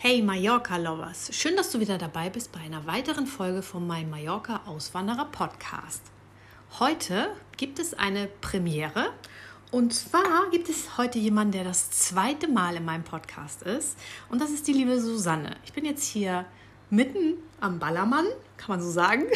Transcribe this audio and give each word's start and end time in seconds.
Hey 0.00 0.22
Mallorca-Lovers, 0.22 1.30
schön, 1.32 1.56
dass 1.56 1.72
du 1.72 1.80
wieder 1.80 1.98
dabei 1.98 2.30
bist 2.30 2.52
bei 2.52 2.60
einer 2.60 2.86
weiteren 2.86 3.26
Folge 3.26 3.62
von 3.62 3.84
meinem 3.84 4.10
Mallorca-Auswanderer-Podcast. 4.10 6.02
Heute 6.78 7.34
gibt 7.56 7.80
es 7.80 7.94
eine 7.94 8.28
Premiere 8.40 9.10
und 9.72 9.92
zwar 9.92 10.50
gibt 10.52 10.68
es 10.68 10.98
heute 10.98 11.18
jemanden, 11.18 11.50
der 11.50 11.64
das 11.64 11.90
zweite 11.90 12.46
Mal 12.46 12.76
in 12.76 12.84
meinem 12.84 13.02
Podcast 13.02 13.62
ist 13.62 13.98
und 14.30 14.40
das 14.40 14.52
ist 14.52 14.68
die 14.68 14.72
liebe 14.72 15.00
Susanne. 15.00 15.56
Ich 15.64 15.72
bin 15.72 15.84
jetzt 15.84 16.04
hier 16.04 16.44
mitten 16.90 17.34
am 17.60 17.80
Ballermann, 17.80 18.26
kann 18.56 18.76
man 18.76 18.80
so 18.80 18.92
sagen. 18.92 19.24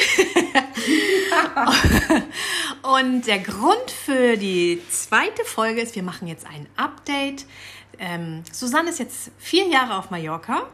und 2.82 3.26
der 3.26 3.40
Grund 3.40 3.90
für 3.90 4.36
die 4.36 4.80
zweite 4.90 5.44
Folge 5.44 5.80
ist, 5.80 5.96
wir 5.96 6.04
machen 6.04 6.28
jetzt 6.28 6.46
ein 6.46 6.68
Update 6.76 7.46
ähm, 7.98 8.42
Susanne 8.52 8.90
ist 8.90 8.98
jetzt 8.98 9.30
vier 9.38 9.66
Jahre 9.68 9.96
auf 9.96 10.10
Mallorca 10.10 10.68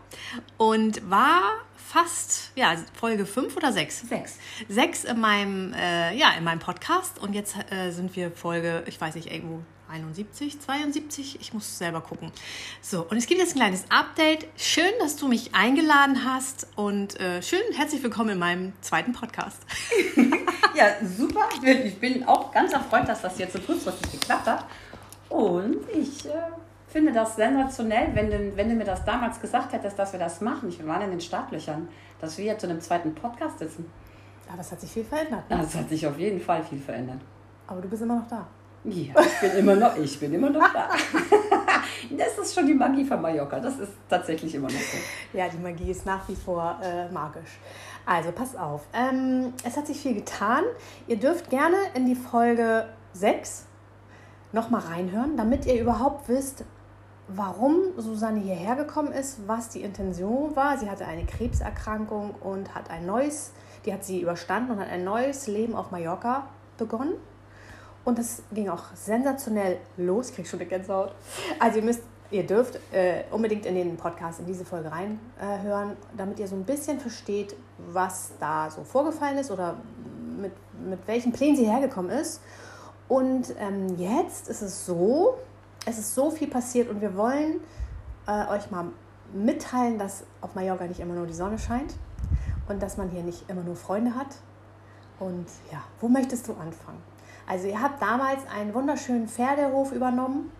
und 0.56 1.08
war 1.10 1.42
fast, 1.76 2.50
ja, 2.54 2.76
Folge 2.94 3.24
fünf 3.24 3.56
oder 3.56 3.72
sechs? 3.72 4.00
Sechs. 4.00 4.38
Sechs 4.68 5.04
in 5.04 5.20
meinem, 5.20 5.72
äh, 5.72 6.14
ja, 6.14 6.32
in 6.36 6.44
meinem 6.44 6.58
Podcast 6.58 7.18
und 7.18 7.34
jetzt 7.34 7.56
äh, 7.70 7.90
sind 7.90 8.14
wir 8.14 8.30
Folge, 8.30 8.84
ich 8.86 9.00
weiß 9.00 9.14
nicht, 9.14 9.32
irgendwo 9.32 9.62
71, 9.90 10.60
72, 10.60 11.40
ich 11.40 11.54
muss 11.54 11.78
selber 11.78 12.02
gucken. 12.02 12.30
So, 12.82 13.06
und 13.08 13.16
es 13.16 13.26
gibt 13.26 13.40
jetzt 13.40 13.54
ein 13.54 13.60
kleines 13.60 13.84
Update. 13.88 14.46
Schön, 14.56 14.92
dass 15.00 15.16
du 15.16 15.28
mich 15.28 15.54
eingeladen 15.54 16.24
hast 16.24 16.66
und 16.76 17.18
äh, 17.18 17.42
schön, 17.42 17.62
herzlich 17.74 18.02
willkommen 18.02 18.30
in 18.30 18.38
meinem 18.38 18.72
zweiten 18.82 19.12
Podcast. 19.12 19.58
ja, 20.74 20.88
super. 21.02 21.48
Ich 21.62 21.98
bin, 21.98 22.24
auch 22.24 22.52
ganz 22.52 22.72
erfreut, 22.72 23.08
dass 23.08 23.22
das 23.22 23.38
jetzt 23.38 23.54
so 23.54 23.60
kurzfristig 23.60 24.12
geklappt 24.12 24.46
hat. 24.46 24.66
Und 25.30 25.88
ich 25.90 26.26
äh, 26.26 26.32
finde 26.88 27.12
das 27.12 27.36
sensationell, 27.36 28.08
wenn 28.14 28.30
du, 28.30 28.56
wenn 28.56 28.68
du 28.68 28.74
mir 28.74 28.84
das 28.84 29.04
damals 29.04 29.40
gesagt 29.40 29.72
hättest, 29.72 29.98
dass 29.98 30.12
wir 30.12 30.18
das 30.18 30.40
machen. 30.40 30.68
Ich, 30.68 30.78
wir 30.78 30.86
waren 30.86 31.02
in 31.02 31.10
den 31.10 31.20
Startlöchern, 31.20 31.88
dass 32.20 32.38
wir 32.38 32.44
jetzt 32.44 32.62
zu 32.62 32.68
einem 32.68 32.80
zweiten 32.80 33.14
Podcast 33.14 33.58
sitzen. 33.58 33.90
Aber 34.50 34.60
es 34.60 34.72
hat 34.72 34.80
sich 34.80 34.90
viel 34.90 35.04
verändert. 35.04 35.48
Ne? 35.50 35.60
Es 35.62 35.74
hat 35.74 35.88
sich 35.88 36.06
auf 36.06 36.18
jeden 36.18 36.40
Fall 36.40 36.62
viel 36.62 36.78
verändert. 36.78 37.20
Aber 37.66 37.82
du 37.82 37.88
bist 37.88 38.02
immer 38.02 38.16
noch 38.16 38.28
da. 38.28 38.46
Ja, 38.84 39.14
ich 39.20 39.40
bin 39.40 39.58
immer 39.58 39.74
noch, 39.74 39.96
ich 39.96 40.18
bin 40.18 40.32
immer 40.32 40.48
noch 40.48 40.72
da. 40.72 40.88
das 42.16 42.38
ist 42.38 42.54
schon 42.54 42.66
die 42.66 42.74
Magie 42.74 43.04
von 43.04 43.20
Mallorca. 43.20 43.60
Das 43.60 43.78
ist 43.78 43.92
tatsächlich 44.08 44.54
immer 44.54 44.68
noch 44.68 44.78
so. 44.78 45.36
Ja, 45.36 45.48
die 45.48 45.58
Magie 45.58 45.90
ist 45.90 46.06
nach 46.06 46.26
wie 46.28 46.36
vor 46.36 46.78
äh, 46.82 47.10
magisch. 47.12 47.58
Also, 48.06 48.32
pass 48.32 48.56
auf. 48.56 48.86
Ähm, 48.94 49.52
es 49.64 49.76
hat 49.76 49.86
sich 49.86 50.00
viel 50.00 50.14
getan. 50.14 50.62
Ihr 51.06 51.18
dürft 51.18 51.50
gerne 51.50 51.76
in 51.94 52.06
die 52.06 52.14
Folge 52.14 52.88
6 53.12 53.66
nochmal 54.52 54.80
reinhören, 54.80 55.36
damit 55.36 55.66
ihr 55.66 55.78
überhaupt 55.78 56.28
wisst, 56.28 56.64
warum 57.28 57.92
Susanne 57.98 58.40
hierher 58.40 58.74
gekommen 58.74 59.12
ist, 59.12 59.46
was 59.46 59.68
die 59.68 59.82
Intention 59.82 60.56
war. 60.56 60.78
Sie 60.78 60.88
hatte 60.88 61.06
eine 61.06 61.24
Krebserkrankung 61.24 62.34
und 62.40 62.74
hat 62.74 62.90
ein 62.90 63.06
neues, 63.06 63.52
die 63.84 63.92
hat 63.92 64.04
sie 64.04 64.22
überstanden 64.22 64.72
und 64.72 64.80
hat 64.80 64.88
ein 64.88 65.04
neues 65.04 65.46
Leben 65.46 65.76
auf 65.76 65.90
Mallorca 65.90 66.48
begonnen. 66.78 67.14
Und 68.04 68.18
das 68.18 68.42
ging 68.52 68.70
auch 68.70 68.84
sensationell 68.94 69.78
los. 69.98 70.30
Ich 70.30 70.36
krieg 70.36 70.46
schon 70.46 70.60
eine 70.60 70.68
Gänsehaut. 70.68 71.12
Also 71.58 71.78
ihr 71.78 71.84
müsst, 71.84 72.02
ihr 72.30 72.46
dürft 72.46 72.78
äh, 72.92 73.24
unbedingt 73.30 73.66
in 73.66 73.74
den 73.74 73.96
Podcast, 73.98 74.40
in 74.40 74.46
diese 74.46 74.64
Folge 74.64 74.90
reinhören, 74.90 75.90
äh, 75.90 76.16
damit 76.16 76.38
ihr 76.38 76.48
so 76.48 76.56
ein 76.56 76.64
bisschen 76.64 76.98
versteht, 76.98 77.54
was 77.92 78.32
da 78.40 78.70
so 78.70 78.82
vorgefallen 78.84 79.36
ist 79.36 79.50
oder 79.50 79.76
mit, 80.40 80.52
mit 80.82 81.06
welchen 81.06 81.32
Plänen 81.32 81.56
sie 81.56 81.66
hergekommen 81.66 82.10
ist. 82.10 82.40
Und 83.08 83.54
ähm, 83.58 83.96
jetzt 83.98 84.48
ist 84.48 84.62
es 84.62 84.86
so, 84.86 85.36
es 85.86 85.98
ist 85.98 86.14
so 86.14 86.30
viel 86.30 86.48
passiert 86.48 86.88
und 86.88 87.00
wir 87.00 87.16
wollen 87.16 87.60
äh, 88.26 88.46
euch 88.48 88.70
mal 88.70 88.86
mitteilen, 89.32 89.98
dass 89.98 90.24
auf 90.40 90.54
Mallorca 90.54 90.86
nicht 90.86 91.00
immer 91.00 91.14
nur 91.14 91.26
die 91.26 91.34
Sonne 91.34 91.58
scheint 91.58 91.94
und 92.68 92.82
dass 92.82 92.96
man 92.96 93.08
hier 93.10 93.22
nicht 93.22 93.48
immer 93.48 93.62
nur 93.62 93.76
Freunde 93.76 94.14
hat. 94.14 94.36
Und 95.18 95.46
ja, 95.72 95.82
wo 96.00 96.08
möchtest 96.08 96.48
du 96.48 96.52
anfangen? 96.52 97.02
Also 97.46 97.66
ihr 97.66 97.80
habt 97.80 98.00
damals 98.00 98.42
einen 98.54 98.74
wunderschönen 98.74 99.26
Pferdehof 99.26 99.92
übernommen. 99.92 100.52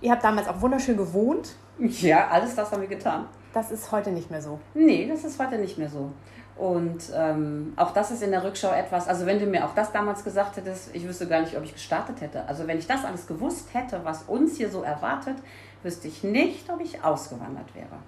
Ihr 0.00 0.12
habt 0.12 0.24
damals 0.24 0.48
auch 0.48 0.60
wunderschön 0.60 0.96
gewohnt. 0.96 1.56
Ja, 1.78 2.28
alles 2.28 2.54
das 2.54 2.70
haben 2.70 2.80
wir 2.80 2.88
getan. 2.88 3.26
Das 3.52 3.70
ist 3.70 3.90
heute 3.90 4.10
nicht 4.10 4.30
mehr 4.30 4.40
so. 4.40 4.60
Nee, 4.74 5.08
das 5.08 5.24
ist 5.24 5.38
heute 5.38 5.58
nicht 5.58 5.76
mehr 5.76 5.88
so. 5.88 6.12
Und 6.56 7.10
ähm, 7.14 7.74
auch 7.76 7.92
das 7.92 8.10
ist 8.10 8.22
in 8.22 8.30
der 8.30 8.42
Rückschau 8.42 8.72
etwas, 8.72 9.08
also 9.08 9.26
wenn 9.26 9.38
du 9.38 9.44
mir 9.44 9.66
auch 9.66 9.74
das 9.74 9.92
damals 9.92 10.24
gesagt 10.24 10.56
hättest, 10.56 10.94
ich 10.94 11.06
wüsste 11.06 11.26
gar 11.26 11.40
nicht, 11.40 11.54
ob 11.56 11.62
ich 11.62 11.74
gestartet 11.74 12.22
hätte. 12.22 12.48
Also 12.48 12.66
wenn 12.66 12.78
ich 12.78 12.86
das 12.86 13.04
alles 13.04 13.26
gewusst 13.26 13.74
hätte, 13.74 14.00
was 14.04 14.22
uns 14.22 14.56
hier 14.56 14.70
so 14.70 14.82
erwartet, 14.82 15.36
wüsste 15.82 16.08
ich 16.08 16.24
nicht, 16.24 16.70
ob 16.70 16.80
ich 16.80 17.04
ausgewandert 17.04 17.74
wäre. 17.74 17.98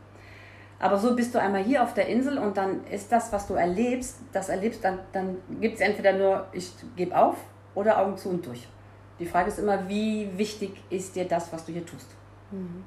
Aber 0.80 0.96
so 0.96 1.14
bist 1.14 1.34
du 1.34 1.40
einmal 1.40 1.62
hier 1.62 1.82
auf 1.82 1.92
der 1.92 2.06
Insel 2.06 2.38
und 2.38 2.56
dann 2.56 2.86
ist 2.86 3.12
das, 3.12 3.32
was 3.32 3.46
du 3.46 3.54
erlebst, 3.54 4.16
das 4.32 4.48
erlebst, 4.48 4.82
dann, 4.82 5.00
dann 5.12 5.36
gibt 5.60 5.74
es 5.74 5.80
entweder 5.80 6.12
nur, 6.12 6.46
ich 6.52 6.72
gebe 6.96 7.16
auf 7.16 7.36
oder 7.74 7.98
Augen 7.98 8.16
zu 8.16 8.30
und 8.30 8.46
durch. 8.46 8.66
Die 9.18 9.26
Frage 9.26 9.48
ist 9.48 9.58
immer, 9.58 9.88
wie 9.88 10.30
wichtig 10.38 10.82
ist 10.88 11.16
dir 11.16 11.26
das, 11.26 11.52
was 11.52 11.66
du 11.66 11.72
hier 11.72 11.84
tust? 11.84 12.06
Mhm. 12.50 12.84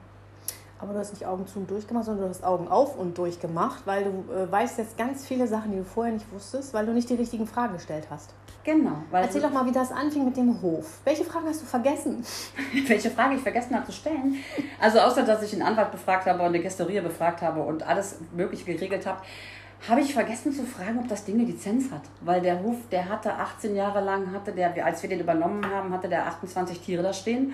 Aber 0.82 0.94
du 0.94 1.00
hast 1.00 1.14
nicht 1.14 1.26
Augen 1.26 1.46
zu 1.46 1.60
und 1.60 1.70
durchgemacht, 1.70 2.06
sondern 2.06 2.26
du 2.26 2.30
hast 2.30 2.44
Augen 2.44 2.68
auf 2.68 2.98
und 2.98 3.16
durchgemacht, 3.18 3.86
weil 3.86 4.04
du 4.04 4.34
äh, 4.34 4.52
weißt 4.52 4.80
jetzt 4.80 4.98
ganz 4.98 5.26
viele 5.26 5.48
Sachen, 5.48 5.72
die 5.72 5.78
du 5.78 5.84
vorher 5.84 6.12
nicht 6.12 6.32
wusstest, 6.32 6.74
weil 6.74 6.88
du 6.88 6.92
nicht 6.92 7.10
die 7.10 7.16
richtigen 7.16 7.46
Fragen 7.46 7.74
gestellt 7.74 8.08
hast. 8.10 8.34
Genau. 8.64 8.98
Erzähl 9.12 9.42
doch 9.42 9.52
mal, 9.52 9.66
wie 9.66 9.72
das 9.72 9.92
anfing 9.92 10.26
mit 10.26 10.38
dem 10.38 10.62
Hof. 10.62 11.00
Welche 11.04 11.24
Fragen 11.24 11.48
hast 11.48 11.62
du 11.62 11.66
vergessen? 11.66 12.24
Welche 12.88 13.10
Frage 13.10 13.36
ich 13.36 13.42
vergessen 13.42 13.76
habe 13.76 13.86
zu 13.86 13.92
stellen? 13.92 14.36
Also 14.80 15.00
außer, 15.00 15.24
dass 15.24 15.42
ich 15.44 15.54
einen 15.54 15.64
Anwalt 15.64 15.92
befragt 15.92 16.26
habe 16.26 16.40
und 16.40 16.46
eine 16.46 16.60
Gästerie 16.60 17.02
befragt 17.02 17.42
habe 17.42 17.62
und 17.62 17.84
alles 17.84 18.18
Mögliche 18.36 18.66
geregelt 18.66 19.06
habe, 19.06 19.22
habe 19.88 20.02
ich 20.02 20.14
vergessen 20.14 20.52
zu 20.52 20.64
fragen, 20.64 21.00
ob 21.00 21.08
das 21.08 21.26
Ding 21.26 21.36
eine 21.36 21.46
Lizenz 21.46 21.92
hat. 21.92 22.02
Weil 22.22 22.42
der 22.42 22.62
Hof, 22.62 22.76
der 22.92 23.10
hatte 23.10 23.34
18 23.34 23.76
Jahre 23.76 24.02
lang, 24.02 24.32
hatte 24.32 24.52
der, 24.52 24.86
als 24.86 25.02
wir 25.02 25.10
den 25.10 25.20
übernommen 25.20 25.66
haben, 25.68 25.92
hatte 25.92 26.08
der 26.08 26.28
28 26.28 26.82
Tiere 26.82 27.02
da 27.02 27.14
stehen. 27.14 27.54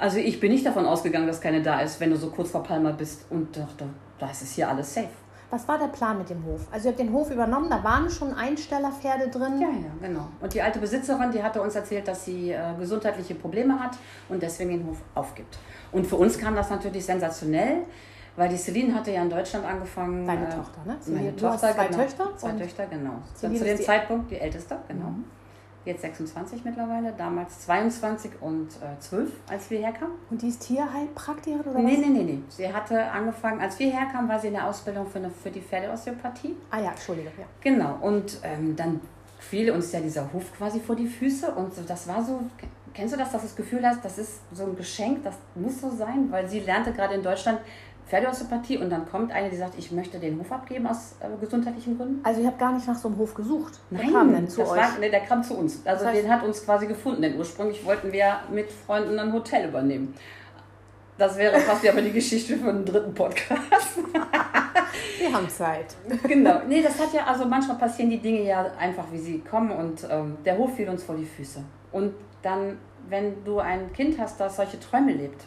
Also 0.00 0.16
ich 0.16 0.40
bin 0.40 0.50
nicht 0.50 0.64
davon 0.64 0.86
ausgegangen, 0.86 1.26
dass 1.26 1.42
keine 1.42 1.60
da 1.60 1.80
ist, 1.80 2.00
wenn 2.00 2.08
du 2.08 2.16
so 2.16 2.30
kurz 2.30 2.50
vor 2.50 2.62
Palma 2.62 2.90
bist 2.90 3.26
und 3.28 3.54
dachte, 3.54 3.84
da 4.18 4.30
ist 4.30 4.40
es 4.40 4.52
hier 4.52 4.66
alles 4.66 4.94
safe. 4.94 5.10
Was 5.50 5.68
war 5.68 5.78
der 5.78 5.88
Plan 5.88 6.16
mit 6.16 6.30
dem 6.30 6.42
Hof? 6.46 6.62
Also 6.72 6.88
ihr 6.88 6.92
habt 6.92 7.00
den 7.00 7.12
Hof 7.12 7.30
übernommen, 7.30 7.68
da 7.68 7.84
waren 7.84 8.08
schon 8.08 8.32
Einstellerpferde 8.32 9.28
drin. 9.28 9.60
Ja, 9.60 9.68
ja, 9.68 10.08
genau. 10.08 10.28
Und 10.40 10.54
die 10.54 10.62
alte 10.62 10.78
Besitzerin, 10.78 11.30
die 11.32 11.42
hatte 11.42 11.60
uns 11.60 11.74
erzählt, 11.74 12.08
dass 12.08 12.24
sie 12.24 12.52
äh, 12.52 12.74
gesundheitliche 12.78 13.34
Probleme 13.34 13.78
hat 13.78 13.98
und 14.30 14.42
deswegen 14.42 14.70
den 14.70 14.86
Hof 14.86 14.96
aufgibt. 15.14 15.58
Und 15.92 16.06
für 16.06 16.16
uns 16.16 16.38
kam 16.38 16.54
das 16.54 16.70
natürlich 16.70 17.04
sensationell, 17.04 17.82
weil 18.36 18.48
die 18.48 18.56
Celine 18.56 18.94
hatte 18.94 19.10
ja 19.10 19.20
in 19.20 19.28
Deutschland 19.28 19.66
angefangen. 19.66 20.26
Deine 20.26 20.46
äh, 20.46 20.50
Tochter, 20.50 20.80
ne? 20.86 20.96
Meine 21.08 21.36
Tochter, 21.36 21.74
zwei 21.74 21.86
genau. 21.88 21.98
Töchter? 21.98 22.36
Zwei 22.38 22.52
Töchter, 22.52 22.86
genau. 22.86 23.12
zu 23.34 23.48
dem 23.50 23.82
Zeitpunkt 23.82 24.30
die 24.30 24.38
älteste, 24.38 24.78
genau. 24.88 25.08
Mhm 25.08 25.24
jetzt 25.84 26.02
26 26.02 26.64
mittlerweile, 26.64 27.12
damals 27.16 27.60
22 27.60 28.32
und 28.40 28.68
äh, 28.82 28.98
12, 29.00 29.30
als 29.48 29.70
wir 29.70 29.78
herkamen. 29.78 30.14
Und 30.30 30.42
die 30.42 30.48
ist 30.48 30.66
Tierheilpraktikerin 30.66 31.60
oder 31.60 31.78
nee, 31.80 31.96
was? 31.96 32.00
Nee, 32.00 32.08
nee, 32.08 32.22
nee. 32.22 32.38
Sie 32.48 32.72
hatte 32.72 33.10
angefangen, 33.10 33.60
als 33.60 33.78
wir 33.78 33.90
herkamen, 33.90 34.28
war 34.28 34.38
sie 34.38 34.48
in 34.48 34.54
der 34.54 34.66
Ausbildung 34.66 35.06
für, 35.06 35.18
eine, 35.18 35.30
für 35.30 35.50
die 35.50 35.60
Pferdeosteopathie. 35.60 36.56
Ah 36.70 36.80
ja, 36.80 36.90
Entschuldige, 36.90 37.28
ja. 37.38 37.46
Genau, 37.60 37.98
und 38.02 38.38
ähm, 38.42 38.76
dann 38.76 39.00
fiel 39.38 39.70
uns 39.70 39.90
ja 39.92 40.00
dieser 40.00 40.30
Hof 40.32 40.52
quasi 40.56 40.80
vor 40.80 40.96
die 40.96 41.06
Füße 41.06 41.50
und 41.52 41.74
so, 41.74 41.82
das 41.82 42.06
war 42.06 42.22
so, 42.22 42.42
kennst 42.92 43.14
du 43.14 43.18
das, 43.18 43.32
dass 43.32 43.40
du 43.40 43.46
das 43.48 43.56
Gefühl 43.56 43.86
hast, 43.86 44.04
das 44.04 44.18
ist 44.18 44.40
so 44.52 44.64
ein 44.64 44.76
Geschenk, 44.76 45.24
das 45.24 45.34
muss 45.54 45.80
so 45.80 45.90
sein, 45.90 46.30
weil 46.30 46.46
sie 46.46 46.60
lernte 46.60 46.92
gerade 46.92 47.14
in 47.14 47.22
Deutschland 47.22 47.58
Pferdeosteopathie 48.10 48.78
und 48.78 48.90
dann 48.90 49.08
kommt 49.08 49.30
eine, 49.30 49.50
die 49.50 49.56
sagt, 49.56 49.78
ich 49.78 49.92
möchte 49.92 50.18
den 50.18 50.40
Hof 50.40 50.50
abgeben 50.50 50.88
aus 50.88 51.14
äh, 51.20 51.28
gesundheitlichen 51.40 51.96
Gründen. 51.96 52.20
Also 52.24 52.40
ihr 52.40 52.48
habt 52.48 52.58
gar 52.58 52.72
nicht 52.72 52.88
nach 52.88 52.96
so 52.96 53.06
einem 53.06 53.18
Hof 53.18 53.34
gesucht? 53.34 53.78
Nein, 53.88 54.06
der 54.06 54.12
kam 54.12 54.32
denn 54.34 54.48
zu 54.48 54.62
euch? 54.62 54.76
War, 54.76 54.98
nee, 54.98 55.10
der 55.10 55.20
kam 55.20 55.44
zu 55.44 55.56
uns. 55.56 55.82
Also 55.84 56.04
das 56.04 56.12
heißt, 56.12 56.24
den 56.24 56.30
hat 56.30 56.42
uns 56.42 56.64
quasi 56.64 56.88
gefunden, 56.88 57.22
denn 57.22 57.38
ursprünglich 57.38 57.84
wollten 57.84 58.10
wir 58.10 58.40
mit 58.52 58.70
Freunden 58.72 59.16
ein 59.18 59.32
Hotel 59.32 59.68
übernehmen. 59.68 60.14
Das 61.18 61.38
wäre 61.38 61.60
fast 61.60 61.86
aber 61.86 62.02
die 62.02 62.10
Geschichte 62.10 62.56
für 62.56 62.70
einen 62.70 62.84
dritten 62.84 63.14
Podcast. 63.14 63.98
wir 65.18 65.32
haben 65.32 65.48
Zeit. 65.48 65.94
Genau. 66.26 66.62
Nee, 66.66 66.82
das 66.82 66.98
hat 66.98 67.12
ja, 67.12 67.26
also 67.26 67.44
manchmal 67.44 67.78
passieren 67.78 68.10
die 68.10 68.18
Dinge 68.18 68.42
ja 68.42 68.72
einfach, 68.76 69.04
wie 69.12 69.18
sie 69.18 69.38
kommen 69.38 69.70
und 69.70 70.04
ähm, 70.10 70.38
der 70.44 70.58
Hof 70.58 70.74
fiel 70.74 70.88
uns 70.88 71.04
vor 71.04 71.14
die 71.14 71.26
Füße. 71.26 71.62
Und 71.92 72.14
dann, 72.42 72.78
wenn 73.08 73.44
du 73.44 73.60
ein 73.60 73.92
Kind 73.92 74.18
hast, 74.18 74.40
das 74.40 74.56
solche 74.56 74.80
Träume 74.80 75.12
lebt, 75.12 75.44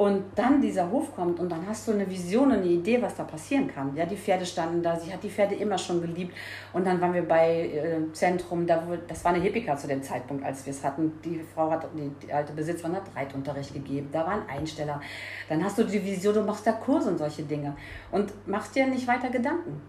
Und 0.00 0.24
dann 0.34 0.62
dieser 0.62 0.90
Hof 0.90 1.14
kommt 1.14 1.38
und 1.40 1.52
dann 1.52 1.66
hast 1.68 1.86
du 1.86 1.92
eine 1.92 2.08
Vision, 2.08 2.50
eine 2.50 2.64
Idee, 2.64 3.02
was 3.02 3.16
da 3.16 3.24
passieren 3.24 3.68
kann. 3.68 3.94
Ja, 3.94 4.06
die 4.06 4.16
Pferde 4.16 4.46
standen 4.46 4.82
da, 4.82 4.98
sie 4.98 5.12
hat 5.12 5.22
die 5.22 5.28
Pferde 5.28 5.54
immer 5.56 5.76
schon 5.76 6.00
geliebt. 6.00 6.34
Und 6.72 6.86
dann 6.86 6.98
waren 7.02 7.12
wir 7.12 7.28
bei 7.28 7.68
äh, 7.68 8.10
Zentrum, 8.14 8.66
da, 8.66 8.82
das 9.06 9.22
war 9.26 9.34
eine 9.34 9.42
Hippika 9.42 9.76
zu 9.76 9.88
dem 9.88 10.02
Zeitpunkt, 10.02 10.42
als 10.42 10.64
wir 10.64 10.70
es 10.70 10.82
hatten. 10.82 11.12
Die 11.22 11.44
Frau 11.54 11.70
hat, 11.70 11.86
die, 11.94 12.10
die 12.26 12.32
alte 12.32 12.54
Besitzerin 12.54 12.96
hat 12.96 13.14
Reitunterricht 13.14 13.74
gegeben, 13.74 14.08
da 14.10 14.20
war 14.20 14.32
ein 14.32 14.48
Einsteller. 14.48 15.02
Dann 15.50 15.62
hast 15.62 15.76
du 15.76 15.84
die 15.84 16.02
Vision, 16.02 16.32
du 16.32 16.42
machst 16.44 16.66
da 16.66 16.72
Kurse 16.72 17.10
und 17.10 17.18
solche 17.18 17.42
Dinge. 17.42 17.76
Und 18.10 18.32
machst 18.48 18.74
dir 18.74 18.86
nicht 18.86 19.06
weiter 19.06 19.28
Gedanken. 19.28 19.82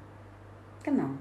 Genau. 0.84 1.12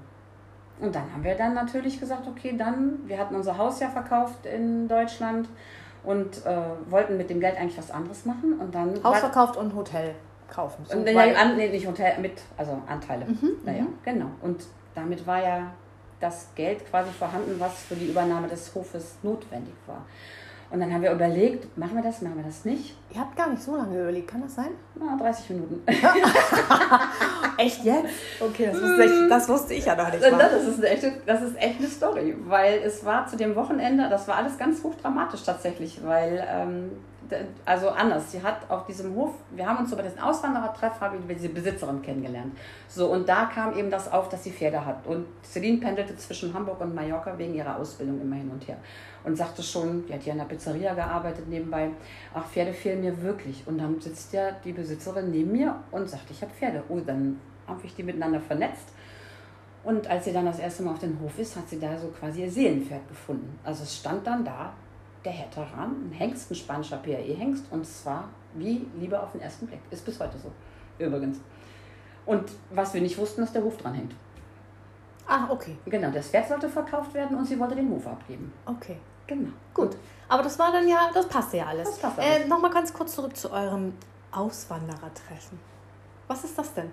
Und 0.81 0.93
dann 0.93 1.13
haben 1.13 1.23
wir 1.23 1.35
dann 1.35 1.53
natürlich 1.53 1.97
gesagt, 1.97 2.27
okay, 2.27 2.55
dann, 2.57 3.07
wir 3.07 3.17
hatten 3.17 3.35
unser 3.35 3.57
Haus 3.57 3.79
ja 3.79 3.87
verkauft 3.87 4.45
in 4.45 4.89
Deutschland 4.89 5.47
und 6.03 6.45
äh, 6.45 6.57
wollten 6.89 7.17
mit 7.17 7.29
dem 7.29 7.39
Geld 7.39 7.57
eigentlich 7.57 7.77
was 7.77 7.91
anderes 7.91 8.25
machen. 8.25 8.59
Und 8.59 8.73
dann 8.73 9.03
Haus 9.03 9.19
verkauft 9.19 9.57
und 9.57 9.75
Hotel 9.75 10.15
kaufen. 10.49 10.85
So, 10.85 10.97
und, 10.97 11.07
ja, 11.07 11.21
an, 11.33 11.55
nee, 11.55 11.69
nicht 11.69 11.87
Hotel, 11.87 12.19
mit, 12.19 12.41
also 12.57 12.81
Anteile. 12.87 13.25
Mhm, 13.25 13.51
naja, 13.63 13.83
mhm. 13.83 13.97
genau. 14.03 14.31
Und 14.41 14.65
damit 14.95 15.25
war 15.25 15.41
ja 15.41 15.71
das 16.19 16.49
Geld 16.55 16.85
quasi 16.89 17.09
vorhanden, 17.11 17.59
was 17.59 17.83
für 17.83 17.95
die 17.95 18.07
Übernahme 18.07 18.47
des 18.47 18.73
Hofes 18.75 19.15
notwendig 19.23 19.73
war. 19.87 20.05
Und 20.71 20.79
dann 20.79 20.93
haben 20.93 21.01
wir 21.01 21.11
überlegt, 21.11 21.77
machen 21.77 21.95
wir 21.95 22.01
das, 22.01 22.21
machen 22.21 22.37
wir 22.37 22.45
das 22.45 22.63
nicht? 22.63 22.95
Ihr 23.13 23.19
habt 23.19 23.35
gar 23.35 23.49
nicht 23.49 23.61
so 23.61 23.75
lange 23.75 23.99
überlegt, 24.01 24.29
kann 24.29 24.41
das 24.41 24.55
sein? 24.55 24.69
Na, 24.95 25.17
30 25.17 25.49
Minuten. 25.49 25.83
echt 27.57 27.83
jetzt? 27.83 28.13
Okay, 28.39 28.69
das 28.71 28.81
wusste, 28.81 29.03
ich, 29.03 29.29
das 29.29 29.49
wusste 29.49 29.73
ich 29.73 29.85
ja 29.85 29.95
noch 29.95 30.09
nicht. 30.09 30.21
Mal. 30.21 30.39
Das 30.39 30.63
ist, 30.63 30.77
eine 30.77 30.87
echte, 30.87 31.13
das 31.25 31.41
ist 31.41 31.57
echt 31.57 31.79
eine 31.79 31.89
Story, 31.89 32.37
weil 32.47 32.79
es 32.85 33.03
war 33.03 33.27
zu 33.27 33.35
dem 33.35 33.53
Wochenende, 33.55 34.07
das 34.09 34.29
war 34.29 34.37
alles 34.37 34.57
ganz 34.57 34.81
hochdramatisch 34.81 35.43
tatsächlich, 35.43 35.99
weil 36.05 36.41
ähm, 36.49 36.91
also 37.65 37.89
anders. 37.89 38.31
Sie 38.31 38.41
hat 38.41 38.69
auf 38.69 38.85
diesem 38.85 39.15
Hof, 39.15 39.33
wir 39.51 39.65
haben 39.67 39.79
uns 39.79 39.91
über 39.91 40.03
diesen 40.03 40.19
Auswanderertreff, 40.19 40.99
haben 40.99 41.27
wir 41.27 41.35
diese 41.35 41.49
Besitzerin 41.49 42.01
kennengelernt. 42.01 42.57
So, 42.87 43.11
und 43.11 43.27
da 43.27 43.45
kam 43.45 43.77
eben 43.77 43.89
das 43.89 44.11
auf, 44.11 44.29
dass 44.29 44.43
sie 44.43 44.51
Pferde 44.51 44.85
hat. 44.85 45.05
Und 45.07 45.25
Celine 45.43 45.77
pendelte 45.77 46.15
zwischen 46.17 46.53
Hamburg 46.53 46.81
und 46.81 46.95
Mallorca 46.95 47.37
wegen 47.37 47.53
ihrer 47.53 47.77
Ausbildung 47.77 48.21
immer 48.21 48.35
hin 48.35 48.49
und 48.49 48.67
her. 48.67 48.77
Und 49.23 49.35
sagte 49.35 49.61
schon, 49.63 50.05
die 50.07 50.13
hat 50.13 50.23
ja 50.23 50.33
in 50.33 50.39
der 50.39 50.45
Pizzeria 50.45 50.93
gearbeitet 50.93 51.47
nebenbei, 51.47 51.89
ach, 52.33 52.45
Pferde 52.47 52.73
fehlen 52.73 53.01
mir 53.01 53.21
wirklich. 53.21 53.63
Und 53.65 53.77
dann 53.77 53.99
sitzt 53.99 54.33
ja 54.33 54.51
die 54.63 54.73
Besitzerin 54.73 55.31
neben 55.31 55.51
mir 55.51 55.75
und 55.91 56.09
sagt, 56.09 56.29
ich 56.31 56.41
habe 56.41 56.51
Pferde. 56.51 56.83
Oh, 56.89 56.99
dann 56.99 57.39
habe 57.67 57.81
ich 57.83 57.95
die 57.95 58.03
miteinander 58.03 58.39
vernetzt. 58.39 58.89
Und 59.83 60.07
als 60.07 60.25
sie 60.25 60.33
dann 60.33 60.45
das 60.45 60.59
erste 60.59 60.83
Mal 60.83 60.91
auf 60.91 60.99
den 60.99 61.19
Hof 61.19 61.37
ist, 61.39 61.55
hat 61.55 61.67
sie 61.67 61.79
da 61.79 61.97
so 61.97 62.07
quasi 62.09 62.43
ihr 62.43 62.51
Seelenpferd 62.51 63.07
gefunden. 63.07 63.59
Also 63.63 63.83
es 63.83 63.97
stand 63.97 64.25
dann 64.27 64.45
da 64.45 64.73
der 65.23 65.31
Herr 65.31 65.49
Taran, 65.49 66.09
ein 66.09 66.11
Hengst, 66.11 66.51
ein 66.51 66.55
spanischer 66.55 66.97
PAE-Hengst, 66.97 67.65
und 67.71 67.85
zwar 67.85 68.29
wie 68.53 68.85
Liebe 68.99 69.21
auf 69.21 69.31
den 69.31 69.41
ersten 69.41 69.67
Blick. 69.67 69.79
Ist 69.89 70.05
bis 70.05 70.19
heute 70.19 70.37
so, 70.37 70.51
übrigens. 71.03 71.39
Und 72.25 72.51
was 72.69 72.93
wir 72.93 73.01
nicht 73.01 73.17
wussten, 73.17 73.41
dass 73.41 73.51
der 73.51 73.63
Hof 73.63 73.77
dran 73.77 73.93
hängt. 73.93 74.15
Ah, 75.27 75.47
okay. 75.49 75.77
Genau, 75.85 76.11
das 76.11 76.27
Pferd 76.29 76.47
sollte 76.47 76.69
verkauft 76.69 77.13
werden 77.13 77.37
und 77.37 77.45
sie 77.45 77.59
wollte 77.59 77.75
den 77.75 77.89
Hof 77.89 78.05
abgeben. 78.07 78.51
Okay. 78.65 78.97
Genau. 79.27 79.51
Gut. 79.73 79.95
Aber 80.27 80.43
das 80.43 80.59
war 80.59 80.71
dann 80.71 80.87
ja, 80.87 81.09
das 81.13 81.27
passte 81.27 81.57
ja 81.57 81.67
alles. 81.67 81.87
Das 81.87 81.99
passt 81.99 82.19
alles. 82.19 82.45
Äh, 82.45 82.47
Nochmal 82.47 82.71
ganz 82.71 82.93
kurz 82.93 83.15
zurück 83.15 83.35
zu 83.37 83.51
eurem 83.51 83.93
Auswanderertreffen. 84.31 85.59
Was 86.27 86.43
ist 86.43 86.57
das 86.57 86.73
denn? 86.73 86.91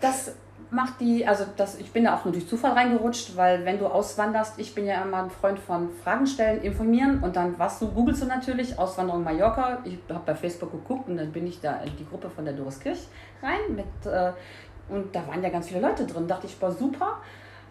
Das 0.00 0.32
macht 0.70 1.00
die, 1.00 1.26
also 1.26 1.44
das, 1.56 1.78
ich 1.78 1.92
bin 1.92 2.04
da 2.04 2.16
auch 2.16 2.24
nur 2.24 2.32
durch 2.32 2.48
Zufall 2.48 2.72
reingerutscht, 2.72 3.36
weil 3.36 3.64
wenn 3.64 3.78
du 3.78 3.86
auswanderst, 3.86 4.58
ich 4.58 4.74
bin 4.74 4.86
ja 4.86 5.02
immer 5.02 5.24
ein 5.24 5.30
Freund 5.30 5.58
von 5.58 5.90
Fragen 6.02 6.26
stellen, 6.26 6.62
informieren 6.62 7.22
und 7.22 7.36
dann 7.36 7.58
was 7.58 7.78
du, 7.78 7.88
googelst 7.88 8.22
du 8.22 8.26
natürlich, 8.26 8.78
Auswanderung 8.78 9.22
Mallorca. 9.22 9.78
Ich 9.84 9.98
habe 10.08 10.22
bei 10.26 10.34
Facebook 10.34 10.72
geguckt 10.72 11.08
und 11.08 11.16
dann 11.16 11.30
bin 11.30 11.46
ich 11.46 11.60
da 11.60 11.76
in 11.78 11.96
die 11.96 12.06
Gruppe 12.06 12.28
von 12.30 12.44
der 12.44 12.54
Doris 12.54 12.80
Kirch 12.80 13.06
rein 13.42 13.76
mit, 13.76 14.12
äh, 14.12 14.32
und 14.88 15.14
da 15.14 15.26
waren 15.26 15.42
ja 15.42 15.50
ganz 15.50 15.68
viele 15.68 15.80
Leute 15.80 16.04
drin. 16.04 16.28
Dachte 16.28 16.46
ich, 16.46 16.60
war 16.60 16.72
super, 16.72 17.20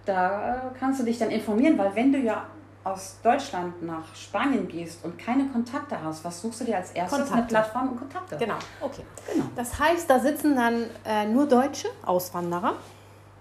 da 0.06 0.56
äh, 0.56 0.58
kannst 0.80 1.00
du 1.00 1.06
dich 1.06 1.18
dann 1.18 1.32
informieren, 1.32 1.78
weil 1.78 1.96
wenn 1.96 2.12
du 2.12 2.20
ja 2.20 2.46
aus 2.86 3.18
Deutschland 3.24 3.82
nach 3.82 4.16
Spanien 4.16 4.68
gehst 4.68 5.04
und 5.04 5.18
keine 5.18 5.48
Kontakte 5.48 6.02
hast, 6.02 6.24
was 6.24 6.40
suchst 6.40 6.62
du 6.62 6.66
dir 6.66 6.78
als 6.78 6.92
erstes? 6.92 7.18
Kontakte. 7.18 7.34
Eine 7.34 7.48
Plattform 7.48 7.90
und 7.90 7.98
Kontakte. 7.98 8.38
Genau, 8.38 8.58
okay. 8.80 9.02
Genau. 9.34 9.46
Das 9.56 9.78
heißt, 9.80 10.08
da 10.08 10.20
sitzen 10.20 10.56
dann 10.56 10.86
äh, 11.04 11.26
nur 11.26 11.48
Deutsche, 11.48 11.88
Auswanderer. 12.06 12.74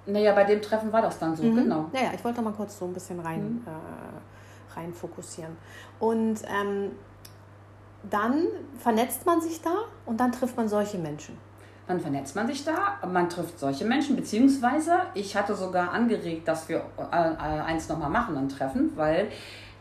Naja, 0.07 0.33
bei 0.35 0.45
dem 0.45 0.63
Treffen 0.63 0.91
war 0.91 1.03
das 1.03 1.19
dann 1.19 1.37
so, 1.37 1.43
mhm. 1.43 1.57
genau. 1.57 1.91
Naja, 1.93 2.11
ich 2.15 2.25
wollte 2.25 2.41
mal 2.41 2.55
kurz 2.55 2.79
so 2.79 2.87
ein 2.87 2.95
bisschen 2.95 3.21
rein, 3.21 3.43
mhm. 3.43 3.63
äh, 3.67 4.79
rein 4.79 4.95
fokussieren. 4.95 5.57
Und 6.01 6.41
ähm, 6.49 6.93
dann 8.11 8.47
vernetzt 8.79 9.27
man 9.27 9.43
sich 9.43 9.61
da 9.61 9.75
und 10.07 10.19
dann 10.21 10.33
trifft 10.33 10.57
man 10.57 10.69
solche 10.69 10.97
Menschen. 10.97 11.39
Dann 11.87 12.01
vernetzt 12.01 12.35
man 12.35 12.47
sich 12.47 12.65
da, 12.65 12.99
man 13.07 13.29
trifft 13.29 13.59
solche 13.59 13.85
Menschen, 13.85 14.17
beziehungsweise 14.17 14.93
ich 15.13 15.37
hatte 15.37 15.55
sogar 15.55 15.93
angeregt, 15.93 16.49
dass 16.49 16.69
wir 16.69 16.79
äh, 16.99 17.33
äh, 17.33 17.37
eins 17.37 17.89
nochmal 17.91 18.09
machen, 18.09 18.37
ein 18.39 18.49
Treffen, 18.49 18.93
weil 18.97 19.29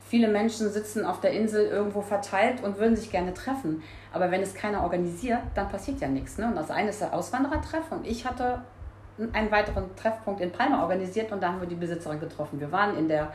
viele 0.09 0.27
Menschen 0.27 0.69
sitzen 0.69 1.05
auf 1.05 1.21
der 1.21 1.31
Insel 1.31 1.65
irgendwo 1.65 2.01
verteilt 2.01 2.61
und 2.61 2.77
würden 2.77 2.95
sich 2.95 3.09
gerne 3.09 3.33
treffen. 3.33 3.81
Aber 4.11 4.31
wenn 4.31 4.41
es 4.41 4.53
keiner 4.53 4.83
organisiert, 4.83 5.39
dann 5.55 5.69
passiert 5.69 6.01
ja 6.01 6.09
nichts. 6.09 6.37
Ne? 6.37 6.45
Und 6.45 6.55
das 6.55 6.69
eine 6.69 6.89
ist 6.89 6.99
der 6.99 7.13
Auswanderertreff 7.13 7.91
und 7.91 8.05
ich 8.05 8.25
hatte 8.25 8.61
einen 9.31 9.49
weiteren 9.51 9.95
Treffpunkt 9.95 10.41
in 10.41 10.51
Palma 10.51 10.81
organisiert 10.81 11.31
und 11.31 11.41
da 11.41 11.49
haben 11.49 11.61
wir 11.61 11.67
die 11.67 11.75
Besitzerin 11.75 12.19
getroffen. 12.19 12.59
Wir 12.59 12.71
waren 12.71 12.97
in 12.97 13.07
der, 13.07 13.31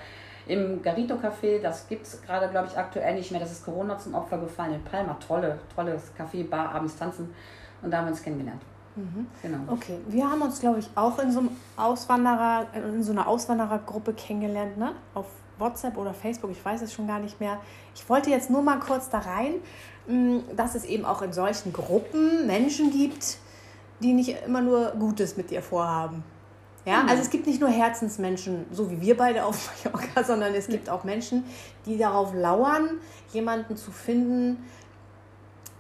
im 0.47 0.83
Garito 0.83 1.15
Café, 1.15 1.61
das 1.61 1.89
gibt 1.89 2.07
es 2.07 2.21
gerade, 2.23 2.49
glaube 2.49 2.69
ich, 2.71 2.77
aktuell 2.77 3.15
nicht 3.15 3.31
mehr. 3.31 3.41
Das 3.41 3.53
ist 3.53 3.65
Corona 3.65 3.99
zum 3.99 4.15
Opfer 4.15 4.39
gefallen 4.39 4.75
in 4.75 4.85
Palma. 4.85 5.17
Tolle, 5.27 5.59
tolles 5.75 6.13
Café, 6.19 6.49
Bar, 6.49 6.75
abends 6.75 6.97
tanzen. 6.97 7.35
Und 7.83 7.91
da 7.91 7.99
haben 7.99 8.07
wir 8.07 8.13
uns 8.13 8.23
kennengelernt. 8.23 8.63
Mhm. 8.97 9.27
Genau. 9.43 9.59
Okay, 9.69 9.99
wir 10.09 10.29
haben 10.29 10.43
uns, 10.43 10.61
glaube 10.61 10.81
ich, 10.81 10.89
auch 10.95 11.19
in 11.19 11.31
so, 11.31 11.41
einem 11.41 11.51
Auswanderer, 11.77 12.67
in 12.75 13.03
so 13.03 13.13
einer 13.13 13.29
Auswanderergruppe 13.29 14.13
kennengelernt, 14.13 14.77
ne? 14.77 14.93
Auf 15.15 15.27
WhatsApp 15.59 15.97
oder 15.97 16.15
Facebook, 16.15 16.51
ich 16.51 16.65
weiß 16.65 16.83
es 16.83 16.93
schon 16.93 17.07
gar 17.07 17.19
nicht 17.19 17.41
mehr. 17.41 17.59
Ich 17.95 18.09
wollte 18.09 18.31
jetzt 18.31 18.51
nur 18.51 18.63
mal 18.63 18.79
kurz 18.79 19.09
da 19.09 19.19
rein, 19.19 19.55
mm, 20.07 20.57
dass 20.57 20.75
es 20.75 20.85
eben 20.85 21.05
auch 21.05 21.23
in 21.23 21.33
solchen 21.33 21.73
Gruppen 21.73 22.47
Menschen 22.47 22.91
gibt, 22.91 23.39
die 24.01 24.13
nicht 24.13 24.37
immer 24.47 24.61
nur 24.61 24.93
Gutes 24.93 25.37
mit 25.37 25.51
dir 25.51 25.63
vorhaben. 25.63 26.23
Ja, 26.85 27.03
mhm. 27.03 27.09
also 27.09 27.23
es 27.23 27.31
gibt 27.31 27.47
nicht 27.47 27.61
nur 27.61 27.71
Herzensmenschen, 27.71 28.67
so 28.71 28.91
wie 28.91 29.01
wir 29.01 29.17
beide 29.17 29.45
auf 29.45 29.71
Mallorca, 29.85 30.25
sondern 30.25 30.55
es 30.55 30.69
gibt 30.69 30.89
auch 30.89 31.05
Menschen, 31.05 31.45
die 31.87 31.99
darauf 31.99 32.35
lauern, 32.35 32.99
jemanden 33.33 33.77
zu 33.77 33.91
finden, 33.91 34.65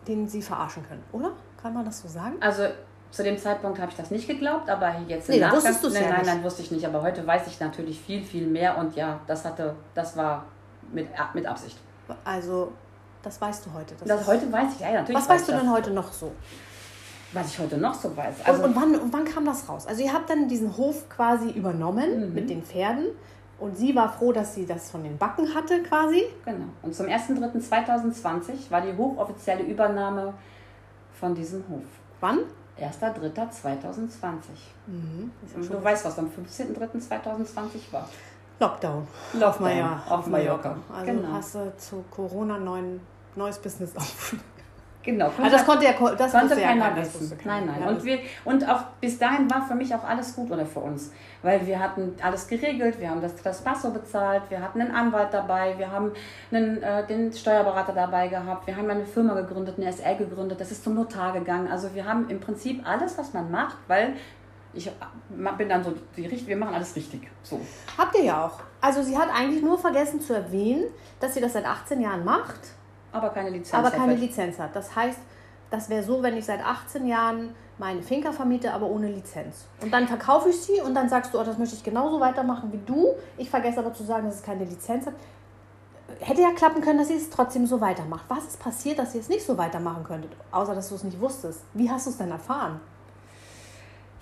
den 0.06 0.28
sie 0.28 0.42
verarschen 0.42 0.84
können, 0.86 1.02
oder? 1.12 1.32
Kann 1.60 1.74
man 1.74 1.84
das 1.84 2.00
so 2.00 2.08
sagen? 2.08 2.36
Also 2.40 2.64
zu 3.10 3.22
dem 3.22 3.38
Zeitpunkt 3.38 3.80
habe 3.80 3.90
ich 3.90 3.96
das 3.96 4.10
nicht 4.10 4.26
geglaubt, 4.26 4.68
aber 4.68 4.94
jetzt 5.06 5.28
nee, 5.28 5.38
Nachgang, 5.38 5.56
wusstest 5.56 5.94
nein, 5.94 6.02
ja 6.02 6.10
nein, 6.10 6.26
nein, 6.26 6.44
wusste 6.44 6.62
ich 6.62 6.70
nicht. 6.70 6.86
Aber 6.86 7.02
heute 7.02 7.26
weiß 7.26 7.46
ich 7.46 7.58
natürlich 7.58 8.00
viel, 8.00 8.22
viel 8.22 8.46
mehr 8.46 8.76
und 8.78 8.94
ja, 8.96 9.20
das 9.26 9.44
hatte, 9.44 9.74
das 9.94 10.16
war 10.16 10.44
mit, 10.92 11.08
mit 11.34 11.46
Absicht. 11.46 11.78
Also, 12.24 12.72
das 13.22 13.40
weißt 13.40 13.66
du 13.66 13.72
heute. 13.72 13.94
Das, 13.98 14.08
das 14.08 14.26
heute 14.26 14.50
weiß 14.52 14.74
ich, 14.74 14.80
ja, 14.80 14.92
natürlich. 14.92 15.16
Was 15.16 15.28
weißt 15.28 15.48
du 15.48 15.52
denn 15.52 15.70
heute 15.70 15.90
noch 15.90 16.12
so? 16.12 16.32
Was 17.32 17.48
ich 17.48 17.58
heute 17.58 17.76
noch 17.76 17.94
so 17.94 18.16
weiß. 18.16 18.36
Also 18.44 18.62
und, 18.62 18.70
und, 18.70 18.76
wann, 18.76 18.96
und 18.96 19.12
wann 19.12 19.24
kam 19.24 19.44
das 19.44 19.68
raus? 19.68 19.86
Also 19.86 20.02
ihr 20.02 20.12
habt 20.12 20.30
dann 20.30 20.48
diesen 20.48 20.76
Hof 20.76 21.08
quasi 21.10 21.50
übernommen 21.50 22.28
mhm. 22.28 22.34
mit 22.34 22.48
den 22.48 22.62
Pferden 22.62 23.08
und 23.58 23.76
sie 23.76 23.94
war 23.94 24.10
froh, 24.12 24.32
dass 24.32 24.54
sie 24.54 24.64
das 24.64 24.90
von 24.90 25.02
den 25.02 25.18
Backen 25.18 25.54
hatte 25.54 25.82
quasi. 25.82 26.24
Genau. 26.44 26.64
Und 26.82 26.94
zum 26.94 27.06
1.3.2020 27.06 28.70
war 28.70 28.80
die 28.80 28.96
hochoffizielle 28.96 29.62
Übernahme 29.62 30.34
von 31.18 31.34
diesem 31.34 31.64
Hof. 31.68 31.82
Wann? 32.20 32.40
1.3.2020. 32.78 34.38
Mhm. 34.86 35.32
Und 35.56 35.70
du 35.70 35.82
weißt, 35.82 36.04
was 36.04 36.18
am 36.18 36.26
15.3.2020 36.26 37.92
war. 37.92 38.08
Lockdown. 38.60 39.06
Lockdown 39.34 39.42
auf, 39.42 39.60
Mallorca. 39.60 40.02
Auf 40.08 40.26
Mallorca. 40.26 40.76
Also 40.92 41.12
genau. 41.12 41.32
hast 41.32 41.54
du 41.54 41.76
zu 41.76 42.04
Corona 42.10 42.58
neuen, 42.58 43.00
neues 43.36 43.58
Business 43.58 43.96
auf. 43.96 44.36
Genau. 45.08 45.32
Also 45.38 45.56
das 45.56 45.64
konnte, 45.64 45.86
ja, 45.86 45.92
das 45.92 46.32
konnte 46.32 46.54
keiner 46.54 46.94
wissen. 46.94 47.32
Nein, 47.42 47.64
nein. 47.64 47.88
Und, 47.88 48.04
wir, 48.04 48.18
und 48.44 48.68
auch 48.68 48.82
bis 49.00 49.18
dahin 49.18 49.50
war 49.50 49.66
für 49.66 49.74
mich 49.74 49.94
auch 49.94 50.04
alles 50.04 50.36
gut 50.36 50.50
oder 50.50 50.66
für 50.66 50.80
uns. 50.80 51.12
Weil 51.40 51.66
wir 51.66 51.80
hatten 51.80 52.14
alles 52.22 52.46
geregelt, 52.46 53.00
wir 53.00 53.08
haben 53.08 53.22
das 53.22 53.34
Traspasso 53.36 53.90
bezahlt, 53.90 54.42
wir 54.50 54.60
hatten 54.60 54.82
einen 54.82 54.94
Anwalt 54.94 55.28
dabei, 55.32 55.78
wir 55.78 55.90
haben 55.90 56.12
einen, 56.52 56.82
äh, 56.82 57.06
den 57.06 57.32
Steuerberater 57.32 57.94
dabei 57.94 58.28
gehabt, 58.28 58.66
wir 58.66 58.76
haben 58.76 58.90
eine 58.90 59.06
Firma 59.06 59.32
gegründet, 59.32 59.76
eine 59.78 59.90
SL 59.90 60.16
gegründet, 60.16 60.60
das 60.60 60.72
ist 60.72 60.84
zum 60.84 60.94
Notar 60.94 61.32
gegangen. 61.32 61.68
Also 61.72 61.94
wir 61.94 62.04
haben 62.04 62.28
im 62.28 62.40
Prinzip 62.40 62.86
alles, 62.86 63.16
was 63.16 63.32
man 63.32 63.50
macht, 63.50 63.78
weil 63.86 64.12
ich 64.74 64.92
bin 65.56 65.70
dann 65.70 65.82
so 65.82 65.94
die 66.18 66.26
Richt 66.26 66.46
wir 66.46 66.56
machen 66.58 66.74
alles 66.74 66.94
richtig. 66.94 67.30
So. 67.42 67.58
Habt 67.96 68.14
ihr 68.14 68.24
ja 68.24 68.44
auch. 68.44 68.60
Also 68.82 69.02
sie 69.02 69.16
hat 69.16 69.30
eigentlich 69.34 69.62
nur 69.62 69.78
vergessen 69.78 70.20
zu 70.20 70.34
erwähnen, 70.34 70.84
dass 71.18 71.32
sie 71.32 71.40
das 71.40 71.54
seit 71.54 71.64
18 71.64 72.02
Jahren 72.02 72.26
macht 72.26 72.60
aber 73.12 73.30
keine 73.30 73.50
Lizenz 73.50 73.74
aber 73.74 73.90
keine 73.90 74.12
hat. 74.12 74.20
Lizenz 74.20 74.58
hat. 74.58 74.74
Das 74.74 74.94
heißt, 74.94 75.18
das 75.70 75.88
wäre 75.88 76.02
so, 76.02 76.22
wenn 76.22 76.36
ich 76.36 76.44
seit 76.44 76.64
18 76.64 77.06
Jahren 77.06 77.54
meine 77.78 78.02
Finca 78.02 78.32
vermiete, 78.32 78.72
aber 78.72 78.86
ohne 78.86 79.08
Lizenz. 79.08 79.66
Und 79.80 79.92
dann 79.92 80.08
verkaufe 80.08 80.48
ich 80.48 80.60
sie 80.60 80.80
und 80.80 80.94
dann 80.94 81.08
sagst 81.08 81.32
du, 81.32 81.38
oh, 81.38 81.44
das 81.44 81.58
möchte 81.58 81.76
ich 81.76 81.84
genauso 81.84 82.20
weitermachen 82.20 82.72
wie 82.72 82.80
du. 82.84 83.14
Ich 83.36 83.50
vergesse 83.50 83.78
aber 83.78 83.94
zu 83.94 84.04
sagen, 84.04 84.26
dass 84.26 84.36
es 84.36 84.42
keine 84.42 84.64
Lizenz 84.64 85.06
hat. 85.06 85.14
hätte 86.20 86.42
ja 86.42 86.50
klappen 86.52 86.80
können, 86.80 86.98
dass 86.98 87.10
ihr 87.10 87.16
es 87.16 87.30
trotzdem 87.30 87.66
so 87.66 87.80
weitermacht. 87.80 88.24
Was 88.28 88.44
ist 88.44 88.60
passiert, 88.60 88.98
dass 88.98 89.14
ihr 89.14 89.20
es 89.20 89.28
nicht 89.28 89.44
so 89.44 89.56
weitermachen 89.56 90.04
könntet, 90.04 90.32
außer 90.50 90.74
dass 90.74 90.88
du 90.88 90.96
es 90.96 91.04
nicht 91.04 91.20
wusstest? 91.20 91.62
Wie 91.74 91.90
hast 91.90 92.06
du 92.06 92.10
es 92.10 92.16
denn 92.18 92.30
erfahren? 92.30 92.80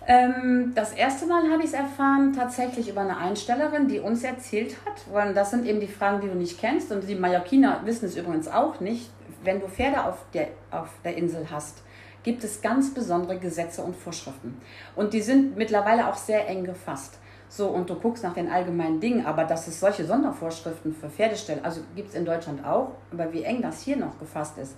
Ähm, 0.08 0.72
das 0.74 0.92
erste 0.92 1.26
Mal 1.26 1.50
habe 1.50 1.62
ich 1.62 1.70
es 1.70 1.72
erfahren 1.72 2.32
tatsächlich 2.32 2.88
über 2.88 3.00
eine 3.00 3.16
Einstellerin, 3.16 3.88
die 3.88 3.98
uns 3.98 4.22
erzählt 4.22 4.76
hat, 4.86 5.02
weil 5.12 5.34
das 5.34 5.50
sind 5.50 5.66
eben 5.66 5.80
die 5.80 5.88
Fragen, 5.88 6.20
die 6.20 6.28
du 6.28 6.36
nicht 6.36 6.60
kennst 6.60 6.92
und 6.92 7.08
die 7.08 7.16
Mallorquiner 7.16 7.80
wissen 7.84 8.06
es 8.06 8.16
übrigens 8.16 8.46
auch 8.46 8.78
nicht. 8.78 9.10
Wenn 9.42 9.60
du 9.60 9.66
Pferde 9.66 10.04
auf 10.04 10.18
der, 10.32 10.48
auf 10.70 10.90
der 11.04 11.16
Insel 11.16 11.46
hast, 11.50 11.82
gibt 12.22 12.44
es 12.44 12.60
ganz 12.62 12.94
besondere 12.94 13.38
Gesetze 13.38 13.82
und 13.82 13.96
Vorschriften. 13.96 14.60
Und 14.94 15.12
die 15.12 15.20
sind 15.22 15.56
mittlerweile 15.56 16.08
auch 16.08 16.16
sehr 16.16 16.48
eng 16.48 16.64
gefasst. 16.64 17.18
So, 17.48 17.68
und 17.68 17.88
du 17.88 17.94
guckst 17.94 18.24
nach 18.24 18.34
den 18.34 18.50
allgemeinen 18.50 19.00
Dingen, 19.00 19.24
aber 19.24 19.44
dass 19.44 19.68
es 19.68 19.78
solche 19.78 20.04
Sondervorschriften 20.04 20.94
für 20.94 21.08
Pferdestellen, 21.08 21.64
also 21.64 21.80
gibt 21.94 22.08
es 22.10 22.14
in 22.14 22.24
Deutschland 22.24 22.64
auch, 22.64 22.92
aber 23.12 23.32
wie 23.32 23.44
eng 23.44 23.62
das 23.62 23.82
hier 23.82 23.96
noch 23.96 24.18
gefasst 24.18 24.58
ist, 24.58 24.76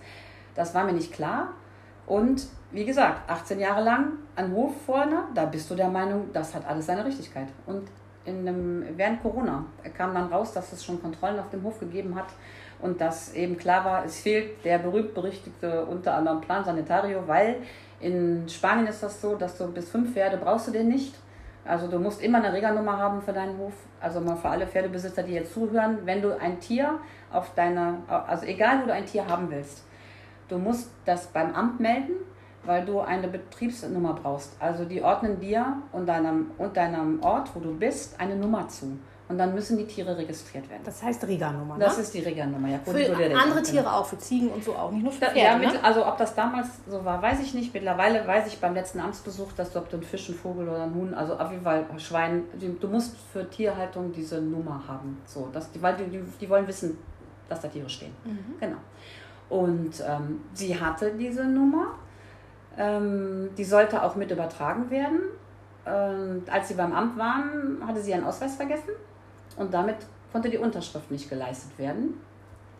das 0.54 0.74
war 0.74 0.84
mir 0.84 0.92
nicht 0.92 1.12
klar. 1.12 1.54
Und 2.06 2.46
wie 2.70 2.84
gesagt, 2.84 3.28
18 3.30 3.60
Jahre 3.60 3.82
lang 3.82 4.12
an 4.36 4.52
Hof 4.52 4.72
vorne, 4.84 5.24
da 5.34 5.46
bist 5.46 5.70
du 5.70 5.74
der 5.74 5.88
Meinung, 5.88 6.30
das 6.32 6.54
hat 6.54 6.66
alles 6.66 6.86
seine 6.86 7.04
Richtigkeit. 7.04 7.48
Und 7.66 7.88
in 8.24 8.46
einem, 8.46 8.84
während 8.96 9.22
Corona 9.22 9.64
kam 9.96 10.12
dann 10.14 10.30
raus, 10.30 10.52
dass 10.52 10.72
es 10.72 10.84
schon 10.84 11.00
Kontrollen 11.00 11.38
auf 11.38 11.48
dem 11.48 11.62
Hof 11.62 11.80
gegeben 11.80 12.14
hat 12.14 12.28
und 12.80 13.00
dass 13.00 13.32
eben 13.32 13.56
klar 13.56 13.84
war, 13.84 14.04
es 14.04 14.20
fehlt 14.20 14.64
der 14.64 14.78
berühmt-berüchtigte 14.78 15.86
unter 15.86 16.14
anderem 16.14 16.40
Plan 16.40 16.64
Sanitario, 16.64 17.22
weil 17.26 17.56
in 18.00 18.46
Spanien 18.48 18.86
ist 18.86 19.02
das 19.02 19.20
so, 19.20 19.34
dass 19.34 19.56
du 19.56 19.66
bis 19.68 19.90
fünf 19.90 20.12
Pferde 20.12 20.36
brauchst 20.36 20.68
du 20.68 20.72
den 20.72 20.88
nicht. 20.88 21.14
Also 21.64 21.88
du 21.88 21.98
musst 21.98 22.22
immer 22.22 22.38
eine 22.38 22.52
Reganummer 22.52 22.96
haben 22.98 23.20
für 23.20 23.32
deinen 23.32 23.58
Hof. 23.58 23.72
Also 24.00 24.20
mal 24.20 24.36
für 24.36 24.48
alle 24.48 24.66
Pferdebesitzer, 24.66 25.22
die 25.22 25.32
jetzt 25.32 25.52
zuhören, 25.52 25.98
wenn 26.04 26.22
du 26.22 26.38
ein 26.38 26.60
Tier 26.60 26.98
auf 27.32 27.54
deiner, 27.54 27.98
also 28.08 28.46
egal 28.46 28.82
wo 28.82 28.86
du 28.86 28.92
ein 28.92 29.04
Tier 29.04 29.26
haben 29.26 29.50
willst, 29.50 29.84
du 30.48 30.58
musst 30.58 30.90
das 31.04 31.26
beim 31.26 31.54
Amt 31.54 31.80
melden 31.80 32.14
weil 32.68 32.84
du 32.84 33.00
eine 33.00 33.26
Betriebsnummer 33.28 34.12
brauchst. 34.12 34.52
Also 34.60 34.84
die 34.84 35.02
ordnen 35.02 35.40
dir 35.40 35.78
und 35.90 36.06
deinem, 36.06 36.50
und 36.58 36.76
deinem 36.76 37.22
Ort, 37.22 37.50
wo 37.54 37.60
du 37.60 37.74
bist, 37.74 38.20
eine 38.20 38.36
Nummer 38.36 38.68
zu. 38.68 38.98
Und 39.26 39.38
dann 39.38 39.54
müssen 39.54 39.76
die 39.76 39.86
Tiere 39.86 40.16
registriert 40.16 40.68
werden. 40.70 40.82
Das 40.84 41.02
heißt 41.02 41.26
Riga-Nummer, 41.26 41.76
ne? 41.76 41.84
Das 41.84 41.98
ist 41.98 42.14
die 42.14 42.20
Riga-Nummer, 42.20 42.68
ja. 42.68 42.78
Für 42.78 43.36
andere 43.36 43.62
Tiere 43.62 43.84
genau. 43.84 43.96
auch, 43.96 44.06
für 44.06 44.18
Ziegen 44.18 44.48
und 44.50 44.62
so 44.62 44.74
auch, 44.74 44.90
nicht 44.90 45.02
nur 45.02 45.12
für 45.12 45.18
Pferde, 45.18 45.38
ja, 45.38 45.56
mit, 45.56 45.72
ne? 45.72 45.82
Also 45.82 46.06
ob 46.06 46.16
das 46.16 46.34
damals 46.34 46.68
so 46.86 47.04
war, 47.04 47.20
weiß 47.22 47.40
ich 47.40 47.52
nicht. 47.52 47.72
Mittlerweile 47.74 48.26
weiß 48.26 48.46
ich 48.46 48.58
beim 48.58 48.74
letzten 48.74 49.00
Amtsbesuch, 49.00 49.52
dass 49.52 49.72
du 49.72 49.78
ob 49.78 49.88
du 49.90 49.96
einen 49.96 50.04
Fisch, 50.04 50.28
einen 50.28 50.38
Vogel 50.38 50.68
oder 50.68 50.82
einen 50.82 50.94
Huhn, 50.94 51.14
also 51.14 51.38
auf 51.38 51.50
jeden 51.50 51.64
Fall 51.64 51.86
Schwein, 51.98 52.44
du 52.58 52.88
musst 52.88 53.16
für 53.32 53.48
Tierhaltung 53.48 54.12
diese 54.12 54.40
Nummer 54.40 54.82
haben. 54.86 55.18
So, 55.26 55.48
dass 55.52 55.70
die, 55.72 55.82
weil 55.82 55.96
die, 55.96 56.22
die 56.40 56.48
wollen 56.48 56.66
wissen, 56.66 56.98
dass 57.48 57.60
da 57.60 57.68
Tiere 57.68 57.88
stehen. 57.88 58.12
Mhm. 58.24 58.54
Genau. 58.60 58.78
Und 59.50 60.02
ähm, 60.06 60.42
sie 60.52 60.78
hatte 60.78 61.12
diese 61.18 61.44
Nummer 61.44 61.94
ähm, 62.78 63.50
die 63.58 63.64
sollte 63.64 64.02
auch 64.02 64.14
mit 64.14 64.30
übertragen 64.30 64.90
werden. 64.90 65.20
Ähm, 65.84 66.44
als 66.50 66.68
sie 66.68 66.74
beim 66.74 66.92
Amt 66.92 67.18
waren, 67.18 67.82
hatte 67.86 68.00
sie 68.00 68.12
ihren 68.12 68.24
Ausweis 68.24 68.56
vergessen 68.56 68.90
und 69.56 69.74
damit 69.74 69.96
konnte 70.32 70.48
die 70.48 70.58
Unterschrift 70.58 71.10
nicht 71.10 71.28
geleistet 71.28 71.78
werden. 71.78 72.20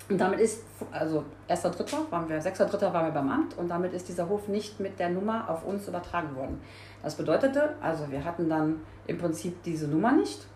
Und 0.09 0.19
damit 0.19 0.41
ist, 0.41 0.63
also 0.91 1.25
1.3. 1.49 2.11
waren 2.11 2.29
wir, 2.29 2.41
6.3. 2.41 2.93
waren 2.93 3.07
wir 3.07 3.13
beim 3.13 3.29
Amt 3.29 3.59
und 3.59 3.69
damit 3.69 3.93
ist 3.93 4.09
dieser 4.09 4.29
Hof 4.29 4.49
nicht 4.49 4.81
mit 4.81 4.99
der 4.99 5.11
Nummer 5.11 5.51
auf 5.51 5.67
uns 5.67 5.87
übertragen 5.87 6.35
worden. 6.35 6.61
Das 7.03 7.15
bedeutete, 7.15 7.75
also 7.83 8.11
wir 8.11 8.25
hatten 8.25 8.49
dann 8.49 8.81
im 9.07 9.19
Prinzip 9.19 9.63
diese 9.65 9.87
Nummer 9.87 10.13
nicht. 10.13 10.47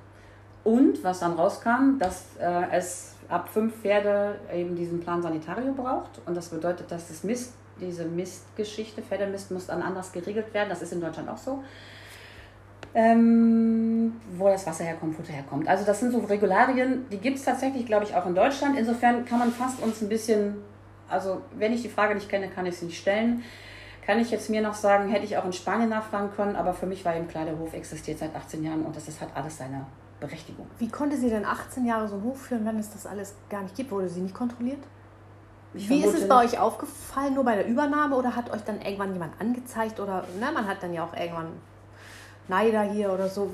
Und 0.65 1.03
was 1.03 1.21
dann 1.21 1.33
rauskam, 1.33 1.99
dass 1.99 2.37
äh, 2.39 2.71
es 2.71 3.17
ab 3.29 3.49
fünf 3.49 3.75
Pferde 3.81 4.39
eben 4.53 4.77
diesen 4.77 5.01
Plan 5.01 5.21
Sanitario 5.21 5.73
braucht. 5.73 6.21
Und 6.25 6.37
das 6.37 6.49
bedeutet, 6.49 6.91
dass 6.91 7.09
das 7.09 7.25
Mist 7.25 7.55
diese 7.81 8.05
Mistgeschichte, 8.05 9.03
Pferdemist 9.03 9.51
muss 9.51 9.67
dann 9.67 9.83
anders 9.83 10.13
geregelt 10.13 10.53
werden. 10.55 10.69
Das 10.69 10.83
ist 10.83 10.93
in 10.93 11.01
Deutschland 11.01 11.29
auch 11.29 11.39
so. 11.39 11.63
Ähm, 12.95 14.21
wo 14.37 14.49
das 14.49 14.67
Wasser 14.67 14.85
herkommt, 14.85 15.17
Futter 15.17 15.33
herkommt. 15.33 15.67
Also 15.67 15.85
das 15.85 16.01
sind 16.01 16.13
so 16.13 16.19
Regularien, 16.19 17.07
die 17.11 17.19
gibt 17.19 17.39
es 17.39 17.45
tatsächlich, 17.45 17.87
glaube 17.87 18.05
ich, 18.05 18.15
auch 18.15 18.27
in 18.27 18.35
Deutschland. 18.35 18.79
Insofern 18.79 19.25
kann 19.25 19.39
man 19.39 19.51
fast 19.51 19.83
uns 19.83 20.03
ein 20.03 20.11
bisschen, 20.11 20.57
also 21.09 21.41
wenn 21.57 21.73
ich 21.73 21.81
die 21.83 21.89
Frage 21.89 22.15
nicht 22.15 22.29
kenne, 22.29 22.49
kann 22.49 22.67
ich 22.67 22.77
sie 22.77 22.87
nicht 22.87 23.01
stellen. 23.01 23.43
Kann 24.05 24.19
ich 24.19 24.31
jetzt 24.31 24.51
mir 24.51 24.61
noch 24.61 24.75
sagen, 24.75 25.09
hätte 25.09 25.25
ich 25.25 25.39
auch 25.39 25.45
in 25.45 25.53
Spanien 25.53 25.89
nachfragen 25.89 26.33
können, 26.35 26.57
aber 26.57 26.75
für 26.75 26.87
mich 26.87 27.05
war 27.05 27.17
eben 27.17 27.29
klar, 27.29 27.45
der 27.45 27.59
Hof 27.59 27.73
existiert 27.73 28.19
seit 28.19 28.35
18 28.35 28.63
Jahren 28.63 28.85
und 28.85 28.95
das 28.95 29.09
ist, 29.09 29.21
hat 29.21 29.29
alles 29.35 29.57
seine 29.57 29.87
Berechtigung. 30.21 30.67
Wie 30.79 30.89
konnte 30.89 31.17
sie 31.17 31.31
denn 31.31 31.45
18 31.45 31.87
Jahre 31.87 32.09
so 32.09 32.17
einen 32.17 32.25
Hof 32.25 32.43
führen, 32.43 32.67
wenn 32.67 32.79
es 32.79 32.91
das 32.91 33.07
alles 33.07 33.35
gar 33.49 33.63
nicht 33.63 33.75
gibt? 33.75 33.91
Wurde 33.91 34.09
sie 34.09 34.21
nicht 34.21 34.35
kontrolliert? 34.35 34.81
Ich 35.75 35.89
Wie 35.89 36.05
ist 36.05 36.15
es 36.15 36.29
bei 36.29 36.45
euch 36.45 36.59
aufgefallen, 36.59 37.35
nur 37.35 37.45
bei 37.45 37.57
der 37.57 37.67
Übernahme 37.67 38.17
oder 38.17 38.37
hat 38.37 38.51
euch 38.51 38.63
dann 38.63 38.81
irgendwann 38.83 39.13
jemand 39.13 39.41
angezeigt 39.41 40.01
oder 40.01 40.25
ne, 40.39 40.51
man 40.53 40.67
hat 40.67 40.83
dann 40.83 40.93
ja 40.93 41.05
auch 41.05 41.15
irgendwann 41.15 41.53
Neider 42.49 42.83
hier 42.83 43.13
oder 43.13 43.29
so? 43.29 43.53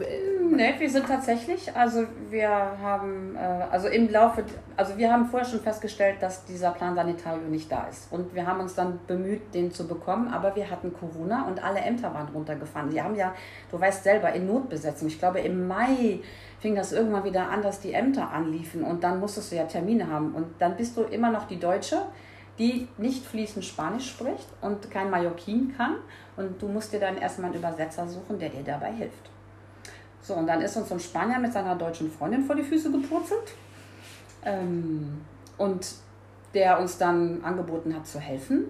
Ne, 0.50 0.74
wir 0.78 0.88
sind 0.88 1.06
tatsächlich, 1.06 1.74
also 1.76 2.04
wir 2.30 2.48
haben, 2.48 3.36
äh, 3.36 3.38
also 3.70 3.88
im 3.88 4.10
Laufe, 4.10 4.44
also 4.76 4.96
wir 4.96 5.12
haben 5.12 5.26
vorher 5.26 5.46
schon 5.46 5.60
festgestellt, 5.60 6.16
dass 6.20 6.46
dieser 6.46 6.70
Plan 6.70 6.94
Sanitario 6.94 7.46
nicht 7.48 7.70
da 7.70 7.86
ist. 7.86 8.10
Und 8.10 8.34
wir 8.34 8.46
haben 8.46 8.60
uns 8.60 8.74
dann 8.74 8.98
bemüht, 9.06 9.54
den 9.54 9.70
zu 9.72 9.86
bekommen, 9.86 10.28
aber 10.28 10.56
wir 10.56 10.70
hatten 10.70 10.92
Corona 10.92 11.46
und 11.46 11.62
alle 11.62 11.80
Ämter 11.80 12.14
waren 12.14 12.28
runtergefahren. 12.28 12.90
Sie 12.90 13.02
haben 13.02 13.14
ja, 13.14 13.34
du 13.70 13.78
weißt 13.78 14.04
selber, 14.04 14.32
in 14.32 14.46
Notbesetzung, 14.46 15.08
ich 15.08 15.18
glaube 15.18 15.40
im 15.40 15.68
Mai 15.68 16.20
fing 16.60 16.74
das 16.74 16.92
irgendwann 16.92 17.24
wieder 17.24 17.50
an, 17.50 17.62
dass 17.62 17.80
die 17.80 17.92
Ämter 17.92 18.30
anliefen 18.30 18.82
und 18.82 19.04
dann 19.04 19.20
musstest 19.20 19.52
du 19.52 19.56
ja 19.56 19.64
Termine 19.64 20.10
haben. 20.10 20.34
Und 20.34 20.46
dann 20.60 20.76
bist 20.76 20.96
du 20.96 21.02
immer 21.02 21.30
noch 21.30 21.46
die 21.46 21.60
Deutsche, 21.60 22.02
die 22.58 22.88
nicht 22.98 23.24
fließend 23.24 23.64
Spanisch 23.64 24.10
spricht 24.10 24.48
und 24.60 24.90
kein 24.90 25.10
Mallorquin 25.10 25.74
kann. 25.76 25.96
Und 26.36 26.60
du 26.60 26.68
musst 26.68 26.92
dir 26.92 27.00
dann 27.00 27.16
erstmal 27.16 27.50
einen 27.50 27.58
Übersetzer 27.58 28.06
suchen, 28.06 28.38
der 28.38 28.48
dir 28.48 28.62
dabei 28.62 28.92
hilft. 28.92 29.30
So, 30.22 30.34
und 30.34 30.46
dann 30.46 30.60
ist 30.60 30.76
uns 30.76 30.90
ein 30.92 31.00
Spanier 31.00 31.38
mit 31.38 31.52
seiner 31.52 31.74
deutschen 31.76 32.10
Freundin 32.10 32.44
vor 32.44 32.56
die 32.56 32.62
Füße 32.62 32.90
gepurzelt. 32.90 33.54
Ähm, 34.44 35.20
und 35.56 35.86
der 36.54 36.80
uns 36.80 36.98
dann 36.98 37.42
angeboten 37.44 37.94
hat 37.94 38.06
zu 38.06 38.18
helfen. 38.18 38.66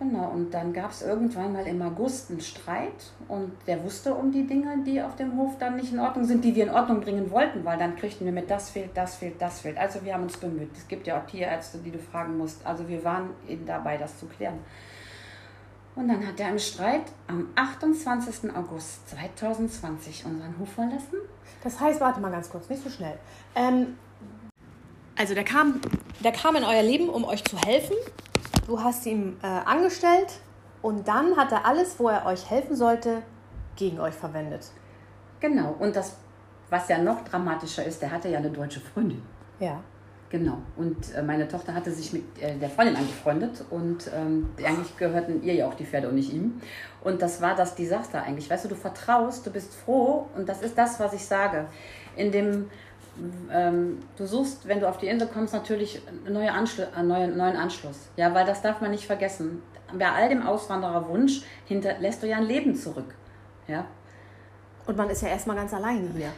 Genau, 0.00 0.30
und 0.30 0.54
dann 0.54 0.72
gab 0.72 0.92
es 0.92 1.02
irgendwann 1.02 1.52
mal 1.52 1.66
im 1.66 1.82
August 1.82 2.30
einen 2.30 2.40
Streit 2.40 3.12
und 3.28 3.52
der 3.66 3.84
wusste 3.84 4.14
um 4.14 4.32
die 4.32 4.46
Dinge, 4.46 4.82
die 4.82 5.02
auf 5.02 5.14
dem 5.14 5.36
Hof 5.36 5.58
dann 5.58 5.76
nicht 5.76 5.92
in 5.92 5.98
Ordnung 5.98 6.24
sind, 6.24 6.42
die 6.42 6.54
wir 6.54 6.64
in 6.64 6.70
Ordnung 6.70 7.02
bringen 7.02 7.30
wollten, 7.30 7.66
weil 7.66 7.76
dann 7.76 7.96
kriegten 7.96 8.24
wir 8.24 8.32
mit, 8.32 8.50
das 8.50 8.70
fehlt, 8.70 8.96
das 8.96 9.16
fehlt, 9.16 9.42
das 9.42 9.60
fehlt. 9.60 9.76
Also 9.76 10.02
wir 10.02 10.14
haben 10.14 10.22
uns 10.22 10.38
bemüht. 10.38 10.70
Es 10.74 10.88
gibt 10.88 11.06
ja 11.06 11.20
auch 11.20 11.26
Tierärzte, 11.26 11.76
die 11.76 11.90
du 11.90 11.98
fragen 11.98 12.38
musst. 12.38 12.64
Also 12.64 12.88
wir 12.88 13.04
waren 13.04 13.28
eben 13.46 13.66
dabei, 13.66 13.98
das 13.98 14.18
zu 14.18 14.24
klären. 14.24 14.60
Und 15.96 16.08
dann 16.08 16.26
hat 16.26 16.40
er 16.40 16.48
im 16.48 16.58
Streit 16.58 17.02
am 17.26 17.48
28. 17.54 18.56
August 18.56 19.06
2020 19.10 20.24
unseren 20.24 20.58
Hof 20.58 20.70
verlassen. 20.70 21.18
Das 21.62 21.78
heißt, 21.78 22.00
warte 22.00 22.20
mal 22.20 22.30
ganz 22.30 22.48
kurz, 22.48 22.70
nicht 22.70 22.82
so 22.82 22.88
schnell. 22.88 23.18
Ähm, 23.54 23.98
also 25.18 25.34
der 25.34 25.44
kam, 25.44 25.82
der 26.24 26.32
kam 26.32 26.56
in 26.56 26.64
euer 26.64 26.82
Leben, 26.82 27.10
um 27.10 27.24
euch 27.24 27.44
zu 27.44 27.58
helfen 27.58 27.96
du 28.70 28.80
hast 28.80 29.04
ihn 29.04 29.36
äh, 29.42 29.46
angestellt 29.46 30.38
und 30.80 31.08
dann 31.08 31.36
hat 31.36 31.50
er 31.50 31.66
alles, 31.66 31.98
wo 31.98 32.08
er 32.08 32.24
euch 32.24 32.48
helfen 32.48 32.76
sollte, 32.76 33.22
gegen 33.74 33.98
euch 33.98 34.14
verwendet. 34.14 34.70
Genau, 35.40 35.74
und 35.78 35.96
das, 35.96 36.16
was 36.68 36.88
ja 36.88 36.98
noch 36.98 37.24
dramatischer 37.24 37.84
ist, 37.84 38.00
der 38.00 38.12
hatte 38.12 38.28
ja 38.28 38.38
eine 38.38 38.50
deutsche 38.50 38.80
Freundin. 38.80 39.22
Ja. 39.58 39.80
Genau, 40.28 40.58
und 40.76 41.12
äh, 41.12 41.22
meine 41.22 41.48
Tochter 41.48 41.74
hatte 41.74 41.90
sich 41.90 42.12
mit 42.12 42.40
äh, 42.40 42.56
der 42.56 42.70
Freundin 42.70 42.94
angefreundet 42.94 43.64
und 43.70 44.08
ähm, 44.14 44.50
eigentlich 44.64 44.96
gehörten 44.96 45.42
ihr 45.42 45.54
ja 45.54 45.66
auch 45.66 45.74
die 45.74 45.84
Pferde 45.84 46.08
und 46.08 46.14
nicht 46.14 46.32
ihm. 46.32 46.60
Und 47.02 47.20
das 47.20 47.42
war 47.42 47.56
das 47.56 47.74
Desaster 47.74 48.22
eigentlich. 48.22 48.48
Weißt 48.48 48.64
du, 48.64 48.68
du 48.68 48.76
vertraust, 48.76 49.44
du 49.44 49.50
bist 49.50 49.74
froh 49.74 50.28
und 50.36 50.48
das 50.48 50.62
ist 50.62 50.78
das, 50.78 51.00
was 51.00 51.12
ich 51.14 51.26
sage. 51.26 51.66
In 52.14 52.30
dem 52.30 52.70
ähm, 53.52 53.98
du 54.16 54.26
suchst, 54.26 54.66
wenn 54.68 54.80
du 54.80 54.88
auf 54.88 54.98
die 54.98 55.06
Insel 55.06 55.28
kommst, 55.28 55.52
natürlich 55.52 56.02
neue 56.28 56.52
Anschlu 56.52 56.84
äh, 56.84 57.02
neue, 57.02 57.28
neuen 57.28 57.56
Anschluss. 57.56 58.08
Ja, 58.16 58.34
weil 58.34 58.46
das 58.46 58.62
darf 58.62 58.80
man 58.80 58.90
nicht 58.90 59.06
vergessen. 59.06 59.62
Bei 59.98 60.10
all 60.10 60.28
dem 60.28 60.46
Auswandererwunsch 60.46 61.42
hinterlässt 61.66 62.22
du 62.22 62.26
ja 62.26 62.36
ein 62.36 62.44
Leben 62.44 62.74
zurück. 62.74 63.14
Ja. 63.66 63.84
Und 64.86 64.96
man 64.96 65.10
ist 65.10 65.22
ja 65.22 65.28
erstmal 65.28 65.56
ganz 65.56 65.74
alleine 65.74 66.08
hier. 66.16 66.32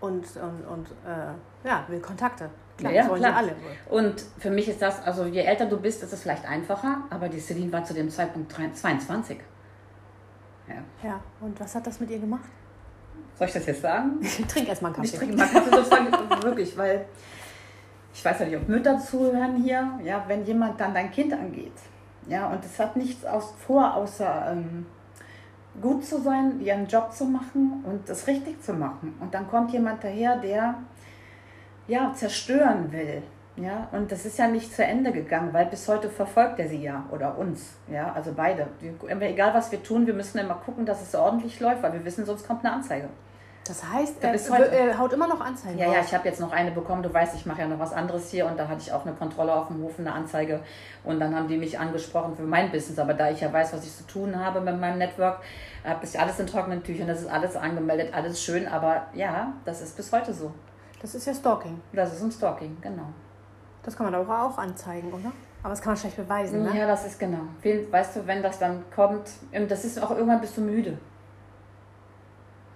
Und, 0.00 0.24
und, 0.36 0.64
und 0.66 0.88
äh, 1.06 1.66
ja, 1.68 1.84
will 1.88 2.00
Kontakte. 2.00 2.50
Klar, 2.76 2.92
ja, 2.92 3.02
das 3.02 3.10
wollen 3.10 3.22
klar. 3.22 3.36
alle. 3.36 3.56
Und 3.88 4.24
für 4.38 4.50
mich 4.50 4.68
ist 4.68 4.80
das, 4.80 5.02
also 5.04 5.24
je 5.24 5.40
älter 5.40 5.66
du 5.66 5.76
bist, 5.78 6.02
ist 6.02 6.12
es 6.12 6.22
vielleicht 6.22 6.46
einfacher, 6.46 7.02
aber 7.10 7.28
die 7.28 7.40
Celine 7.40 7.72
war 7.72 7.84
zu 7.84 7.94
dem 7.94 8.08
Zeitpunkt 8.08 8.52
22. 8.52 9.38
Ja. 10.68 11.08
ja, 11.08 11.20
und 11.40 11.58
was 11.58 11.74
hat 11.74 11.86
das 11.86 11.98
mit 11.98 12.10
ihr 12.10 12.18
gemacht? 12.18 12.48
Soll 13.38 13.48
ich 13.48 13.54
das 13.54 13.66
jetzt 13.66 13.82
sagen? 13.82 14.12
Ich 14.20 14.46
trinke 14.46 14.70
erstmal 14.70 14.92
Kaffee. 14.92 15.06
Ich 15.06 15.14
trinke 15.14 15.36
mal 15.36 15.46
Kaffee 15.46 15.70
sozusagen, 15.70 16.12
wirklich, 16.42 16.76
weil 16.76 17.06
ich 18.12 18.24
weiß 18.24 18.40
ja 18.40 18.46
nicht, 18.46 18.56
ob 18.56 18.68
Mütter 18.68 18.98
zuhören 18.98 19.62
hier, 19.62 19.98
ja, 20.02 20.24
wenn 20.26 20.44
jemand 20.44 20.80
dann 20.80 20.92
dein 20.92 21.10
Kind 21.10 21.32
angeht, 21.32 21.72
ja, 22.28 22.48
und 22.48 22.64
es 22.64 22.78
hat 22.78 22.96
nichts 22.96 23.24
aus, 23.24 23.54
vor, 23.64 23.94
außer 23.94 24.52
ähm, 24.52 24.86
gut 25.80 26.04
zu 26.04 26.20
sein, 26.20 26.60
ihren 26.60 26.86
Job 26.86 27.12
zu 27.12 27.24
machen 27.24 27.84
und 27.86 28.08
es 28.08 28.26
richtig 28.26 28.62
zu 28.62 28.72
machen. 28.72 29.14
Und 29.20 29.32
dann 29.32 29.48
kommt 29.48 29.72
jemand 29.72 30.02
daher, 30.02 30.36
der 30.36 30.74
ja, 31.86 32.12
zerstören 32.14 32.90
will. 32.92 33.22
Ja, 33.60 33.88
und 33.92 34.12
das 34.12 34.24
ist 34.24 34.38
ja 34.38 34.46
nicht 34.46 34.74
zu 34.74 34.84
Ende 34.84 35.10
gegangen, 35.10 35.52
weil 35.52 35.66
bis 35.66 35.88
heute 35.88 36.08
verfolgt 36.08 36.60
er 36.60 36.68
sie 36.68 36.82
ja 36.82 37.04
oder 37.10 37.36
uns. 37.36 37.74
Ja, 37.90 38.12
also 38.12 38.32
beide. 38.34 38.68
Egal 39.20 39.52
was 39.52 39.72
wir 39.72 39.82
tun, 39.82 40.06
wir 40.06 40.14
müssen 40.14 40.38
immer 40.38 40.54
gucken, 40.54 40.86
dass 40.86 41.02
es 41.02 41.14
ordentlich 41.14 41.58
läuft, 41.58 41.82
weil 41.82 41.92
wir 41.92 42.04
wissen, 42.04 42.24
sonst 42.24 42.46
kommt 42.46 42.64
eine 42.64 42.74
Anzeige. 42.74 43.08
Das 43.66 43.84
heißt, 43.84 44.22
er, 44.22 44.72
er 44.72 44.98
haut 44.98 45.12
immer 45.12 45.28
noch 45.28 45.42
Anzeigen. 45.42 45.78
Ja, 45.78 45.92
ja, 45.92 46.00
ich 46.00 46.14
habe 46.14 46.26
jetzt 46.26 46.40
noch 46.40 46.52
eine 46.52 46.70
bekommen. 46.70 47.02
Du 47.02 47.12
weißt, 47.12 47.34
ich 47.34 47.44
mache 47.44 47.60
ja 47.60 47.68
noch 47.68 47.78
was 47.78 47.92
anderes 47.92 48.30
hier 48.30 48.46
und 48.46 48.58
da 48.58 48.66
hatte 48.66 48.80
ich 48.80 48.92
auch 48.92 49.04
eine 49.04 49.14
Kontrolle 49.14 49.54
auf 49.54 49.66
dem 49.66 49.82
Hof, 49.82 49.98
eine 49.98 50.12
Anzeige. 50.12 50.60
Und 51.04 51.20
dann 51.20 51.34
haben 51.34 51.48
die 51.48 51.58
mich 51.58 51.78
angesprochen 51.78 52.34
für 52.34 52.44
mein 52.44 52.70
Business. 52.70 52.98
Aber 52.98 53.12
da 53.12 53.30
ich 53.30 53.40
ja 53.40 53.52
weiß, 53.52 53.74
was 53.74 53.84
ich 53.84 53.94
zu 53.94 54.06
tun 54.06 54.42
habe 54.42 54.62
mit 54.62 54.80
meinem 54.80 54.96
Network, 54.96 55.40
habe 55.84 56.02
ich 56.02 56.18
alles 56.18 56.40
in 56.40 56.46
trockenen 56.46 56.82
Tüchern. 56.82 57.08
Das 57.08 57.20
ist 57.20 57.28
alles 57.28 57.56
angemeldet, 57.56 58.14
alles 58.14 58.42
schön. 58.42 58.66
Aber 58.66 59.08
ja, 59.12 59.52
das 59.66 59.82
ist 59.82 59.96
bis 59.98 60.10
heute 60.12 60.32
so. 60.32 60.50
Das 61.02 61.14
ist 61.14 61.26
ja 61.26 61.34
Stalking. 61.34 61.78
Das 61.92 62.14
ist 62.14 62.22
ein 62.22 62.32
Stalking, 62.32 62.78
genau. 62.80 63.08
Das 63.82 63.96
kann 63.96 64.06
man 64.06 64.14
aber 64.14 64.42
auch 64.42 64.58
anzeigen, 64.58 65.12
oder? 65.12 65.32
Aber 65.62 65.70
das 65.70 65.80
kann 65.80 65.90
man 65.90 65.96
schlecht 65.96 66.16
beweisen, 66.16 66.62
ne? 66.62 66.76
Ja, 66.76 66.86
das 66.86 67.06
ist 67.06 67.18
genau. 67.18 67.40
Weißt 67.90 68.16
du, 68.16 68.26
wenn 68.26 68.42
das 68.42 68.58
dann 68.58 68.84
kommt, 68.94 69.28
das 69.68 69.84
ist 69.84 70.00
auch 70.00 70.10
irgendwann 70.10 70.40
bist 70.40 70.56
du 70.56 70.60
müde. 70.60 70.98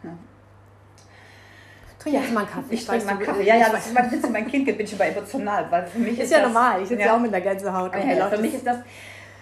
Ja. 0.02 0.10
Trink 1.98 2.16
jetzt 2.16 2.32
mal 2.32 2.40
einen 2.40 2.50
Kaffee. 2.50 2.74
Ich 2.74 2.84
trinke 2.84 3.04
mal 3.04 3.10
einen 3.12 3.22
Kaffee. 3.22 3.44
Ja, 3.44 3.56
ja, 3.56 3.68
das 3.70 3.86
ist 3.86 3.94
mein 3.94 4.10
Witz. 4.10 4.28
Mein 4.28 4.48
Kind 4.48 4.66
bin 4.66 4.80
ich 4.80 4.94
aber 4.94 5.06
emotional, 5.06 5.70
weil 5.70 5.86
für 5.86 5.98
mich 6.00 6.18
ist, 6.18 6.24
ist 6.24 6.30
ja 6.32 6.40
das, 6.40 6.52
normal. 6.52 6.82
Ich 6.82 6.88
sitze 6.88 7.02
ja 7.02 7.14
auch 7.14 7.20
mit 7.20 7.32
der 7.32 7.40
Gänsehaut. 7.40 7.94
Okay, 7.94 8.18
ja, 8.18 8.28
für 8.28 8.38
mich 8.38 8.54
ist 8.54 8.66
das 8.66 8.78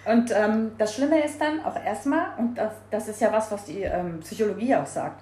und 0.03 0.31
ähm, 0.35 0.71
das 0.77 0.95
Schlimme 0.95 1.23
ist 1.23 1.39
dann 1.39 1.63
auch 1.63 1.75
erstmal, 1.75 2.33
und 2.37 2.55
das, 2.55 2.73
das 2.89 3.07
ist 3.07 3.21
ja 3.21 3.31
was, 3.31 3.51
was 3.51 3.65
die 3.65 3.83
ähm, 3.83 4.19
Psychologie 4.21 4.75
auch 4.75 4.85
sagt, 4.85 5.21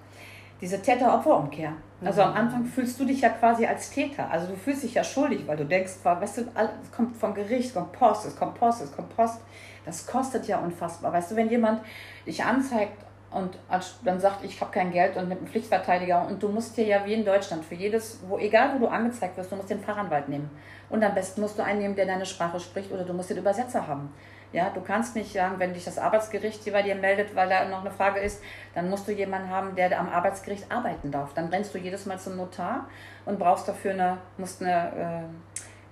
diese 0.61 0.81
Täter-Opfer-Umkehr. 0.81 1.73
Also 2.03 2.21
am 2.21 2.33
Anfang 2.33 2.65
fühlst 2.65 2.99
du 2.99 3.05
dich 3.05 3.21
ja 3.21 3.29
quasi 3.29 3.65
als 3.65 3.89
Täter. 3.89 4.31
Also 4.31 4.47
du 4.47 4.55
fühlst 4.55 4.83
dich 4.83 4.93
ja 4.93 5.03
schuldig, 5.03 5.45
weil 5.47 5.57
du 5.57 5.65
denkst, 5.65 5.93
weißt 6.03 6.37
du, 6.37 6.41
es 6.41 6.91
kommt 6.91 7.17
vom 7.17 7.33
Gericht, 7.33 7.69
es 7.69 7.73
kommt 7.73 7.91
Post, 7.91 8.25
es 8.25 8.35
kommt 8.35 8.55
Post, 8.55 8.81
es 8.83 8.91
kommt 8.95 9.15
Post. 9.15 9.41
Das 9.85 10.07
kostet 10.07 10.47
ja 10.47 10.59
unfassbar. 10.59 11.11
Weißt 11.11 11.31
du, 11.31 11.35
wenn 11.35 11.49
jemand 11.49 11.81
dich 12.25 12.43
anzeigt 12.43 12.97
und 13.31 13.57
dann 14.03 14.19
sagt, 14.19 14.43
ich 14.43 14.59
habe 14.61 14.71
kein 14.71 14.91
Geld 14.91 15.17
und 15.17 15.27
mit 15.27 15.39
einem 15.39 15.47
Pflichtverteidiger 15.47 16.25
und 16.27 16.41
du 16.41 16.47
musst 16.47 16.77
dir 16.77 16.85
ja 16.85 17.05
wie 17.05 17.13
in 17.13 17.25
Deutschland 17.25 17.65
für 17.65 17.75
jedes, 17.75 18.19
wo 18.27 18.37
egal 18.37 18.73
wo 18.75 18.79
du 18.79 18.87
angezeigt 18.87 19.37
wirst, 19.37 19.51
du 19.51 19.55
musst 19.55 19.69
den 19.69 19.81
Fachanwalt 19.81 20.29
nehmen. 20.29 20.49
Und 20.89 21.03
am 21.03 21.13
besten 21.13 21.41
musst 21.41 21.59
du 21.59 21.63
einen 21.63 21.79
nehmen, 21.79 21.95
der 21.95 22.05
deine 22.05 22.25
Sprache 22.25 22.59
spricht 22.59 22.91
oder 22.91 23.03
du 23.03 23.13
musst 23.13 23.29
den 23.29 23.37
Übersetzer 23.37 23.87
haben. 23.87 24.13
Ja, 24.51 24.71
du 24.71 24.81
kannst 24.81 25.15
nicht 25.15 25.31
sagen, 25.31 25.55
wenn 25.59 25.73
dich 25.73 25.85
das 25.85 25.99
Arbeitsgericht 25.99 26.63
hier 26.63 26.73
bei 26.73 26.81
dir 26.81 26.95
meldet, 26.95 27.35
weil 27.35 27.49
da 27.49 27.65
noch 27.65 27.81
eine 27.81 27.91
Frage 27.91 28.19
ist, 28.19 28.41
dann 28.73 28.89
musst 28.89 29.07
du 29.07 29.11
jemanden 29.11 29.49
haben, 29.49 29.75
der 29.75 29.99
am 29.99 30.09
Arbeitsgericht 30.09 30.71
arbeiten 30.71 31.11
darf. 31.11 31.33
Dann 31.35 31.49
rennst 31.49 31.73
du 31.73 31.77
jedes 31.77 32.07
Mal 32.07 32.19
zum 32.19 32.35
Notar 32.35 32.87
und 33.25 33.37
brauchst 33.37 33.67
dafür 33.67 33.91
eine, 33.91 34.17
musst 34.37 34.63
eine, 34.63 35.27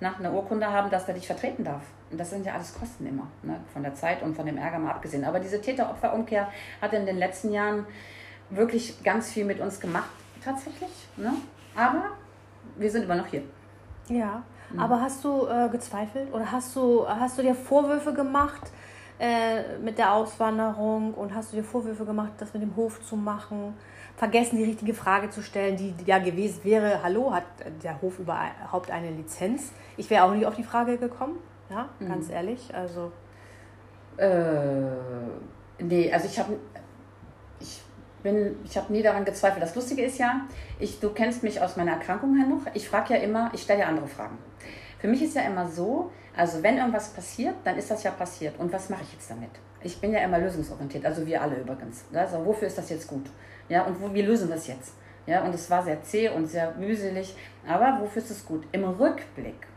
äh, 0.01 0.05
eine 0.05 0.31
Urkunde 0.31 0.71
haben, 0.71 0.89
dass 0.89 1.05
der 1.05 1.13
dich 1.13 1.27
vertreten 1.27 1.63
darf. 1.63 1.83
Und 2.09 2.17
das 2.19 2.31
sind 2.31 2.45
ja 2.45 2.53
alles 2.53 2.73
Kosten 2.73 3.05
immer, 3.05 3.27
ne? 3.43 3.59
von 3.73 3.83
der 3.83 3.93
Zeit 3.93 4.23
und 4.23 4.35
von 4.35 4.45
dem 4.45 4.57
Ärger 4.57 4.79
mal 4.79 4.91
abgesehen. 4.91 5.23
Aber 5.23 5.39
diese 5.39 5.61
Täter-Opfer-Umkehr 5.61 6.49
hat 6.81 6.93
in 6.93 7.05
den 7.05 7.17
letzten 7.17 7.51
Jahren 7.51 7.85
wirklich 8.49 9.03
ganz 9.03 9.31
viel 9.31 9.45
mit 9.45 9.59
uns 9.59 9.79
gemacht, 9.79 10.09
tatsächlich. 10.43 10.89
Ne? 11.17 11.33
Aber 11.75 12.11
wir 12.77 12.89
sind 12.89 13.03
immer 13.03 13.15
noch 13.15 13.27
hier. 13.27 13.43
Ja, 14.07 14.41
Mhm. 14.71 14.79
Aber 14.79 15.01
hast 15.01 15.23
du 15.23 15.47
äh, 15.47 15.69
gezweifelt 15.69 16.33
oder 16.33 16.51
hast 16.51 16.75
du, 16.75 17.07
hast 17.07 17.37
du 17.37 17.41
dir 17.41 17.55
Vorwürfe 17.55 18.13
gemacht 18.13 18.71
äh, 19.19 19.77
mit 19.83 19.97
der 19.97 20.13
Auswanderung 20.13 21.13
und 21.13 21.33
hast 21.33 21.51
du 21.51 21.57
dir 21.57 21.63
Vorwürfe 21.63 22.05
gemacht, 22.05 22.33
das 22.37 22.53
mit 22.53 22.63
dem 22.63 22.75
Hof 22.75 23.03
zu 23.05 23.15
machen? 23.15 23.73
Vergessen, 24.15 24.57
die 24.57 24.63
richtige 24.63 24.95
Frage 24.95 25.29
zu 25.29 25.43
stellen, 25.43 25.77
die 25.77 25.93
ja 26.05 26.17
gewesen 26.17 26.63
wäre, 26.63 27.03
hallo, 27.03 27.31
hat 27.31 27.43
der 27.83 28.01
Hof 28.01 28.17
überhaupt 28.17 28.89
eine 28.89 29.11
Lizenz? 29.11 29.71
Ich 29.95 30.09
wäre 30.09 30.23
auch 30.23 30.31
nicht 30.31 30.45
auf 30.45 30.55
die 30.55 30.63
Frage 30.63 30.97
gekommen, 30.97 31.37
ja, 31.69 31.89
mhm. 31.99 32.09
ganz 32.09 32.29
ehrlich. 32.29 32.73
Also. 32.73 33.11
Äh, 34.17 34.89
nee, 35.79 36.11
also 36.11 36.25
ich 36.25 36.39
habe 36.39 36.57
ich 37.59 37.81
bin, 38.23 38.55
ich 38.63 38.77
habe 38.77 38.91
nie 38.91 39.01
daran 39.01 39.25
gezweifelt. 39.25 39.61
Das 39.61 39.75
Lustige 39.75 40.03
ist 40.03 40.17
ja, 40.17 40.41
ich, 40.79 40.99
du 40.99 41.09
kennst 41.09 41.43
mich 41.43 41.61
aus 41.61 41.77
meiner 41.77 41.91
Erkrankung 41.93 42.35
her 42.35 42.47
noch. 42.47 42.61
Ich 42.73 42.89
frage 42.89 43.13
ja 43.13 43.19
immer, 43.19 43.51
ich 43.53 43.61
stelle 43.61 43.81
ja 43.81 43.87
andere 43.87 44.07
Fragen. 44.07 44.37
Für 44.99 45.07
mich 45.07 45.21
ist 45.21 45.35
ja 45.35 45.43
immer 45.43 45.67
so, 45.67 46.11
also 46.35 46.61
wenn 46.63 46.77
irgendwas 46.77 47.09
passiert, 47.09 47.55
dann 47.63 47.77
ist 47.77 47.91
das 47.91 48.03
ja 48.03 48.11
passiert. 48.11 48.59
Und 48.59 48.71
was 48.71 48.89
mache 48.89 49.03
ich 49.03 49.13
jetzt 49.13 49.29
damit? 49.29 49.49
Ich 49.81 49.99
bin 50.01 50.11
ja 50.11 50.19
immer 50.19 50.39
lösungsorientiert, 50.39 51.05
also 51.05 51.25
wir 51.25 51.41
alle 51.41 51.57
übrigens. 51.57 52.05
Also 52.13 52.43
wofür 52.45 52.67
ist 52.67 52.77
das 52.77 52.89
jetzt 52.89 53.07
gut? 53.07 53.29
Ja, 53.69 53.83
und 53.83 54.01
wo, 54.01 54.13
wie 54.13 54.21
lösen 54.21 54.49
wir 54.49 54.55
es 54.55 54.67
jetzt? 54.67 54.93
Ja, 55.27 55.43
und 55.43 55.53
es 55.53 55.69
war 55.69 55.83
sehr 55.83 56.01
zäh 56.03 56.29
und 56.29 56.47
sehr 56.47 56.71
mühselig, 56.75 57.35
aber 57.67 57.99
wofür 58.01 58.21
ist 58.21 58.31
es 58.31 58.45
gut? 58.45 58.65
Im 58.71 58.85
Rückblick, 58.85 59.67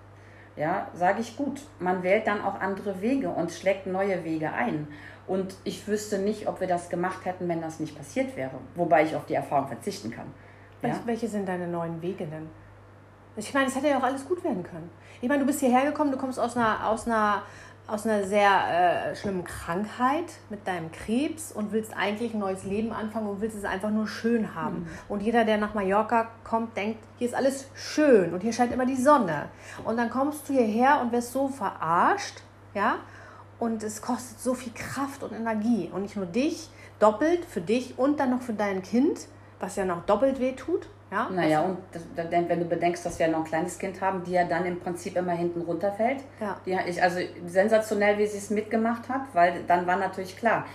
ja, 0.56 0.88
sage 0.94 1.20
ich 1.20 1.37
gut. 1.37 1.61
Man 1.80 2.02
wählt 2.02 2.26
dann 2.26 2.42
auch 2.42 2.61
andere 2.61 3.00
Wege 3.00 3.30
und 3.30 3.50
schlägt 3.50 3.87
neue 3.87 4.24
Wege 4.24 4.52
ein. 4.52 4.88
Und 5.26 5.56
ich 5.64 5.87
wüsste 5.87 6.18
nicht, 6.18 6.48
ob 6.48 6.61
wir 6.61 6.66
das 6.66 6.88
gemacht 6.88 7.24
hätten, 7.24 7.48
wenn 7.48 7.61
das 7.61 7.80
nicht 7.80 7.96
passiert 7.96 8.37
wäre. 8.37 8.59
Wobei 8.74 9.04
ich 9.04 9.16
auf 9.16 9.26
die 9.26 9.35
Erfahrung 9.35 9.68
verzichten 9.68 10.11
kann. 10.11 10.26
Ja? 10.83 10.98
Welche 11.04 11.28
sind 11.28 11.48
deine 11.48 11.66
neuen 11.66 12.00
Wege 12.00 12.26
denn? 12.26 12.48
Ich 13.48 13.55
meine, 13.55 13.66
es 13.66 13.74
hätte 13.74 13.88
ja 13.88 13.98
auch 13.98 14.03
alles 14.03 14.26
gut 14.26 14.42
werden 14.44 14.62
können. 14.62 14.90
Ich 15.20 15.29
meine, 15.29 15.40
du 15.40 15.46
bist 15.46 15.61
hierher 15.61 15.85
gekommen, 15.85 16.11
du 16.11 16.18
kommst 16.18 16.38
aus 16.38 16.57
einer, 16.57 16.87
aus 16.87 17.07
einer, 17.07 17.42
aus 17.87 18.07
einer 18.07 18.24
sehr 18.24 19.11
äh, 19.11 19.16
schlimmen 19.16 19.44
Krankheit 19.44 20.24
mit 20.48 20.66
deinem 20.66 20.90
Krebs 20.92 21.53
und 21.53 21.72
willst 21.72 21.96
eigentlich 21.96 22.35
ein 22.35 22.40
neues 22.40 22.64
Leben 22.64 22.92
anfangen 22.92 23.26
und 23.26 23.40
willst 23.40 23.57
es 23.57 23.64
einfach 23.64 23.90
nur 23.90 24.09
schön 24.09 24.55
haben. 24.55 24.81
Mhm. 24.81 24.88
Und 25.09 25.22
jeder, 25.22 25.44
der 25.44 25.59
nach 25.59 25.74
Mallorca 25.74 26.29
kommt, 26.44 26.76
denkt, 26.76 27.00
hier 27.18 27.29
ist 27.29 27.35
alles 27.35 27.68
schön 27.74 28.33
und 28.33 28.40
hier 28.40 28.53
scheint 28.53 28.72
immer 28.72 28.87
die 28.87 28.96
Sonne. 28.96 29.48
Und 29.85 29.96
dann 29.96 30.11
kommst 30.11 30.48
du 30.48 30.55
hierher 30.55 31.00
und 31.00 31.12
wirst 31.12 31.33
so 31.33 31.48
verarscht, 31.48 32.42
ja, 32.74 32.96
und 33.59 33.83
es 33.83 34.00
kostet 34.00 34.40
so 34.40 34.55
viel 34.55 34.72
Kraft 34.72 35.22
und 35.22 35.33
Energie. 35.33 35.90
Und 35.92 36.03
nicht 36.03 36.16
nur 36.16 36.26
dich, 36.26 36.70
doppelt 36.98 37.44
für 37.44 37.61
dich 37.61 37.98
und 37.98 38.18
dann 38.20 38.31
noch 38.31 38.42
für 38.42 38.55
dein 38.55 38.83
Kind, 38.83 39.26
was 39.59 39.76
ja 39.76 39.85
noch 39.85 40.05
doppelt 40.07 40.40
weh 40.40 40.53
tut. 40.53 40.88
Ja? 41.11 41.29
Naja, 41.31 41.62
und 41.62 41.79
das, 41.92 42.03
wenn 42.31 42.61
du 42.61 42.64
bedenkst, 42.64 43.05
dass 43.05 43.18
wir 43.18 43.29
noch 43.29 43.40
ein 43.40 43.44
kleines 43.44 43.79
Kind 43.79 44.01
haben, 44.01 44.23
die 44.23 44.33
ja 44.33 44.44
dann 44.44 44.64
im 44.64 44.79
Prinzip 44.79 45.16
immer 45.16 45.33
hinten 45.33 45.62
runterfällt. 45.62 46.20
Ja. 46.40 46.57
Die, 46.64 46.77
ich, 46.88 47.03
also 47.03 47.18
sensationell, 47.46 48.18
wie 48.18 48.27
sie 48.27 48.38
es 48.38 48.51
mitgemacht 48.51 49.09
hat, 49.09 49.23
weil 49.33 49.64
dann 49.66 49.87
war 49.87 49.96
natürlich 49.96 50.37
klar, 50.37 50.66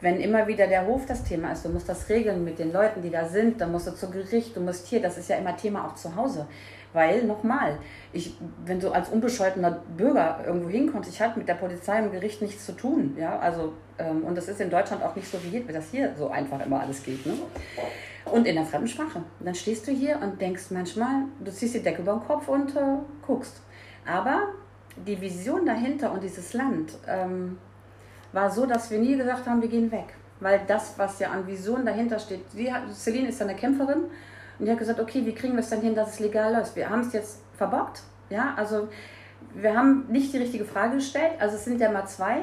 wenn 0.00 0.20
immer 0.20 0.46
wieder 0.46 0.66
der 0.66 0.86
Hof 0.86 1.06
das 1.06 1.24
Thema 1.24 1.52
ist, 1.52 1.64
du 1.64 1.70
musst 1.70 1.88
das 1.88 2.08
regeln 2.08 2.44
mit 2.44 2.58
den 2.58 2.72
Leuten, 2.72 3.00
die 3.02 3.10
da 3.10 3.26
sind, 3.26 3.60
dann 3.60 3.72
musst 3.72 3.86
du 3.86 3.94
zu 3.94 4.10
Gericht, 4.10 4.56
du 4.56 4.60
musst 4.60 4.86
hier, 4.86 5.00
das 5.00 5.18
ist 5.18 5.28
ja 5.28 5.36
immer 5.36 5.56
Thema 5.56 5.86
auch 5.86 5.94
zu 5.94 6.14
Hause. 6.14 6.46
Weil, 6.92 7.24
nochmal, 7.24 7.78
ich, 8.12 8.36
wenn 8.64 8.78
du 8.78 8.90
als 8.90 9.08
unbescholtener 9.08 9.82
Bürger 9.96 10.40
irgendwo 10.46 10.68
hinkommst, 10.68 11.10
ich 11.10 11.20
hatte 11.20 11.38
mit 11.38 11.48
der 11.48 11.54
Polizei 11.54 11.98
im 11.98 12.12
Gericht 12.12 12.40
nichts 12.40 12.64
zu 12.64 12.72
tun. 12.72 13.16
Ja? 13.18 13.38
Also, 13.40 13.72
ähm, 13.98 14.22
und 14.24 14.36
das 14.36 14.46
ist 14.46 14.60
in 14.60 14.70
Deutschland 14.70 15.02
auch 15.02 15.16
nicht 15.16 15.28
so 15.28 15.38
wie 15.42 15.64
das 15.72 15.86
hier 15.90 16.14
so 16.16 16.28
einfach 16.28 16.64
immer 16.64 16.80
alles 16.80 17.02
geht. 17.02 17.26
Ne? 17.26 17.32
Und 18.24 18.46
in 18.46 18.54
der 18.54 18.64
fremden 18.64 18.88
Sprache. 18.88 19.18
Und 19.18 19.46
dann 19.46 19.54
stehst 19.54 19.86
du 19.86 19.92
hier 19.92 20.18
und 20.20 20.40
denkst 20.40 20.70
manchmal, 20.70 21.24
du 21.40 21.52
ziehst 21.52 21.74
die 21.74 21.82
Decke 21.82 22.02
über 22.02 22.14
den 22.14 22.26
Kopf 22.26 22.48
und 22.48 22.74
äh, 22.74 22.80
guckst. 23.26 23.60
Aber 24.06 24.48
die 24.96 25.20
Vision 25.20 25.66
dahinter 25.66 26.12
und 26.12 26.22
dieses 26.22 26.52
Land 26.54 26.92
ähm, 27.06 27.58
war 28.32 28.50
so, 28.50 28.66
dass 28.66 28.90
wir 28.90 28.98
nie 28.98 29.16
gesagt 29.16 29.46
haben, 29.46 29.60
wir 29.60 29.68
gehen 29.68 29.90
weg. 29.92 30.14
Weil 30.40 30.62
das, 30.66 30.94
was 30.98 31.18
ja 31.18 31.30
an 31.30 31.46
Vision 31.46 31.84
dahinter 31.84 32.18
steht, 32.18 32.50
sie 32.50 32.72
hat, 32.72 32.92
Celine 32.92 33.28
ist 33.28 33.40
eine 33.40 33.54
Kämpferin 33.54 34.04
und 34.58 34.66
die 34.66 34.70
hat 34.70 34.78
gesagt, 34.78 35.00
okay, 35.00 35.24
wie 35.24 35.34
kriegen 35.34 35.54
wir 35.54 35.60
es 35.60 35.70
dann 35.70 35.80
hin, 35.80 35.94
dass 35.94 36.14
es 36.14 36.20
legal 36.20 36.52
läuft? 36.52 36.76
Wir 36.76 36.88
haben 36.88 37.00
es 37.00 37.12
jetzt 37.12 37.42
verbockt. 37.56 38.02
Ja, 38.30 38.54
also 38.56 38.88
wir 39.54 39.76
haben 39.76 40.06
nicht 40.08 40.32
die 40.32 40.38
richtige 40.38 40.64
Frage 40.64 40.96
gestellt. 40.96 41.32
Also 41.38 41.56
es 41.56 41.64
sind 41.64 41.80
ja 41.80 41.90
mal 41.90 42.06
zwei 42.06 42.42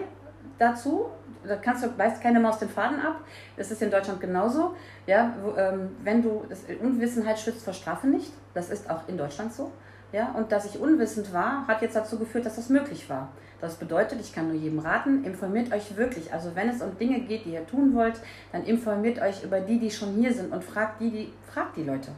dazu. 0.58 1.08
Da 1.48 1.56
kannst 1.56 1.84
du, 1.84 1.98
weißt 1.98 2.22
keine 2.22 2.40
Maus 2.40 2.60
den 2.60 2.70
Faden 2.70 3.00
ab. 3.00 3.22
Das 3.58 3.72
ist 3.72 3.82
in 3.82 3.90
Deutschland 3.90 4.22
genauso. 4.22 4.76
Ja, 5.08 5.34
ähm, 5.58 5.96
wenn 6.04 6.22
du, 6.22 6.46
das, 6.50 6.64
Unwissenheit 6.80 7.40
schützt 7.40 7.64
vor 7.64 7.74
Strafe 7.74 8.08
nicht. 8.08 8.32
Das 8.54 8.70
ist 8.70 8.90
auch 8.90 9.08
in 9.08 9.18
Deutschland 9.18 9.54
so. 9.54 9.72
Ja, 10.12 10.32
und 10.34 10.52
dass 10.52 10.66
ich 10.66 10.80
unwissend 10.80 11.34
war, 11.34 11.66
hat 11.68 11.82
jetzt 11.82 11.96
dazu 11.96 12.20
geführt, 12.20 12.46
dass 12.46 12.58
das 12.58 12.70
möglich 12.70 13.10
war. 13.10 13.30
Das 13.62 13.76
bedeutet, 13.76 14.20
ich 14.20 14.34
kann 14.34 14.48
nur 14.48 14.58
jedem 14.58 14.80
raten, 14.80 15.24
informiert 15.24 15.72
euch 15.72 15.96
wirklich. 15.96 16.34
Also 16.34 16.56
wenn 16.56 16.68
es 16.68 16.82
um 16.82 16.98
Dinge 16.98 17.22
geht, 17.22 17.46
die 17.46 17.54
ihr 17.54 17.66
tun 17.66 17.94
wollt, 17.94 18.20
dann 18.52 18.64
informiert 18.64 19.22
euch 19.22 19.44
über 19.44 19.62
die, 19.62 19.80
die 19.80 19.92
schon 19.92 20.16
hier 20.16 20.34
sind 20.34 20.52
und 20.52 20.64
fragt 20.64 21.00
die, 21.00 21.12
die, 21.12 21.34
fragt 21.48 21.78
die 21.78 21.84
Leute. 21.84 22.12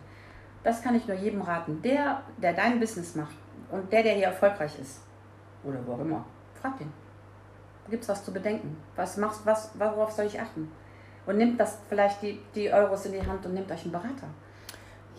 Das 0.64 0.82
kann 0.82 0.96
ich 0.96 1.06
nur 1.08 1.18
jedem 1.18 1.42
raten. 1.42 1.82
Der, 1.82 2.24
der 2.42 2.54
dein 2.54 2.80
Business 2.80 3.16
macht 3.16 3.36
und 3.70 3.92
der, 3.92 4.04
der 4.04 4.14
hier 4.14 4.28
erfolgreich 4.28 4.80
ist, 4.80 5.02
oder 5.64 5.80
wo 5.86 5.94
auch 5.94 6.00
immer, 6.00 6.26
fragt 6.62 6.82
ihn. 6.82 7.03
Gibt 7.94 8.06
es 8.06 8.10
was 8.10 8.26
zu 8.26 8.34
bedenken? 8.34 8.76
Was 8.96 9.18
machst, 9.18 9.42
was, 9.46 9.70
worauf 9.78 10.12
soll 10.14 10.26
ich 10.26 10.42
achten? 10.42 10.72
Und 11.28 11.38
nimmt 11.38 11.60
das 11.60 11.78
vielleicht 11.88 12.24
die, 12.24 12.40
die 12.56 12.74
Euros 12.74 13.06
in 13.06 13.12
die 13.12 13.22
Hand 13.22 13.46
und 13.46 13.54
nehmt 13.54 13.72
euch 13.72 13.84
einen 13.84 13.92
Berater. 13.92 14.30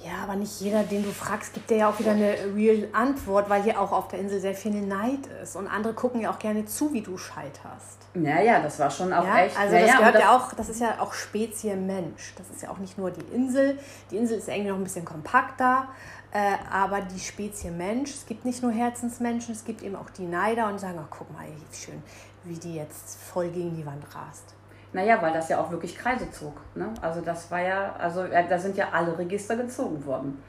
Ja, 0.05 0.25
aber 0.25 0.35
nicht 0.35 0.61
jeder, 0.61 0.83
den 0.83 1.05
du 1.05 1.11
fragst, 1.11 1.55
gibt 1.55 1.71
dir 1.71 1.77
ja 1.77 1.89
auch 1.89 1.97
wieder 2.01 2.11
eine 2.11 2.35
real 2.53 2.89
Antwort, 2.93 3.49
weil 3.49 3.63
hier 3.63 3.81
auch 3.81 3.93
auf 3.93 4.09
der 4.09 4.19
Insel 4.19 4.41
sehr 4.41 4.55
viel 4.55 4.73
Neid 4.73 5.29
ist. 5.41 5.55
Und 5.55 5.69
andere 5.69 5.95
gucken 5.95 6.21
ja 6.21 6.33
auch 6.33 6.41
gerne 6.41 6.65
zu, 6.65 6.93
wie 6.93 7.01
du 7.01 7.17
scheiterst. 7.17 8.09
Naja, 8.15 8.59
das 8.59 8.81
war 8.81 8.91
schon 8.91 9.13
auch 9.13 9.25
ja, 9.25 9.45
echt. 9.45 9.57
Also 9.57 9.77
das 9.77 9.97
gehört 9.97 10.15
das, 10.17 10.23
ja 10.23 10.37
auch, 10.37 10.53
das 10.53 10.69
ist 10.69 10.81
ja 10.81 10.97
auch 10.99 11.13
Spezie 11.13 11.77
Mensch. 11.77 12.35
Das 12.37 12.51
ist 12.51 12.61
ja 12.61 12.71
auch 12.71 12.79
nicht 12.79 12.99
nur 12.99 13.13
die 13.13 13.25
Insel. 13.33 13.79
Die 14.11 14.17
Insel 14.17 14.39
ist 14.39 14.49
irgendwie 14.49 14.71
noch 14.71 14.79
ein 14.79 14.85
bisschen 14.85 15.05
kompakter. 15.05 15.87
Äh, 16.33 16.57
aber 16.69 17.01
die 17.01 17.21
Spezie 17.21 17.71
Mensch, 17.71 18.11
es 18.11 18.27
gibt 18.27 18.45
nicht 18.45 18.61
nur 18.61 18.73
Herzensmenschen, 18.73 19.55
es 19.55 19.65
gibt 19.65 19.83
eben 19.83 19.95
auch 19.95 20.11
die 20.11 20.27
Neider 20.27 20.67
und 20.67 20.81
sagen, 20.81 20.99
ach, 21.01 21.07
guck 21.09 21.33
mal, 21.33 21.47
wie 21.47 21.77
schön, 21.77 22.03
wie 22.45 22.59
die 22.59 22.77
jetzt 22.77 23.19
voll 23.21 23.49
gegen 23.49 23.77
die 23.77 23.87
Wand 23.87 24.05
rast. 24.15 24.55
Naja, 24.93 25.21
weil 25.21 25.33
das 25.33 25.49
ja 25.49 25.61
auch 25.61 25.71
wirklich 25.71 25.99
Kreise 25.99 26.31
zog. 26.31 26.55
Ne? 26.77 26.95
Also 27.03 27.21
das 27.21 27.51
war 27.51 27.61
ja, 27.61 27.95
also 27.99 28.23
äh, 28.23 28.49
da 28.49 28.59
sind 28.59 28.77
ja 28.77 28.89
alle 28.93 29.19
Register 29.19 29.57
gezogen 29.57 30.07
worden. 30.07 30.43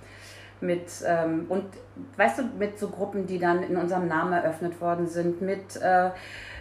Mit, 0.61 0.89
ähm, 1.05 1.47
und 1.49 1.65
weißt 2.15 2.39
du, 2.39 2.43
mit 2.57 2.79
so 2.79 2.89
Gruppen, 2.89 3.25
die 3.25 3.39
dann 3.39 3.63
in 3.63 3.75
unserem 3.75 4.07
Namen 4.07 4.33
eröffnet 4.33 4.79
worden 4.79 5.07
sind, 5.07 5.41
mit, 5.41 5.75
äh, 5.77 6.11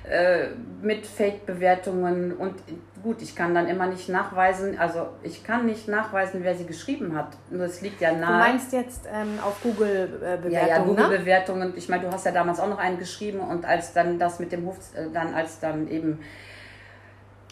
äh, 0.09 0.49
mit 0.83 1.07
Fake-Bewertungen 1.07 2.33
und 2.37 2.55
gut, 3.03 3.23
ich 3.23 3.35
kann 3.37 3.55
dann 3.55 3.69
immer 3.69 3.87
nicht 3.87 4.09
nachweisen, 4.09 4.79
also 4.79 5.09
ich 5.23 5.45
kann 5.45 5.67
nicht 5.67 5.89
nachweisen, 5.89 6.41
wer 6.43 6.55
sie 6.55 6.67
geschrieben 6.67 7.15
hat. 7.17 7.29
Nur 7.51 7.65
es 7.67 7.81
liegt 7.81 8.01
ja 8.01 8.13
nahe. 8.13 8.33
Du 8.33 8.39
meinst 8.51 8.73
jetzt 8.73 9.07
ähm, 9.13 9.39
auf 9.45 9.61
Google-Bewertungen? 9.63 10.53
Ja, 10.53 10.67
ja, 10.67 10.79
ne? 10.79 10.85
Google-Bewertungen. 10.87 11.73
Ich 11.77 11.89
meine, 11.89 12.03
du 12.05 12.13
hast 12.13 12.25
ja 12.27 12.33
damals 12.33 12.61
auch 12.61 12.69
noch 12.69 12.79
einen 12.79 12.99
geschrieben 12.99 13.41
und 13.41 13.65
als 13.67 13.93
dann 13.93 14.19
das 14.19 14.39
mit 14.41 14.53
dem 14.53 14.67
Hof, 14.67 14.77
äh, 14.95 15.07
dann 15.13 15.35
als 15.35 15.61
dann 15.61 15.89
eben 15.89 16.21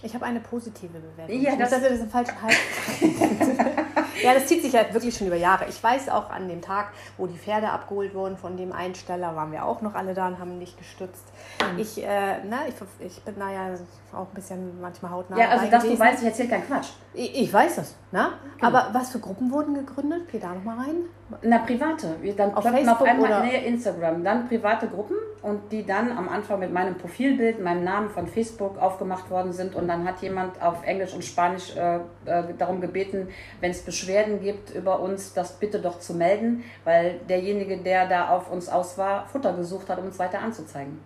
Ich 0.03 0.15
habe 0.15 0.25
eine 0.27 0.41
positive 0.41 0.99
Bewertung. 0.99 1.41
Ja, 1.41 1.51
Nicht, 1.51 1.63
das- 1.63 1.71
dass 1.71 1.83
ihr 1.83 1.91
das 1.91 2.01
im 2.01 2.11
falschen 2.11 2.43
Hals. 2.43 2.57
ja, 4.23 4.35
das 4.35 4.47
zieht 4.47 4.63
sich 4.63 4.73
ja 4.73 4.93
wirklich 4.93 5.17
schon 5.17 5.27
über 5.29 5.37
Jahre. 5.37 5.67
Ich 5.69 5.83
weiß 5.83 6.09
auch 6.09 6.31
an 6.31 6.49
dem 6.49 6.61
Tag, 6.61 6.93
wo 7.17 7.27
die 7.27 7.39
Pferde 7.39 7.71
abgeholt 7.71 8.15
wurden 8.15 8.37
von 8.37 8.57
dem 8.57 8.73
Einsteller, 8.73 9.37
waren 9.37 9.53
wir 9.53 9.65
auch 9.65 9.81
noch 9.83 9.95
alle 9.95 10.15
da 10.15 10.27
und 10.29 10.39
haben 10.39 10.59
dich 10.61 10.77
gestützt. 10.77 11.25
Mhm. 11.73 11.79
Ich, 11.79 12.03
äh, 12.03 12.39
na, 12.49 12.61
ich, 12.69 12.75
ich 13.07 13.23
bin 13.23 13.35
da 13.39 13.51
ja 13.51 13.75
auch 14.13 14.29
ein 14.29 14.35
bisschen 14.35 14.81
manchmal 14.81 15.13
hautnah 15.13 15.39
Ja, 15.39 15.49
also 15.49 15.65
dabei 15.65 15.71
dass 15.71 15.83
du 15.83 15.89
gewesen. 15.89 16.01
weißt, 16.05 16.23
ich 16.23 16.29
erzähle 16.29 16.49
keinen 16.49 16.67
Quatsch. 16.67 16.89
Ich, 17.15 17.43
ich 17.43 17.53
weiß 17.53 17.77
das, 17.77 17.95
ne? 18.11 18.29
Genau. 18.57 18.67
Aber 18.69 18.89
was 18.93 19.11
für 19.11 19.19
Gruppen 19.19 19.51
wurden 19.53 19.75
gegründet? 19.75 20.23
Geh 20.31 20.39
da 20.39 20.55
noch 20.55 20.65
mal 20.65 20.77
rein. 20.79 20.97
Na, 21.43 21.59
private. 21.59 22.17
Dann 22.37 22.55
Auf 22.55 22.65
Facebook 22.65 23.07
einmal, 23.07 23.31
oder- 23.31 23.43
Nee, 23.43 23.67
Instagram. 23.67 24.23
Dann 24.25 24.49
private 24.49 24.89
Gruppen 24.89 25.17
und 25.43 25.73
die 25.73 25.85
dann 25.85 26.17
am 26.17 26.29
Anfang 26.29 26.61
mit 26.61 26.73
meinem 26.73 26.97
Profilbild, 26.97 27.61
meinem 27.61 27.83
Namen 27.83 28.11
von 28.11 28.29
Facebook 28.29 28.79
aufgemacht 28.79 29.29
worden 29.29 29.53
sind. 29.53 29.75
Und 29.75 29.89
dann 29.89 30.05
hat 30.07 30.23
jemand 30.23 30.63
auf 30.63 30.85
Englisch 30.85 31.13
und 31.15 31.25
Spanisch 31.25 31.77
äh, 31.77 31.97
äh, 32.27 32.45
darum 32.57 32.81
gebeten, 32.81 33.29
wenn 33.61 33.73
es 33.73 33.83
Beschwerden 33.83 34.41
gibt 34.41 34.71
über 34.71 35.01
uns, 35.01 35.35
das 35.35 35.59
bitte 35.59 35.81
doch 35.81 35.99
zu 35.99 36.15
melden, 36.15 36.63
weil 36.85 37.19
derjenige, 37.29 37.79
der 37.79 38.09
da 38.09 38.29
auf 38.29 38.53
uns 38.53 38.69
aus 38.69 38.97
war, 38.99 39.27
Futter 39.27 39.53
gesucht 39.55 39.89
hat, 39.89 39.99
um 39.99 40.07
uns 40.07 40.19
weiter 40.21 40.39
anzuzeigen. 40.39 41.01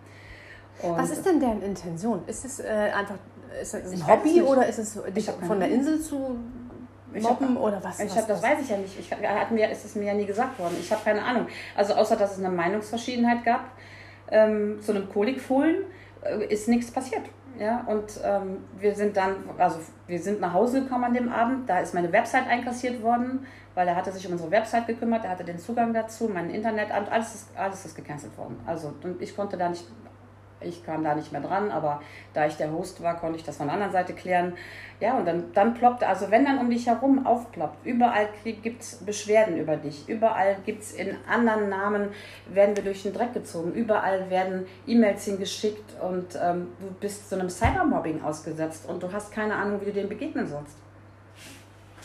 Und 0.83 0.97
Was 0.97 1.09
ist 1.09 1.25
denn 1.25 1.39
deren 1.39 1.63
Intention? 1.63 2.21
Ist 2.27 2.45
es 2.45 2.59
äh, 2.59 2.91
einfach 2.95 3.15
ist 3.59 3.73
es 3.73 3.91
ein 3.91 4.07
Hobby 4.07 4.43
oder 4.43 4.67
ist 4.67 4.77
es 4.77 5.01
dich 5.15 5.31
von 5.31 5.59
der. 5.59 5.69
Insel 5.69 5.99
zu 5.99 6.37
mobben 7.11 7.55
hab- 7.55 7.63
oder 7.63 7.83
was? 7.83 7.99
Ich 7.99 8.11
was, 8.11 8.17
hab, 8.17 8.27
das 8.27 8.43
was? 8.43 8.51
weiß 8.51 8.61
ich 8.61 8.69
ja 8.69 8.77
nicht. 8.77 8.99
Ich, 8.99 9.11
hat 9.11 9.49
mir, 9.49 9.71
ist 9.71 9.83
es 9.83 9.95
mir 9.95 10.05
ja 10.05 10.13
nie 10.13 10.27
gesagt 10.27 10.59
worden. 10.59 10.75
Ich 10.79 10.91
habe 10.91 11.01
keine 11.03 11.23
Ahnung. 11.23 11.47
Also 11.75 11.95
außer, 11.95 12.15
dass 12.15 12.33
es 12.33 12.37
eine 12.37 12.53
Meinungsverschiedenheit 12.53 13.43
gab 13.43 13.61
ähm, 14.31 14.81
zu 14.81 14.93
einem 14.93 15.09
Kolikfohlen, 15.09 15.83
äh, 16.23 16.45
ist 16.45 16.67
nichts 16.67 16.91
passiert. 16.91 17.23
Ja, 17.59 17.83
und 17.87 18.19
ähm, 18.23 18.57
wir 18.77 18.93
sind 18.93 19.17
dann, 19.17 19.37
also 19.57 19.79
wir 20.05 20.19
sind 20.19 20.39
nach 20.39 20.53
Hause 20.53 20.83
gekommen 20.83 21.05
an 21.05 21.13
dem 21.15 21.29
Abend, 21.29 21.67
da 21.67 21.79
ist 21.79 21.93
meine 21.93 22.11
Website 22.11 22.47
einkassiert 22.47 23.01
worden, 23.01 23.47
weil 23.73 23.87
er 23.87 23.95
hatte 23.95 24.11
sich 24.11 24.27
um 24.27 24.33
unsere 24.33 24.51
Website 24.51 24.85
gekümmert, 24.85 25.23
er 25.23 25.31
hatte 25.31 25.43
den 25.43 25.57
Zugang 25.57 25.91
dazu, 25.91 26.29
mein 26.31 26.51
Internet, 26.51 26.91
alles 26.91 27.33
ist, 27.33 27.57
alles 27.57 27.83
ist 27.85 27.95
gecancelt 27.95 28.37
worden. 28.37 28.59
Also 28.67 28.93
und 29.01 29.19
ich 29.23 29.35
konnte 29.35 29.57
da 29.57 29.69
nicht, 29.69 29.85
ich 30.59 30.85
kam 30.85 31.03
da 31.03 31.15
nicht 31.15 31.31
mehr 31.31 31.41
dran, 31.41 31.71
aber 31.71 32.01
da 32.33 32.45
ich 32.45 32.55
der 32.55 32.71
Host 32.71 33.01
war, 33.03 33.19
konnte 33.19 33.37
ich 33.37 33.43
das 33.43 33.57
von 33.57 33.67
der 33.67 33.75
anderen 33.75 33.93
Seite 33.93 34.13
klären. 34.13 34.53
Ja, 34.99 35.17
und 35.17 35.25
dann, 35.25 35.53
dann 35.53 35.75
ploppte, 35.75 36.07
also 36.07 36.31
wenn 36.31 36.45
dann 36.45 36.57
um 36.57 36.69
dich 36.69 36.87
herum 36.87 37.25
aufploppt, 37.25 37.85
überall 37.85 38.29
gibt 38.43 38.81
es 38.81 38.95
Beschwerden 38.95 39.57
über 39.57 39.77
dich, 39.77 40.09
überall 40.09 40.57
gibt 40.65 40.81
es 40.81 40.93
in 40.93 41.15
anderen 41.29 41.69
Namen, 41.69 42.09
werden 42.47 42.75
wir 42.75 42.83
durch 42.83 43.03
den 43.03 43.13
Dreck 43.13 43.33
gezogen, 43.33 43.73
überall 43.73 44.29
werden 44.31 44.65
E-Mails 44.87 45.25
hingeschickt 45.25 46.01
und 46.01 46.37
ähm, 46.41 46.69
du 46.79 46.87
bist 46.99 47.29
so 47.29 47.35
einem 47.35 47.49
Cybermobbing 47.49 48.23
ausgesetzt 48.23 48.89
und 48.89 49.03
du 49.03 49.11
hast 49.11 49.31
keine 49.31 49.55
Ahnung, 49.55 49.79
wie 49.81 49.85
du 49.85 49.93
dem 49.93 50.09
begegnen 50.09 50.47
sollst. 50.47 50.77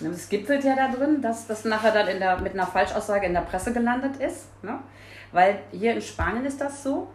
Und 0.00 0.12
Es 0.12 0.28
gipfelt 0.28 0.64
ja 0.64 0.74
da 0.74 0.88
drin, 0.88 1.20
dass 1.20 1.46
das 1.46 1.64
nachher 1.64 1.92
dann 1.92 2.08
in 2.08 2.18
der, 2.18 2.38
mit 2.40 2.54
einer 2.54 2.66
Falschaussage 2.66 3.26
in 3.26 3.34
der 3.34 3.42
Presse 3.42 3.72
gelandet 3.72 4.16
ist. 4.16 4.46
Ne? 4.62 4.78
Weil 5.32 5.60
hier 5.70 5.94
in 5.94 6.02
Spanien 6.02 6.44
ist 6.44 6.60
das 6.60 6.82
so. 6.82 7.08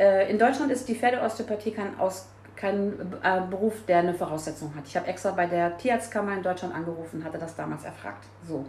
Äh, 0.00 0.30
in 0.30 0.38
Deutschland 0.38 0.72
ist 0.72 0.88
die 0.88 0.94
Pferdeosteopathie 0.94 1.72
kein, 1.72 2.00
Aus, 2.00 2.26
kein 2.56 2.94
äh, 3.22 3.42
Beruf, 3.50 3.84
der 3.86 3.98
eine 3.98 4.14
Voraussetzung 4.14 4.74
hat. 4.74 4.86
Ich 4.86 4.96
habe 4.96 5.06
extra 5.06 5.32
bei 5.32 5.44
der 5.44 5.76
Tierarztkammer 5.76 6.32
in 6.32 6.42
Deutschland 6.42 6.74
angerufen, 6.74 7.22
hatte 7.22 7.36
das 7.36 7.54
damals 7.54 7.84
erfragt. 7.84 8.24
So. 8.48 8.64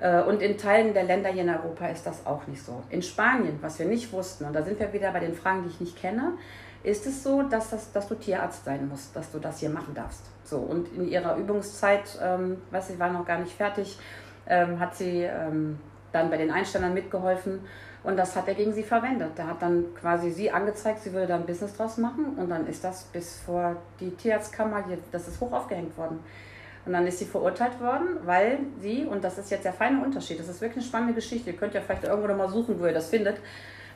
Äh, 0.00 0.20
Und 0.22 0.42
in 0.42 0.58
Teilen 0.58 0.92
der 0.92 1.04
Länder 1.04 1.30
hier 1.30 1.44
in 1.44 1.48
Europa 1.48 1.86
ist 1.86 2.06
das 2.06 2.26
auch 2.26 2.46
nicht 2.46 2.62
so. 2.62 2.82
In 2.90 3.00
Spanien, 3.00 3.58
was 3.62 3.78
wir 3.78 3.86
nicht 3.86 4.12
wussten, 4.12 4.44
und 4.44 4.52
da 4.52 4.62
sind 4.62 4.78
wir 4.78 4.92
wieder 4.92 5.10
bei 5.12 5.20
den 5.20 5.34
Fragen, 5.34 5.62
die 5.62 5.70
ich 5.70 5.80
nicht 5.80 5.96
kenne, 5.98 6.34
ist 6.82 7.06
es 7.06 7.22
so, 7.22 7.42
dass, 7.42 7.70
das, 7.70 7.90
dass 7.92 8.06
du 8.06 8.14
Tierarzt 8.14 8.66
sein 8.66 8.86
musst, 8.86 9.16
dass 9.16 9.32
du 9.32 9.38
das 9.38 9.60
hier 9.60 9.70
machen 9.70 9.94
darfst. 9.94 10.26
So, 10.44 10.58
und 10.58 10.94
in 10.94 11.08
ihrer 11.08 11.36
Übungszeit, 11.36 12.18
ähm, 12.22 12.58
weiß 12.70 12.90
ich, 12.90 12.98
war 12.98 13.10
noch 13.10 13.24
gar 13.24 13.38
nicht 13.38 13.56
fertig, 13.56 13.98
ähm, 14.46 14.78
hat 14.78 14.94
sie 14.94 15.22
ähm, 15.22 15.80
dann 16.12 16.28
bei 16.30 16.36
den 16.36 16.50
Einstellern 16.50 16.92
mitgeholfen 16.92 17.60
und 18.06 18.16
das 18.16 18.36
hat 18.36 18.46
er 18.46 18.54
gegen 18.54 18.72
sie 18.72 18.84
verwendet. 18.84 19.36
Der 19.36 19.48
hat 19.48 19.60
dann 19.60 19.86
quasi 20.00 20.30
sie 20.30 20.50
angezeigt, 20.50 21.02
sie 21.02 21.12
würde 21.12 21.26
da 21.26 21.34
ein 21.34 21.44
Business 21.44 21.76
draus 21.76 21.98
machen 21.98 22.36
und 22.36 22.48
dann 22.48 22.66
ist 22.66 22.84
das 22.84 23.02
bis 23.04 23.40
vor 23.40 23.76
die 23.98 24.10
Tierarztkammer, 24.10 24.84
das 25.10 25.26
ist 25.28 25.40
hoch 25.40 25.52
aufgehängt 25.52 25.96
worden. 25.98 26.20
Und 26.86 26.92
dann 26.92 27.04
ist 27.04 27.18
sie 27.18 27.24
verurteilt 27.24 27.80
worden, 27.80 28.18
weil 28.24 28.60
sie, 28.80 29.04
und 29.04 29.24
das 29.24 29.38
ist 29.38 29.50
jetzt 29.50 29.64
der 29.64 29.72
feine 29.72 30.04
Unterschied, 30.04 30.38
das 30.38 30.48
ist 30.48 30.60
wirklich 30.60 30.84
eine 30.84 30.86
spannende 30.86 31.14
Geschichte, 31.14 31.50
ihr 31.50 31.56
könnt 31.56 31.74
ja 31.74 31.80
vielleicht 31.80 32.04
irgendwo 32.04 32.28
noch 32.28 32.36
mal 32.36 32.48
suchen, 32.48 32.78
wo 32.78 32.86
ihr 32.86 32.94
das 32.94 33.08
findet, 33.08 33.38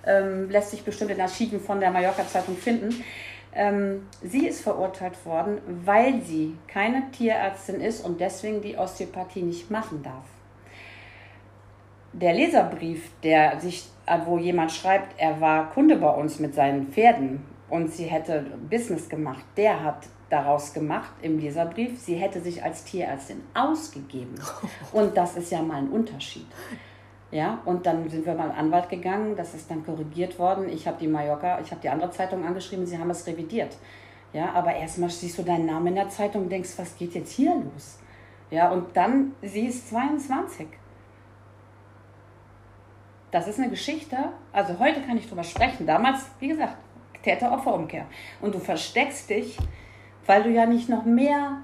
ähm, 0.05 0.51
lässt 0.51 0.73
sich 0.73 0.83
bestimmt 0.83 1.13
in 1.13 1.21
Archiven 1.21 1.61
von 1.61 1.79
der 1.79 1.93
Mallorca-Zeitung 1.93 2.57
finden. 2.57 3.05
Ähm, 3.53 4.09
sie 4.23 4.49
ist 4.49 4.61
verurteilt 4.61 5.25
worden, 5.25 5.59
weil 5.85 6.21
sie 6.23 6.57
keine 6.67 7.11
Tierärztin 7.13 7.81
ist 7.81 8.05
und 8.05 8.21
deswegen 8.21 8.61
die 8.61 8.77
Osteopathie 8.77 9.43
nicht 9.43 9.71
machen 9.71 10.03
darf. 10.03 10.25
Der 12.13 12.35
Leserbrief, 12.35 13.11
der 13.23 13.61
sich, 13.61 13.85
wo 14.27 14.39
jemand 14.39 14.73
schreibt, 14.73 15.19
er 15.19 15.41
war 15.41 15.71
Kunde 15.71 15.97
bei 15.97 16.11
uns 16.11 16.39
mit 16.39 16.55
seinen 16.55 16.89
Pferden 16.89 17.43
und 17.69 17.93
sie 17.93 18.05
hätte 18.05 18.45
Business 18.69 19.09
gemacht, 19.09 19.45
der 19.57 19.83
hat 19.83 20.09
daraus 20.29 20.73
gemacht 20.73 21.13
im 21.23 21.39
Leserbrief, 21.39 21.99
sie 21.99 22.15
hätte 22.15 22.41
sich 22.41 22.63
als 22.63 22.85
Tierärztin 22.85 23.43
ausgegeben. 23.53 24.37
Und 24.93 25.17
das 25.17 25.37
ist 25.37 25.51
ja 25.51 25.61
mal 25.61 25.79
ein 25.79 25.89
Unterschied. 25.89 26.47
Ja, 27.33 27.61
und 27.65 27.87
dann 27.87 28.09
sind 28.09 28.27
wir 28.27 28.35
mal 28.35 28.51
Anwalt 28.51 28.89
gegangen, 28.89 29.37
das 29.37 29.55
ist 29.55 29.71
dann 29.71 29.85
korrigiert 29.85 30.37
worden. 30.41 30.69
Ich 30.69 30.89
habe 30.89 30.99
die 30.99 31.07
Mallorca, 31.07 31.61
ich 31.61 31.71
habe 31.71 31.81
die 31.81 31.89
andere 31.89 32.11
Zeitung 32.11 32.45
angeschrieben, 32.45 32.87
sie 32.87 32.99
haben 32.99 33.11
es 33.11 33.25
revidiert. 33.25 33.77
Ja, 34.33 34.53
aber 34.53 34.75
erstmal 34.75 35.11
siehst 35.11 35.39
du 35.39 35.43
deinen 35.43 35.67
Namen 35.67 35.89
in 35.89 35.95
der 35.95 36.09
Zeitung 36.09 36.43
und 36.43 36.49
denkst, 36.51 36.71
was 36.77 36.97
geht 36.97 37.15
jetzt 37.15 37.33
hier 37.33 37.55
los? 37.55 38.01
Ja, 38.51 38.73
und 38.73 38.97
dann, 38.97 39.33
sie 39.43 39.67
ist 39.67 39.91
22. 39.91 40.67
Das 43.31 43.47
ist 43.47 43.59
eine 43.59 43.71
Geschichte, 43.71 44.17
also 44.53 44.79
heute 44.79 45.01
kann 45.03 45.17
ich 45.17 45.29
drüber 45.29 45.45
sprechen. 45.45 45.87
Damals, 45.87 46.27
wie 46.41 46.49
gesagt, 46.49 46.77
Täter-Opfer-Umkehr. 47.23 48.07
Und 48.41 48.55
du 48.55 48.59
versteckst 48.59 49.31
dich, 49.31 49.57
weil 50.27 50.43
du 50.43 50.51
ja 50.51 50.67
nicht 50.67 50.89
noch 50.89 51.05
mehr 51.05 51.59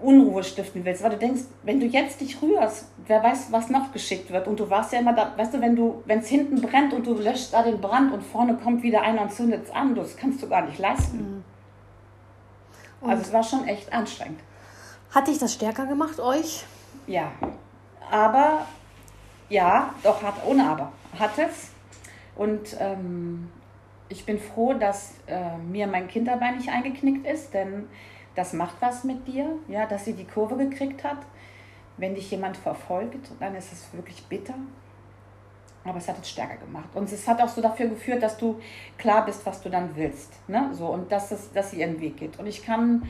Unruhe 0.00 0.42
stiften 0.42 0.84
willst, 0.84 1.02
weil 1.02 1.10
du 1.10 1.18
denkst, 1.18 1.42
wenn 1.62 1.78
du 1.78 1.86
jetzt 1.86 2.20
dich 2.20 2.40
rührst, 2.40 2.86
wer 3.06 3.22
weiß, 3.22 3.52
was 3.52 3.68
noch 3.68 3.92
geschickt 3.92 4.30
wird. 4.30 4.48
Und 4.48 4.58
du 4.58 4.68
warst 4.70 4.92
ja 4.92 5.00
immer 5.00 5.12
da, 5.12 5.32
weißt 5.36 5.54
du, 5.54 5.60
wenn 5.60 5.76
du, 5.76 6.02
wenn 6.06 6.20
es 6.20 6.28
hinten 6.28 6.60
brennt 6.60 6.92
und 6.92 7.06
du 7.06 7.14
löscht 7.14 7.52
da 7.52 7.62
den 7.62 7.80
Brand 7.80 8.12
und 8.12 8.22
vorne 8.22 8.54
kommt 8.54 8.82
wieder 8.82 9.02
einer 9.02 9.22
und 9.22 9.32
zündet 9.32 9.64
es 9.64 9.70
an, 9.70 9.94
das 9.94 10.16
kannst 10.16 10.42
du 10.42 10.48
gar 10.48 10.62
nicht 10.62 10.78
leisten. 10.78 11.44
also 13.02 13.22
es 13.22 13.32
war 13.32 13.42
schon 13.42 13.66
echt 13.66 13.92
anstrengend. 13.92 14.40
Hat 15.14 15.28
dich 15.28 15.38
das 15.38 15.54
stärker 15.54 15.86
gemacht, 15.86 16.20
euch? 16.20 16.64
Ja, 17.06 17.32
aber 18.10 18.66
ja, 19.50 19.94
doch 20.02 20.22
hat 20.22 20.34
ohne 20.46 20.66
aber 20.66 20.92
hat 21.18 21.36
es 21.38 21.70
und 22.36 22.74
ähm, 22.80 23.50
ich 24.08 24.24
bin 24.24 24.38
froh, 24.38 24.72
dass 24.72 25.14
äh, 25.26 25.58
mir 25.58 25.86
mein 25.86 26.08
Kinderbein 26.08 26.56
nicht 26.56 26.70
eingeknickt 26.70 27.26
ist, 27.26 27.52
denn 27.52 27.86
das 28.34 28.52
macht 28.52 28.76
was 28.80 29.04
mit 29.04 29.26
dir, 29.26 29.58
ja, 29.68 29.86
dass 29.86 30.04
sie 30.04 30.14
die 30.14 30.24
Kurve 30.24 30.56
gekriegt 30.56 31.04
hat. 31.04 31.18
Wenn 31.96 32.14
dich 32.14 32.30
jemand 32.30 32.56
verfolgt, 32.56 33.30
dann 33.40 33.54
ist 33.54 33.72
es 33.72 33.92
wirklich 33.92 34.24
bitter. 34.24 34.54
Aber 35.84 35.98
es 35.98 36.08
hat 36.08 36.18
es 36.20 36.30
stärker 36.30 36.56
gemacht. 36.56 36.88
Und 36.94 37.10
es 37.12 37.26
hat 37.28 37.40
auch 37.40 37.48
so 37.48 37.60
dafür 37.60 37.88
geführt, 37.88 38.22
dass 38.22 38.36
du 38.36 38.58
klar 38.98 39.24
bist, 39.24 39.44
was 39.46 39.60
du 39.60 39.68
dann 39.70 39.94
willst. 39.94 40.32
Ne? 40.48 40.70
So, 40.72 40.86
und 40.86 41.10
dass, 41.12 41.30
es, 41.30 41.52
dass 41.52 41.70
sie 41.70 41.80
ihren 41.80 42.00
Weg 42.00 42.16
geht. 42.16 42.38
Und 42.38 42.46
ich 42.46 42.64
kann 42.64 43.02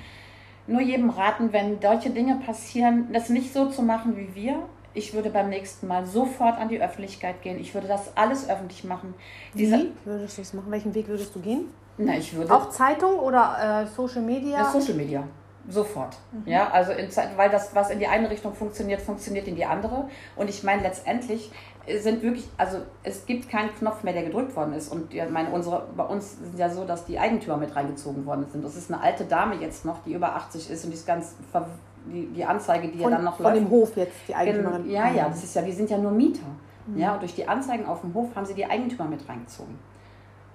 nur 0.67 0.81
jedem 0.81 1.11
raten, 1.11 1.53
wenn 1.53 1.81
solche 1.81 2.11
Dinge 2.11 2.37
passieren, 2.45 3.13
das 3.13 3.29
nicht 3.29 3.53
so 3.53 3.71
zu 3.71 3.83
machen 3.83 4.17
wie 4.17 4.35
wir. 4.35 4.63
Ich 4.95 5.15
würde 5.15 5.31
beim 5.31 5.49
nächsten 5.49 5.87
Mal 5.87 6.05
sofort 6.05 6.59
an 6.59 6.69
die 6.69 6.81
Öffentlichkeit 6.81 7.43
gehen. 7.43 7.61
Ich 7.61 7.75
würde 7.75 7.89
das 7.89 8.17
alles 8.17 8.49
öffentlich 8.49 8.85
machen. 8.85 9.15
Diese, 9.55 9.77
wie 9.77 9.93
würdest 10.05 10.39
du 10.39 10.43
es 10.43 10.53
machen? 10.53 10.71
Welchen 10.71 10.95
Weg 10.95 11.09
würdest 11.09 11.35
du 11.35 11.41
gehen? 11.41 11.67
Na, 11.97 12.17
ich 12.17 12.35
würde. 12.35 12.55
Auch 12.55 12.71
Zeitung 12.71 13.19
oder 13.19 13.83
äh, 13.83 13.87
Social 13.87 14.23
Media? 14.23 14.59
Ja, 14.59 14.71
Social 14.71 14.95
Media. 14.95 15.25
Sofort. 15.69 16.17
Mhm. 16.33 16.51
Ja, 16.51 16.71
also 16.71 16.93
in 16.93 17.11
Zeit, 17.11 17.37
weil 17.37 17.51
das, 17.51 17.75
was 17.75 17.91
in 17.91 17.99
die 17.99 18.07
eine 18.07 18.31
Richtung 18.31 18.55
funktioniert, 18.55 19.01
funktioniert 19.01 19.47
in 19.47 19.55
die 19.55 19.65
andere. 19.65 20.09
Und 20.35 20.49
ich 20.49 20.63
meine, 20.63 20.83
letztendlich 20.83 21.53
sind 21.99 22.23
wirklich, 22.23 22.49
also 22.57 22.79
es 23.03 23.27
gibt 23.27 23.49
keinen 23.49 23.75
Knopf 23.75 24.03
mehr, 24.03 24.13
der 24.13 24.25
gedrückt 24.25 24.55
worden 24.57 24.75
ist. 24.75 24.91
Und 24.91 25.13
ja, 25.13 25.29
meine, 25.29 25.51
unsere, 25.51 25.87
bei 25.97 26.05
uns 26.05 26.35
ist 26.35 26.59
ja 26.59 26.71
so, 26.71 26.85
dass 26.85 27.05
die 27.05 27.19
Eigentümer 27.19 27.57
mit 27.57 27.75
reingezogen 27.75 28.27
worden 28.27 28.47
sind. 28.51 28.65
Das 28.65 28.77
ist 28.77 28.93
eine 28.93 29.03
alte 29.03 29.25
Dame 29.25 29.57
jetzt 29.57 29.85
noch, 29.85 30.03
die 30.05 30.13
über 30.13 30.35
80 30.35 30.71
ist 30.71 30.85
und 30.85 30.91
die 30.91 30.97
ist 30.97 31.07
ganz 31.07 31.35
die, 32.11 32.27
die 32.27 32.45
Anzeige, 32.45 32.89
die 32.89 32.99
von, 32.99 33.11
ja 33.11 33.17
dann 33.17 33.25
noch 33.25 33.37
von 33.37 33.45
läuft. 33.45 33.57
Von 33.57 33.65
dem 33.65 33.71
Hof 33.71 33.97
jetzt, 33.97 34.17
die 34.29 34.35
Eigentümerin. 34.35 34.91
Ja, 34.91 35.11
ja, 35.11 35.29
das 35.29 35.45
ist 35.45 35.55
ja, 35.55 35.65
wir 35.65 35.73
sind 35.73 35.91
ja 35.91 35.99
nur 35.99 36.13
Mieter. 36.13 36.47
Mhm. 36.87 36.99
Ja, 36.99 37.15
und 37.15 37.23
durch 37.23 37.35
die 37.35 37.47
Anzeigen 37.47 37.87
auf 37.87 38.01
dem 38.01 38.15
Hof 38.15 38.35
haben 38.35 38.47
sie 38.47 38.55
die 38.55 38.67
Eigentümer 38.67 39.05
mit 39.05 39.27
reingezogen. 39.29 39.79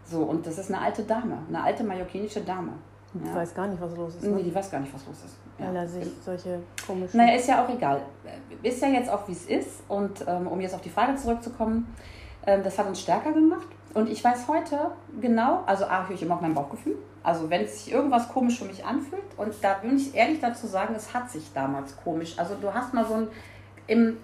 So, 0.05 0.21
und 0.21 0.45
das 0.45 0.57
ist 0.57 0.71
eine 0.71 0.81
alte 0.81 1.03
Dame, 1.03 1.39
eine 1.47 1.63
alte 1.63 1.83
mallorquinische 1.83 2.41
Dame. 2.41 2.73
Die 3.13 3.27
ja. 3.27 3.35
weiß 3.35 3.55
gar 3.55 3.67
nicht, 3.67 3.81
was 3.81 3.95
los 3.95 4.15
ist. 4.15 4.23
Ne? 4.23 4.31
Nee, 4.31 4.43
die 4.43 4.53
weiß 4.53 4.69
gar 4.69 4.79
nicht, 4.79 4.93
was 4.93 5.05
los 5.07 5.15
ist. 5.23 5.37
Ja. 5.57 5.67
Weil 5.67 5.75
er 5.77 5.87
sich 5.87 6.05
solche 6.23 6.59
komischen. 6.85 7.17
Naja, 7.17 7.35
ist 7.35 7.47
ja 7.47 7.63
auch 7.63 7.69
egal. 7.69 8.01
Ist 8.61 8.81
ja 8.81 8.89
jetzt 8.89 9.09
auch, 9.09 9.27
wie 9.27 9.31
es 9.31 9.45
ist. 9.45 9.83
Und 9.87 10.25
ähm, 10.27 10.47
um 10.47 10.59
jetzt 10.59 10.75
auf 10.75 10.81
die 10.81 10.89
Frage 10.89 11.15
zurückzukommen, 11.15 11.95
ähm, 12.45 12.61
das 12.63 12.77
hat 12.77 12.87
uns 12.87 12.99
stärker 12.99 13.31
gemacht. 13.31 13.67
Und 13.93 14.09
ich 14.09 14.21
weiß 14.21 14.49
heute 14.49 14.91
genau, 15.21 15.63
also 15.65 15.85
A, 15.85 16.05
höre 16.05 16.15
ich 16.15 16.21
immer 16.21 16.35
auf 16.35 16.41
mein 16.41 16.53
Bauchgefühl. 16.53 16.97
Also 17.25 17.49
wenn 17.49 17.67
sich 17.67 17.91
irgendwas 17.91 18.29
komisch 18.29 18.59
für 18.59 18.65
mich 18.65 18.85
anfühlt, 18.85 19.23
und 19.35 19.53
da 19.61 19.81
will 19.81 19.95
ich 19.95 20.13
ehrlich 20.13 20.39
dazu 20.39 20.67
sagen, 20.67 20.93
es 20.95 21.13
hat 21.13 21.29
sich 21.29 21.51
damals 21.53 21.97
komisch. 21.97 22.37
Also 22.37 22.55
du 22.55 22.71
hast 22.71 22.93
mal 22.93 23.05
so 23.05 23.15
ein, 23.15 23.27
im, 23.87 24.17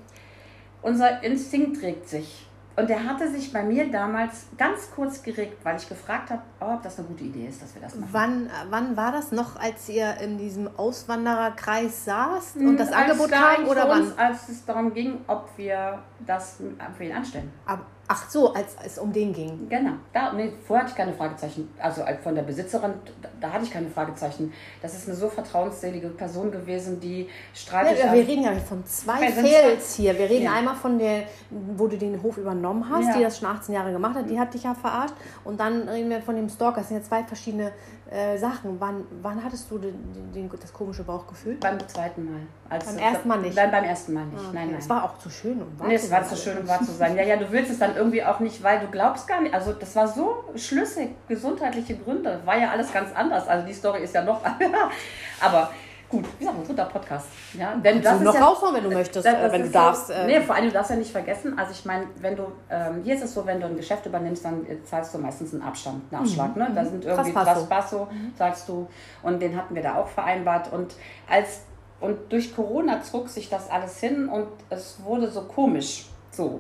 unser 0.84 1.24
Instinkt 1.24 1.82
regt 1.82 2.08
sich. 2.08 2.48
Und 2.78 2.90
der 2.90 3.04
hatte 3.04 3.30
sich 3.30 3.52
bei 3.52 3.64
mir 3.64 3.92
damals 3.92 4.48
ganz 4.58 4.90
kurz 4.96 5.22
geregt, 5.22 5.64
weil 5.66 5.76
ich 5.76 5.90
gefragt 5.90 6.30
habe, 6.30 6.42
ob 6.60 6.82
das 6.82 7.00
eine 7.00 7.08
gute 7.08 7.26
Idee 7.26 7.48
ist, 7.48 7.62
dass 7.62 7.76
wir 7.76 7.82
das 7.82 7.96
machen. 7.96 8.10
Wann, 8.14 8.50
wann 8.70 8.96
war 8.96 9.12
das 9.12 9.32
noch, 9.32 9.58
als 9.58 9.90
ihr 9.90 10.16
in 10.22 10.38
diesem 10.38 10.70
Auswandererkreis 10.78 12.06
saßt 12.06 12.56
und 12.58 12.78
das 12.78 12.92
als 12.94 13.10
Angebot 13.10 13.32
kam? 13.32 13.66
Oder 13.66 13.90
wann? 13.90 14.14
als 14.18 14.48
es 14.48 14.64
darum 14.64 14.94
ging, 14.94 15.20
ob 15.28 15.50
wir 15.58 16.00
das 16.26 16.58
für 16.96 17.04
ihn 17.04 17.12
anstellen. 17.12 17.52
Aber, 17.66 17.86
Ach 18.14 18.30
so, 18.30 18.54
als 18.54 18.76
es 18.86 18.98
um 18.98 19.14
den 19.14 19.32
ging. 19.32 19.70
Genau. 19.70 19.94
Da, 20.12 20.34
nee, 20.34 20.52
vorher 20.68 20.84
hatte 20.84 20.92
ich 20.92 20.98
keine 20.98 21.14
Fragezeichen. 21.14 21.74
Also 21.80 22.04
von 22.22 22.36
der 22.36 22.42
Besitzerin, 22.42 22.94
da, 23.22 23.30
da 23.40 23.54
hatte 23.54 23.64
ich 23.64 23.72
keine 23.72 23.90
Fragezeichen. 23.90 24.52
Das 24.82 24.94
ist 24.94 25.08
eine 25.08 25.16
so 25.16 25.30
vertrauensselige 25.30 26.10
Person 26.10 26.52
gewesen, 26.52 27.00
die 27.00 27.30
streitet. 27.54 28.04
Ja, 28.04 28.12
wir 28.12 28.28
reden 28.28 28.44
ja 28.44 28.54
von 28.56 28.86
zwei 28.86 29.32
Fails 29.32 29.96
hier. 29.96 30.18
Wir 30.20 30.30
reden 30.30 30.44
ja. 30.44 30.56
einmal 30.56 30.76
von 30.76 31.00
der, 31.00 31.24
wo 31.50 31.88
du 31.88 31.98
den 31.98 32.22
Hof 32.22 32.38
übernommen 32.38 32.90
hast, 32.90 33.08
ja. 33.08 33.18
die 33.18 33.24
das 33.24 33.40
schon 33.40 33.48
18 33.48 33.74
Jahre 33.74 33.94
gemacht 33.94 34.16
hat, 34.16 34.30
die 34.30 34.38
hat 34.38 34.54
dich 34.54 34.64
ja 34.64 34.74
verarscht. 34.74 35.16
Und 35.46 35.62
dann 35.62 35.88
reden 35.88 36.10
wir 36.10 36.22
von 36.22 36.36
dem 36.36 36.50
Stalker. 36.50 36.82
Das 36.82 36.90
sind 36.90 36.98
ja 36.98 37.04
zwei 37.04 37.24
verschiedene 37.24 37.72
äh, 38.12 38.38
Sachen. 38.38 38.76
Wann, 38.80 39.06
wann 39.22 39.42
hattest 39.42 39.72
du 39.72 39.78
den, 39.78 39.96
den, 40.36 40.50
das 40.50 40.74
komische 40.74 41.04
Bauchgefühl? 41.04 41.56
Beim 41.62 41.80
zweiten 41.88 42.26
Mal. 42.26 42.42
Als 42.70 42.86
beim 42.86 42.98
ersten 42.98 43.28
Mal 43.28 43.40
nicht? 43.40 43.56
Nein, 43.56 43.72
beim 43.72 43.84
ersten 43.86 44.14
Mal 44.14 44.26
nicht. 44.26 44.38
Ah, 44.38 44.48
okay. 44.48 44.50
Nein, 44.54 44.68
nein. 44.72 44.80
Es 44.80 44.90
war 44.90 45.04
auch 45.06 45.18
zu 45.18 45.30
schön, 45.30 45.62
um 45.62 45.80
wahr 45.80 45.88
nee, 45.88 45.96
es 45.96 46.12
war 46.12 46.24
zu 46.24 46.36
schön, 46.36 46.58
um 46.58 46.68
wahr 46.68 46.80
zu 46.80 46.92
sein. 46.92 47.16
Ja, 47.16 47.24
ja, 47.24 47.38
du 47.38 47.50
willst 47.52 47.72
es 47.72 47.80
dann 47.80 47.96
irgendwie 48.02 48.24
auch 48.24 48.40
nicht, 48.40 48.64
weil 48.64 48.80
du 48.80 48.88
glaubst 48.88 49.28
gar 49.28 49.42
nicht. 49.42 49.54
Also 49.54 49.74
das 49.74 49.96
war 49.96 50.08
so 50.08 50.44
schlüssig, 50.56 51.10
gesundheitliche 51.28 51.96
Gründe. 51.96 52.42
War 52.46 52.58
ja 52.58 52.72
alles 52.72 52.92
ganz 52.92 53.16
anders. 53.16 53.48
Also 53.48 53.66
die 53.66 53.74
Story 53.74 54.04
ist 54.04 54.14
ja 54.14 54.24
noch... 54.24 54.42
Aber 55.42 55.72
gut, 56.10 56.26
wie 56.34 56.46
gesagt, 56.46 56.60
ein 56.60 56.68
dritter 56.68 56.86
Podcast. 56.86 57.28
Ja, 57.54 57.76
denn 57.76 58.02
das 58.02 58.18
du 58.18 58.24
noch 58.24 58.34
ja, 58.34 58.44
raushauen, 58.44 58.76
wenn 58.76 58.84
du 58.84 58.92
möchtest, 58.92 59.26
das 59.26 59.52
wenn 59.52 59.62
du 59.62 59.70
darfst. 59.70 60.08
So, 60.08 60.14
äh, 60.14 60.26
nee, 60.26 60.42
vor 60.42 60.56
allem, 60.56 60.66
du 60.66 60.72
darfst 60.72 60.92
ja 60.92 60.98
nicht 60.98 61.12
vergessen, 61.12 61.58
also 61.58 61.72
ich 61.72 61.86
meine, 61.86 62.08
wenn 62.20 62.36
du, 62.36 62.52
ähm, 62.70 63.02
hier 63.04 63.16
ist 63.16 63.24
es 63.24 63.34
so, 63.34 63.46
wenn 63.46 63.60
du 63.62 63.68
ein 63.68 63.78
Geschäft 63.78 64.06
übernimmst, 64.06 64.44
dann 64.44 64.66
zahlst 64.84 65.14
du 65.14 65.20
meistens 65.20 65.54
einen 65.54 65.64
Abstand, 65.64 66.12
einen 66.12 66.22
Abschlag. 66.22 66.56
Mhm. 66.56 66.62
Ne? 66.62 66.72
Da 66.76 66.86
sind 66.86 67.06
irgendwie 67.06 67.32
Traspasso, 67.32 68.08
mhm. 68.12 68.36
zahlst 68.36 68.68
du. 68.68 68.88
Und 69.24 69.42
den 69.42 69.56
hatten 69.56 69.74
wir 69.74 69.82
da 69.82 69.96
auch 69.96 70.08
vereinbart. 70.08 70.74
Und 70.74 70.96
als 71.30 71.62
und 72.02 72.32
durch 72.32 72.54
Corona 72.56 73.02
zog 73.04 73.30
sich 73.30 73.48
das 73.48 73.70
alles 73.70 74.00
hin 74.00 74.28
und 74.28 74.48
es 74.70 74.98
wurde 75.04 75.30
so 75.30 75.44
komisch. 75.44 76.08
So. 76.32 76.60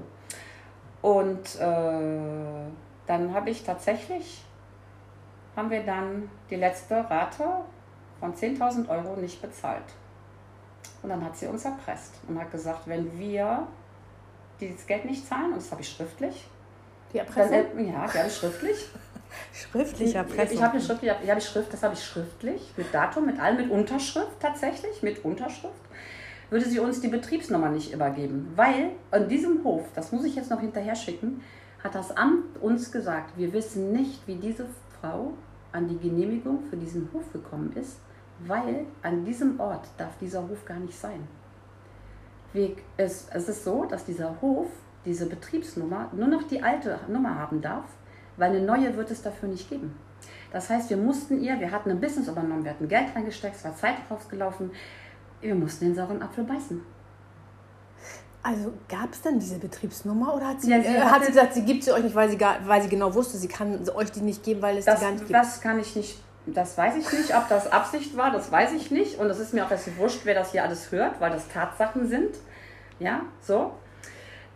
Und 1.01 1.55
äh, 1.59 2.69
dann 3.07 3.33
habe 3.33 3.49
ich 3.49 3.63
tatsächlich, 3.63 4.43
haben 5.55 5.69
wir 5.69 5.83
dann 5.83 6.29
die 6.49 6.55
letzte 6.55 7.09
Rate 7.09 7.45
von 8.19 8.33
10.000 8.33 8.87
Euro 8.87 9.15
nicht 9.15 9.41
bezahlt. 9.41 9.83
Und 11.01 11.09
dann 11.09 11.23
hat 11.25 11.35
sie 11.35 11.47
uns 11.47 11.65
erpresst 11.65 12.15
und 12.27 12.39
hat 12.39 12.51
gesagt, 12.51 12.87
wenn 12.87 13.17
wir 13.17 13.67
dieses 14.59 14.85
Geld 14.85 15.05
nicht 15.05 15.27
zahlen, 15.27 15.53
und 15.53 15.57
das 15.57 15.71
habe 15.71 15.81
ich 15.81 15.89
schriftlich. 15.89 16.47
Die 17.11 17.17
Erpressung? 17.17 17.65
Dann, 17.75 17.87
ja, 17.87 18.07
die 18.07 18.17
habe 18.19 18.27
ich 18.27 18.35
schriftlich. 18.35 18.89
schriftlich 19.53 20.15
Erpressung? 20.15 20.55
Ich 20.55 20.61
habe 20.61 20.73
eine 20.73 20.81
schriftliche, 20.81 21.17
ich 21.23 21.29
habe 21.31 21.41
Schrift, 21.41 21.73
das 21.73 21.83
habe 21.83 21.95
ich 21.95 22.05
schriftlich, 22.05 22.73
mit 22.77 22.93
Datum, 22.93 23.25
mit 23.25 23.39
allem, 23.39 23.57
mit 23.57 23.71
Unterschrift 23.71 24.39
tatsächlich, 24.39 25.01
mit 25.01 25.25
Unterschrift. 25.25 25.73
Würde 26.51 26.65
sie 26.65 26.79
uns 26.79 27.01
die 27.01 27.07
Betriebsnummer 27.07 27.69
nicht 27.69 27.91
übergeben. 27.91 28.53
Weil 28.55 28.91
an 29.09 29.27
diesem 29.27 29.63
Hof, 29.63 29.87
das 29.95 30.11
muss 30.11 30.25
ich 30.25 30.35
jetzt 30.35 30.51
noch 30.51 30.61
hinterher 30.61 30.95
schicken, 30.95 31.41
hat 31.83 31.95
das 31.95 32.15
Amt 32.15 32.61
uns 32.61 32.91
gesagt, 32.91 33.35
wir 33.35 33.51
wissen 33.53 33.91
nicht, 33.91 34.27
wie 34.27 34.35
diese 34.35 34.67
Frau 34.99 35.33
an 35.71 35.87
die 35.87 35.97
Genehmigung 35.97 36.59
für 36.69 36.77
diesen 36.77 37.09
Hof 37.11 37.33
gekommen 37.33 37.73
ist 37.75 37.97
weil 38.47 38.85
an 39.01 39.25
diesem 39.25 39.59
Ort 39.59 39.87
darf 39.97 40.17
dieser 40.19 40.41
Hof 40.47 40.65
gar 40.65 40.79
nicht 40.79 40.97
sein. 40.97 41.27
Es, 42.97 43.29
ist 43.29 43.63
so, 43.63 43.85
dass 43.85 44.05
dieser 44.05 44.41
Hof 44.41 44.67
diese 45.05 45.27
Betriebsnummer 45.27 46.09
nur 46.13 46.27
noch 46.27 46.43
die 46.43 46.61
alte 46.61 46.99
Nummer 47.07 47.35
haben 47.35 47.61
darf, 47.61 47.85
weil 48.37 48.51
eine 48.51 48.65
neue 48.65 48.95
wird 48.97 49.09
es 49.11 49.21
dafür 49.21 49.49
nicht 49.49 49.69
geben. 49.69 49.95
Das 50.51 50.69
heißt, 50.69 50.89
wir 50.89 50.97
mussten 50.97 51.41
ihr, 51.41 51.59
wir 51.59 51.71
hatten 51.71 51.89
ein 51.89 52.01
Business 52.01 52.27
übernommen, 52.27 52.63
wir 52.63 52.71
hatten 52.71 52.89
Geld 52.89 53.15
reingesteckt, 53.15 53.55
es 53.55 53.63
war 53.63 53.75
Zeit 53.75 53.95
rausgelaufen, 54.09 54.71
wir 55.41 55.55
mussten 55.55 55.85
den 55.85 55.95
sauren 55.95 56.21
Apfel 56.21 56.43
beißen. 56.43 56.81
Also 58.43 58.73
gab 58.89 59.13
es 59.13 59.21
denn 59.21 59.39
diese 59.39 59.59
Betriebsnummer 59.59 60.33
oder 60.35 60.47
hat 60.47 60.61
sie, 60.61 60.71
ja, 60.71 60.81
sie 60.81 60.87
äh, 60.87 61.01
hat 61.01 61.21
sie 61.21 61.27
gesagt, 61.27 61.53
sie 61.53 61.63
gibt 61.63 61.83
sie 61.83 61.91
euch 61.91 62.03
nicht, 62.03 62.15
weil 62.15 62.29
sie, 62.29 62.37
gar, 62.37 62.55
weil 62.67 62.81
sie 62.81 62.89
genau 62.89 63.13
wusste, 63.13 63.37
sie 63.37 63.47
kann 63.47 63.87
euch 63.89 64.11
die 64.11 64.21
nicht 64.21 64.43
geben, 64.43 64.63
weil 64.63 64.77
es 64.77 64.85
das, 64.85 64.99
die 64.99 65.05
gar 65.05 65.11
nicht 65.11 65.27
gibt? 65.27 65.33
Das 65.33 65.61
kann 65.61 65.79
ich 65.79 65.95
nicht 65.95 66.17
das 66.45 66.77
weiß 66.77 66.95
ich 66.97 67.11
nicht, 67.11 67.35
ob 67.35 67.47
das 67.49 67.71
Absicht 67.71 68.17
war, 68.17 68.31
das 68.31 68.51
weiß 68.51 68.73
ich 68.73 68.91
nicht. 68.91 69.19
Und 69.19 69.29
es 69.29 69.39
ist 69.39 69.53
mir 69.53 69.65
auch 69.65 69.71
erst 69.71 69.95
wurscht, 69.97 70.21
wer 70.23 70.33
das 70.33 70.51
hier 70.51 70.63
alles 70.63 70.91
hört, 70.91 71.21
weil 71.21 71.31
das 71.31 71.47
Tatsachen 71.47 72.07
sind. 72.07 72.35
Ja, 72.99 73.21
so. 73.41 73.73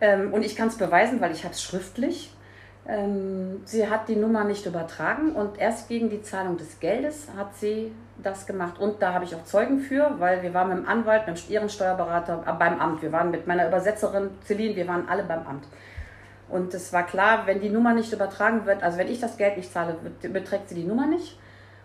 Ähm, 0.01 0.33
und 0.33 0.43
ich 0.43 0.55
kann 0.55 0.67
es 0.67 0.77
beweisen, 0.77 1.21
weil 1.21 1.31
ich 1.31 1.43
habe 1.43 1.53
es 1.53 1.61
schriftlich. 1.61 2.33
Ähm, 2.87 3.61
sie 3.65 3.87
hat 3.89 4.09
die 4.09 4.15
Nummer 4.15 4.43
nicht 4.43 4.65
übertragen 4.65 5.31
und 5.33 5.57
erst 5.57 5.87
gegen 5.87 6.09
die 6.09 6.21
Zahlung 6.21 6.57
des 6.57 6.79
Geldes 6.79 7.27
hat 7.35 7.55
sie 7.55 7.91
das 8.17 8.45
gemacht. 8.45 8.79
Und 8.79 9.01
da 9.01 9.13
habe 9.13 9.25
ich 9.25 9.35
auch 9.35 9.43
Zeugen 9.43 9.79
für, 9.79 10.19
weil 10.19 10.41
wir 10.41 10.53
waren 10.53 10.69
mit 10.69 10.77
dem 10.79 10.87
Anwalt, 10.87 11.27
mit 11.27 11.49
ihren 11.49 11.69
Steuerberater 11.69 12.43
äh, 12.45 12.53
beim 12.53 12.79
Amt. 12.79 13.01
Wir 13.01 13.11
waren 13.11 13.31
mit 13.31 13.47
meiner 13.47 13.67
Übersetzerin 13.67 14.29
Celine, 14.45 14.75
wir 14.75 14.87
waren 14.87 15.07
alle 15.09 15.23
beim 15.23 15.45
Amt. 15.45 15.65
Und 16.47 16.73
es 16.73 16.93
war 16.93 17.05
klar, 17.05 17.47
wenn 17.47 17.59
die 17.59 17.69
Nummer 17.69 17.93
nicht 17.93 18.13
übertragen 18.13 18.65
wird, 18.65 18.83
also 18.83 18.97
wenn 18.97 19.07
ich 19.07 19.19
das 19.19 19.37
Geld 19.37 19.57
nicht 19.57 19.71
zahle, 19.71 19.97
beträgt 20.21 20.69
sie 20.69 20.75
die 20.75 20.83
Nummer 20.83 21.07
nicht. 21.07 21.39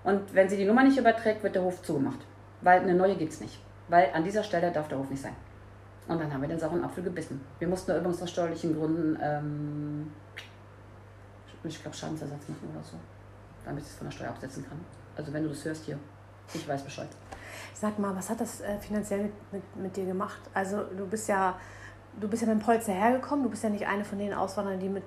Und 0.05 0.35
wenn 0.35 0.49
sie 0.49 0.57
die 0.57 0.65
Nummer 0.65 0.83
nicht 0.83 0.99
überträgt, 0.99 1.43
wird 1.43 1.55
der 1.55 1.63
Hof 1.63 1.83
zugemacht. 1.83 2.19
Weil 2.61 2.81
eine 2.81 2.95
neue 2.95 3.17
gibt 3.17 3.33
es 3.33 3.41
nicht. 3.41 3.61
Weil 3.89 4.11
an 4.15 4.25
dieser 4.25 4.43
Stelle 4.43 4.71
darf 4.71 4.89
der 4.89 4.99
Hof 4.99 5.11
nicht 5.11 5.23
sein. 5.23 5.35
Und 6.09 6.21
dann 6.21 6.33
haben 6.33 6.41
wir 6.41 6.49
den 6.49 6.59
sauren 6.59 6.85
Apfel 6.85 7.05
gebissen. 7.05 7.41
Wir 7.59 7.69
mussten 7.69 7.93
übrigens 7.93 8.23
aus 8.23 8.31
steuerlichen 8.31 8.77
Gründen, 8.77 9.19
ähm, 9.23 10.13
ich 11.65 11.81
glaube, 11.81 11.97
Schadensersatz 11.97 12.49
machen 12.49 12.69
oder 12.73 12.83
so, 12.83 12.97
damit 13.65 13.83
ich 13.83 13.91
es 13.91 13.97
von 13.97 14.07
der 14.07 14.13
Steuer 14.13 14.29
absetzen 14.31 14.67
kann. 14.67 14.81
Also 15.17 15.33
wenn 15.33 15.43
du 15.43 15.51
das 15.51 15.65
hörst 15.65 15.85
hier, 15.85 15.99
ich 16.55 16.69
weiß 16.69 16.83
Bescheid. 16.83 17.09
Sag 17.75 17.99
mal, 17.99 18.15
was 18.15 18.29
hat 18.29 18.41
das 18.41 18.61
äh, 18.61 18.79
finanziell 18.79 19.23
mit, 19.23 19.33
mit, 19.53 19.77
mit 19.77 19.97
dir 19.97 20.05
gemacht? 20.05 20.41
Also 20.53 20.83
du 20.97 21.07
bist 21.07 21.29
ja, 21.29 21.59
du 22.21 22.29
bist 22.29 22.43
ja 22.43 22.49
mit 22.49 22.61
dem 22.61 22.65
Polster 22.65 22.93
hergekommen, 22.93 23.45
du 23.45 23.51
bist 23.51 23.63
ja 23.63 23.71
nicht 23.71 23.87
eine 23.87 24.05
von 24.05 24.19
den 24.19 24.35
Auswanderern, 24.35 24.81
die 24.81 24.89
mit 24.89 25.05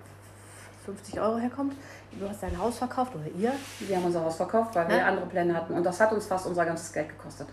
50 0.86 1.20
Euro 1.20 1.38
herkommt. 1.38 1.76
Du 2.20 2.28
hast 2.28 2.44
dein 2.44 2.58
Haus 2.58 2.78
verkauft 2.78 3.14
oder 3.16 3.28
ihr? 3.38 3.54
Wir 3.80 3.98
haben 3.98 4.06
unser 4.06 4.24
Haus 4.24 4.36
verkauft, 4.36 4.76
weil 4.76 4.90
ja? 4.90 4.98
wir 4.98 5.06
andere 5.06 5.26
Pläne 5.28 5.56
hatten. 5.56 5.74
Und 5.74 5.86
das 5.86 6.00
hat 6.00 6.12
uns 6.12 6.26
fast 6.26 6.46
unser 6.46 6.66
ganzes 6.66 6.92
Geld 6.92 7.10
gekostet. 7.10 7.48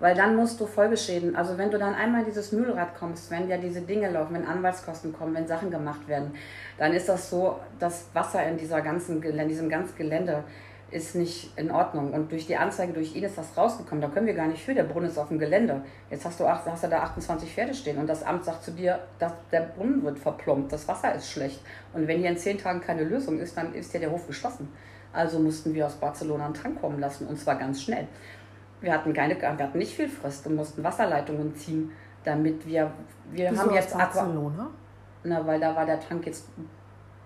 Weil 0.00 0.14
dann 0.14 0.36
musst 0.36 0.60
du 0.60 0.66
Folgeschäden, 0.66 1.34
also 1.34 1.58
wenn 1.58 1.72
du 1.72 1.78
dann 1.78 1.94
einmal 1.94 2.20
in 2.20 2.26
dieses 2.26 2.52
Mühlrad 2.52 2.96
kommst, 2.96 3.30
wenn 3.32 3.48
ja 3.48 3.56
diese 3.56 3.80
Dinge 3.80 4.08
laufen, 4.10 4.34
wenn 4.34 4.46
Anwaltskosten 4.46 5.12
kommen, 5.12 5.34
wenn 5.34 5.48
Sachen 5.48 5.72
gemacht 5.72 6.06
werden, 6.06 6.34
dann 6.78 6.92
ist 6.92 7.08
das 7.08 7.30
so, 7.30 7.58
das 7.80 8.06
Wasser 8.12 8.44
in 8.46 8.56
dieser 8.56 8.80
ganzen, 8.80 9.20
in 9.20 9.48
diesem 9.48 9.68
ganzen 9.68 9.96
Gelände 9.96 10.44
ist 10.90 11.14
nicht 11.14 11.56
in 11.56 11.70
Ordnung. 11.70 12.12
Und 12.12 12.32
durch 12.32 12.46
die 12.46 12.56
Anzeige 12.56 12.92
durch 12.92 13.14
ihn 13.14 13.22
ist 13.22 13.36
das 13.36 13.56
rausgekommen. 13.56 14.00
Da 14.00 14.08
können 14.08 14.26
wir 14.26 14.34
gar 14.34 14.46
nicht 14.46 14.64
für. 14.64 14.74
Der 14.74 14.84
Brunnen 14.84 15.08
ist 15.08 15.18
auf 15.18 15.28
dem 15.28 15.38
Gelände. 15.38 15.82
Jetzt 16.10 16.24
hast 16.24 16.40
du, 16.40 16.48
hast 16.48 16.82
du 16.82 16.88
da 16.88 17.02
28 17.02 17.52
Pferde 17.52 17.74
stehen 17.74 17.98
und 17.98 18.06
das 18.06 18.22
Amt 18.22 18.44
sagt 18.44 18.64
zu 18.64 18.70
dir, 18.70 18.98
dass 19.18 19.32
der 19.52 19.62
Brunnen 19.62 20.02
wird 20.02 20.18
verplombt, 20.18 20.72
das 20.72 20.88
Wasser 20.88 21.14
ist 21.14 21.30
schlecht. 21.30 21.60
Und 21.92 22.08
wenn 22.08 22.20
hier 22.20 22.30
in 22.30 22.38
zehn 22.38 22.58
Tagen 22.58 22.80
keine 22.80 23.04
Lösung 23.04 23.38
ist, 23.38 23.56
dann 23.56 23.74
ist 23.74 23.92
ja 23.92 24.00
der 24.00 24.10
Hof 24.10 24.26
geschlossen. 24.26 24.72
Also 25.12 25.38
mussten 25.38 25.74
wir 25.74 25.86
aus 25.86 25.94
Barcelona 25.94 26.46
einen 26.46 26.54
Tank 26.54 26.80
kommen 26.80 27.00
lassen 27.00 27.26
und 27.26 27.38
zwar 27.38 27.56
ganz 27.56 27.82
schnell. 27.82 28.06
Wir 28.80 28.92
hatten, 28.92 29.12
keine, 29.12 29.40
wir 29.40 29.48
hatten 29.48 29.78
nicht 29.78 29.94
viel 29.94 30.08
Frist 30.08 30.46
und 30.46 30.54
mussten 30.54 30.84
Wasserleitungen 30.84 31.54
ziehen, 31.56 31.90
damit 32.24 32.66
wir. 32.66 32.92
Wir 33.30 33.50
Wieso 33.50 33.62
haben 33.62 33.74
jetzt 33.74 33.94
Aqua. 33.94 34.22
Barcelona? 34.22 34.70
Na, 35.24 35.46
weil 35.46 35.58
da 35.58 35.74
war 35.74 35.84
der 35.84 35.98
Tank 35.98 36.26
jetzt 36.26 36.46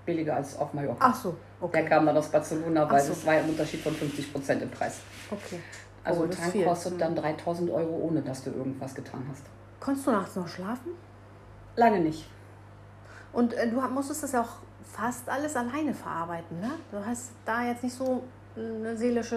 billiger 0.07 0.37
als 0.37 0.59
auf 0.59 0.73
Mallorca. 0.73 0.99
Ach 1.01 1.15
so, 1.15 1.37
Der 1.63 1.69
okay. 1.81 1.89
kam 1.89 2.07
dann 2.07 2.17
aus 2.17 2.29
Barcelona, 2.29 2.91
weil 2.91 3.01
so. 3.01 3.13
es 3.13 3.25
war 3.25 3.35
ein 3.35 3.49
Unterschied 3.49 3.81
von 3.81 3.95
50 3.95 4.33
Prozent 4.33 4.63
im 4.63 4.71
Preis. 4.71 4.99
okay. 5.31 5.61
Also 6.05 6.23
Oh, 6.23 6.25
ein 6.25 6.31
Tank 6.33 6.65
kostet 6.65 7.01
dann 7.01 7.15
3000 7.15 7.71
Euro, 7.71 8.09
ohne 8.09 8.23
dass 8.23 8.43
du 8.43 8.51
irgendwas 8.51 8.93
getan 8.95 9.25
hast. 9.31 9.45
Konntest 9.79 10.07
du 10.07 10.11
nachts 10.11 10.35
noch 10.35 10.49
schlafen? 10.49 10.91
Lange 11.77 12.01
nicht. 12.01 12.29
Und 13.33 13.55
äh, 13.55 13.69
du 13.69 13.81
musstest 13.81 14.25
das 14.25 14.33
ja 14.33 14.43
auch 14.43 14.57
fast 14.85 15.29
alles 15.29 15.55
alleine 15.57 15.95
verarbeiten, 15.95 16.61
ne? 16.61 16.71
Du 16.91 16.99
hast 17.05 17.31
da 17.45 17.63
jetzt 17.65 17.85
nicht 17.85 17.95
so 17.95 18.25
eine 18.57 18.97
seelische, 18.97 19.37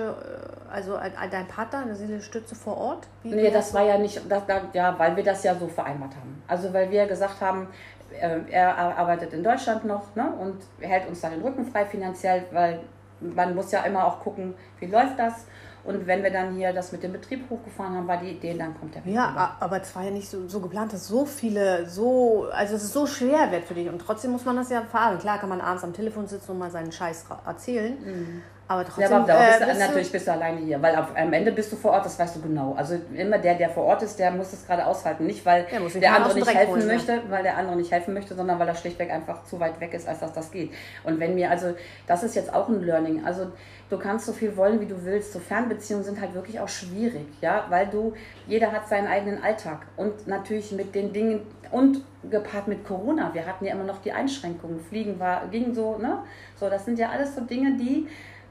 äh, 0.70 0.74
also 0.74 0.96
äh, 0.96 1.12
dein 1.32 1.48
Partner, 1.48 1.80
eine 1.80 1.96
seelische 1.96 2.26
Stütze 2.26 2.56
vor 2.56 2.78
Ort? 2.78 3.08
Wie 3.24 3.30
Nee, 3.34 3.52
das 3.52 3.74
war 3.74 3.84
ja 3.84 3.98
nicht, 3.98 4.20
das, 4.28 4.46
da- 4.46 4.64
ja, 4.74 4.98
weil 5.00 5.16
wir 5.16 5.24
das 5.24 5.44
ja 5.44 5.56
so 5.56 5.68
vereinbart 5.68 6.16
haben. 6.16 6.44
Also 6.48 6.74
weil 6.74 6.90
wir 6.92 7.06
gesagt 7.06 7.40
haben, 7.40 7.64
äh, 7.64 7.95
er 8.20 8.78
arbeitet 8.78 9.34
in 9.34 9.44
Deutschland 9.44 9.86
noch 9.86 10.16
ne, 10.16 10.32
und 10.40 10.58
hält 10.80 11.08
uns 11.08 11.22
dann 11.22 11.32
den 11.32 11.42
Rücken 11.42 11.66
frei 11.66 11.86
finanziell, 11.86 12.46
weil 12.52 12.80
man 13.20 13.56
muss 13.56 13.72
ja 13.72 13.82
immer 13.84 14.06
auch 14.06 14.20
gucken, 14.20 14.54
wie 14.80 14.88
läuft 14.88 15.18
das. 15.18 15.46
Und 15.84 16.08
wenn 16.08 16.24
wir 16.24 16.32
dann 16.32 16.56
hier 16.56 16.74
das 16.74 16.92
mit 16.92 17.04
dem 17.04 17.12
Betrieb 17.14 17.48
hochgefahren 17.48 17.96
haben, 17.96 18.08
war 18.08 18.18
die 18.18 18.32
Idee, 18.32 18.56
dann 18.58 18.76
kommt 18.80 18.96
der 18.96 19.06
Weg 19.06 19.14
Ja, 19.14 19.30
rüber. 19.30 19.56
aber 19.60 19.80
es 19.82 19.96
war 19.96 20.04
ja 20.04 20.10
nicht 20.10 20.28
so, 20.28 20.48
so 20.48 20.60
geplant, 20.60 20.92
dass 20.94 21.08
so 21.08 21.26
viele, 21.28 21.86
so, 21.88 22.48
also 22.52 22.76
es 22.76 22.84
ist 22.86 22.94
so 22.94 23.06
schwer 23.06 23.52
wird 23.52 23.66
für 23.66 23.76
dich 23.76 23.88
und 23.88 24.00
trotzdem 24.00 24.32
muss 24.32 24.44
man 24.46 24.56
das 24.56 24.72
ja 24.72 24.82
verarbeiten. 24.82 25.20
Klar 25.22 25.38
kann 25.38 25.50
man 25.50 25.62
abends 25.62 25.84
am 25.84 25.94
Telefon 25.94 26.26
sitzen 26.26 26.52
und 26.54 26.58
mal 26.58 26.72
seinen 26.72 26.92
Scheiß 26.92 27.26
erzählen, 27.46 28.42
aber 28.68 28.82
Ja, 28.82 28.88
trotzdem. 28.88 29.14
aber 29.14 29.28
da 29.28 29.34
äh, 29.34 29.48
bist 29.48 29.62
du, 29.62 29.66
bist 29.68 29.80
natürlich 29.80 30.12
bist 30.12 30.28
du 30.28 30.32
alleine 30.32 30.60
hier, 30.62 30.82
weil 30.82 30.96
auf, 30.96 31.16
am 31.16 31.34
Ende 31.34 31.52
bist 31.52 31.72
du 31.72 31.76
vor 31.76 31.92
Ort, 31.92 32.06
das 32.06 32.18
weißt 32.18 32.38
du 32.38 32.42
genau. 32.42 32.74
Also 32.76 33.00
immer 33.14 33.38
der, 33.38 33.56
der 33.56 33.70
vor 33.70 33.84
Ort 33.84 34.02
ist, 34.02 34.18
der 34.18 34.32
muss 34.32 34.54
es 34.54 34.66
gerade 34.66 34.86
aushalten. 34.86 35.28
Nicht, 35.28 35.46
weil 35.46 35.66
Der 35.66 35.80
der 36.00 36.16
andere 36.16 36.34
nicht 36.34 36.54
helfen 36.54 36.72
holen, 36.72 36.82
ja. 36.82 36.94
möchte, 36.94 37.22
weil 37.30 37.44
der 37.44 37.58
andere 37.58 37.76
nicht 37.76 37.92
helfen 37.92 38.14
möchte, 38.16 38.34
sondern 38.34 38.58
weil 38.58 38.68
er 38.68 38.76
schlichtweg 38.76 39.12
einfach 39.12 39.44
zu 39.44 39.60
weit 39.60 39.80
weg 39.80 39.94
ist, 39.94 40.08
als 40.08 40.20
dass 40.20 40.34
das 40.34 40.52
geht. 40.52 40.72
Und 41.04 41.20
wenn 41.20 41.36
mir, 41.36 41.52
also 41.52 41.76
das 42.08 42.24
ist 42.24 42.36
jetzt 42.36 42.54
auch 42.54 42.68
ein 42.68 42.82
Learning. 42.82 43.24
Also 43.24 43.52
du 43.92 44.00
kannst 44.00 44.26
so 44.26 44.34
viel 44.34 44.58
wollen, 44.58 44.80
wie 44.82 44.88
du 44.88 45.06
willst. 45.06 45.34
So 45.34 45.40
Fernbeziehungen 45.40 46.04
sind 46.04 46.20
halt 46.20 46.34
wirklich 46.34 46.60
auch 46.60 46.70
schwierig, 46.70 47.28
ja, 47.42 47.66
weil 47.70 47.86
du, 47.86 48.14
jeder 48.48 48.72
hat 48.72 48.88
seinen 48.88 49.08
eigenen 49.08 49.44
Alltag 49.44 49.86
und 49.96 50.26
natürlich 50.26 50.72
mit 50.72 50.96
den 50.96 51.14
Dingen 51.14 51.42
und 51.72 52.04
gepaart 52.30 52.68
mit 52.68 52.84
Corona. 52.84 53.32
Wir 53.34 53.46
hatten 53.46 53.66
ja 53.66 53.74
immer 53.74 53.84
noch 53.84 54.02
die 54.02 54.12
Einschränkungen. 54.12 54.80
Fliegen 54.80 55.20
war, 55.20 55.48
ging 55.52 55.74
so, 55.74 55.98
ne? 55.98 56.20
So, 56.60 56.70
das 56.70 56.86
sind 56.86 56.98
ja 56.98 57.10
alles 57.10 57.36
so 57.36 57.42
Dinge, 57.42 57.78
die 57.78 58.08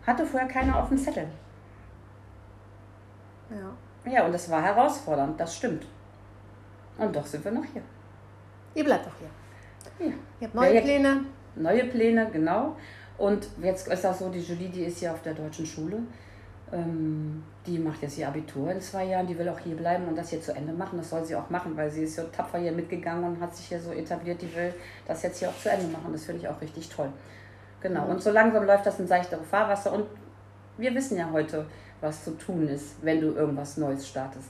hatte 0.06 0.26
vorher 0.26 0.48
keiner 0.48 0.78
auf 0.78 0.88
dem 0.88 0.98
Zettel. 0.98 1.26
ja. 3.50 4.10
Ja, 4.10 4.26
und 4.26 4.32
das 4.32 4.50
war 4.50 4.62
herausfordernd, 4.62 5.40
das 5.40 5.56
stimmt. 5.56 5.86
Und 6.98 7.16
doch 7.16 7.24
sind 7.24 7.42
wir 7.42 7.52
noch 7.52 7.64
hier. 7.72 7.80
Ihr 8.74 8.84
bleibt 8.84 9.06
doch 9.06 9.12
hier. 9.18 10.06
Ja. 10.06 10.12
Ihr 10.40 10.46
habt 10.46 10.54
neue 10.54 10.68
Ja, 10.68 10.74
ja. 10.74 10.80
Pläne. 10.82 11.20
Neue 11.56 11.84
Pläne, 11.86 12.28
genau. 12.30 12.76
Und 13.16 13.48
jetzt 13.62 13.88
ist 13.88 14.04
das 14.04 14.18
so, 14.18 14.28
die 14.28 14.40
Julie, 14.40 14.68
die 14.68 14.84
ist 14.84 14.98
hier 14.98 15.12
auf 15.12 15.22
der 15.22 15.32
deutschen 15.32 15.64
Schule. 15.64 15.98
Ähm, 16.72 17.42
die 17.66 17.78
macht 17.78 18.02
jetzt 18.02 18.18
ihr 18.18 18.28
Abitur 18.28 18.70
in 18.72 18.80
zwei 18.80 19.04
Jahren, 19.04 19.26
die 19.26 19.38
will 19.38 19.48
auch 19.48 19.58
hier 19.58 19.76
bleiben 19.76 20.06
und 20.06 20.16
das 20.18 20.28
hier 20.30 20.42
zu 20.42 20.52
Ende 20.54 20.72
machen. 20.74 20.98
Das 20.98 21.08
soll 21.08 21.24
sie 21.24 21.36
auch 21.36 21.48
machen, 21.48 21.74
weil 21.76 21.90
sie 21.90 22.02
ist 22.02 22.16
so 22.16 22.24
tapfer 22.24 22.58
hier 22.58 22.72
mitgegangen 22.72 23.24
und 23.24 23.40
hat 23.40 23.54
sich 23.56 23.66
hier 23.68 23.80
so 23.80 23.92
etabliert, 23.92 24.42
die 24.42 24.54
will 24.54 24.74
das 25.06 25.22
jetzt 25.22 25.38
hier 25.38 25.48
auch 25.48 25.58
zu 25.58 25.70
Ende 25.70 25.86
machen. 25.86 26.12
Das 26.12 26.24
finde 26.24 26.42
ich 26.42 26.48
auch 26.48 26.60
richtig 26.60 26.88
toll. 26.90 27.08
Genau. 27.84 28.06
Und 28.06 28.22
so 28.22 28.30
langsam 28.30 28.64
läuft 28.64 28.86
das 28.86 28.98
in 28.98 29.06
seichtere 29.06 29.44
Fahrwasser 29.44 29.92
und 29.92 30.06
wir 30.78 30.94
wissen 30.94 31.18
ja 31.18 31.28
heute, 31.30 31.66
was 32.00 32.24
zu 32.24 32.30
tun 32.30 32.66
ist, 32.66 32.96
wenn 33.02 33.20
du 33.20 33.32
irgendwas 33.32 33.76
Neues 33.76 34.08
startest. 34.08 34.48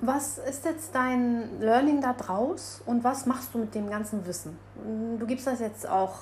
Was 0.00 0.38
ist 0.38 0.64
jetzt 0.64 0.94
dein 0.94 1.60
Learning 1.60 2.00
da 2.00 2.14
draus 2.14 2.80
und 2.86 3.04
was 3.04 3.26
machst 3.26 3.52
du 3.52 3.58
mit 3.58 3.74
dem 3.74 3.90
ganzen 3.90 4.26
Wissen? 4.26 4.58
Du 5.18 5.26
gibst 5.26 5.46
das 5.46 5.60
jetzt 5.60 5.86
auch 5.86 6.14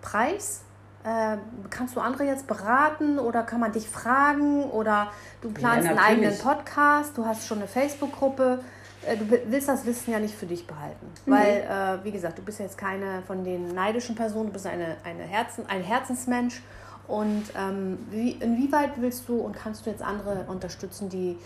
preis. 0.00 0.62
Äh, 1.04 1.36
kannst 1.68 1.94
du 1.96 2.00
andere 2.00 2.24
jetzt 2.24 2.46
beraten 2.46 3.18
oder 3.18 3.42
kann 3.42 3.60
man 3.60 3.72
dich 3.72 3.90
fragen 3.90 4.64
oder 4.64 5.08
du 5.42 5.50
planst 5.50 5.86
einen 5.86 5.96
natürlich. 5.96 6.28
eigenen 6.28 6.38
Podcast, 6.38 7.16
du 7.18 7.26
hast 7.26 7.46
schon 7.46 7.58
eine 7.58 7.68
Facebook-Gruppe. 7.68 8.60
Äh, 9.06 9.16
Du 9.16 9.24
willst 9.28 9.68
das 9.68 9.84
Wissen 9.86 10.12
ja 10.12 10.18
nicht 10.18 10.34
für 10.34 10.46
dich 10.46 10.66
behalten. 10.66 11.06
Mhm. 11.24 11.30
Weil, 11.30 12.00
äh, 12.00 12.04
wie 12.04 12.12
gesagt, 12.12 12.38
du 12.38 12.42
bist 12.42 12.58
jetzt 12.60 12.78
keine 12.78 13.22
von 13.26 13.44
den 13.44 13.74
neidischen 13.74 14.14
Personen, 14.14 14.46
du 14.46 14.52
bist 14.52 14.66
eine, 14.66 14.96
eine 15.04 15.22
Herzen, 15.22 15.64
ein 15.68 15.82
Herzensmensch. 15.82 16.62
Und 17.08 17.44
ähm, 17.56 17.98
wie, 18.10 18.32
inwieweit 18.32 18.92
willst 18.96 19.28
du 19.28 19.38
und 19.38 19.54
kannst 19.54 19.86
du 19.86 19.90
jetzt 19.90 20.02
andere 20.02 20.44
unterstützen, 20.48 21.08
die 21.08 21.38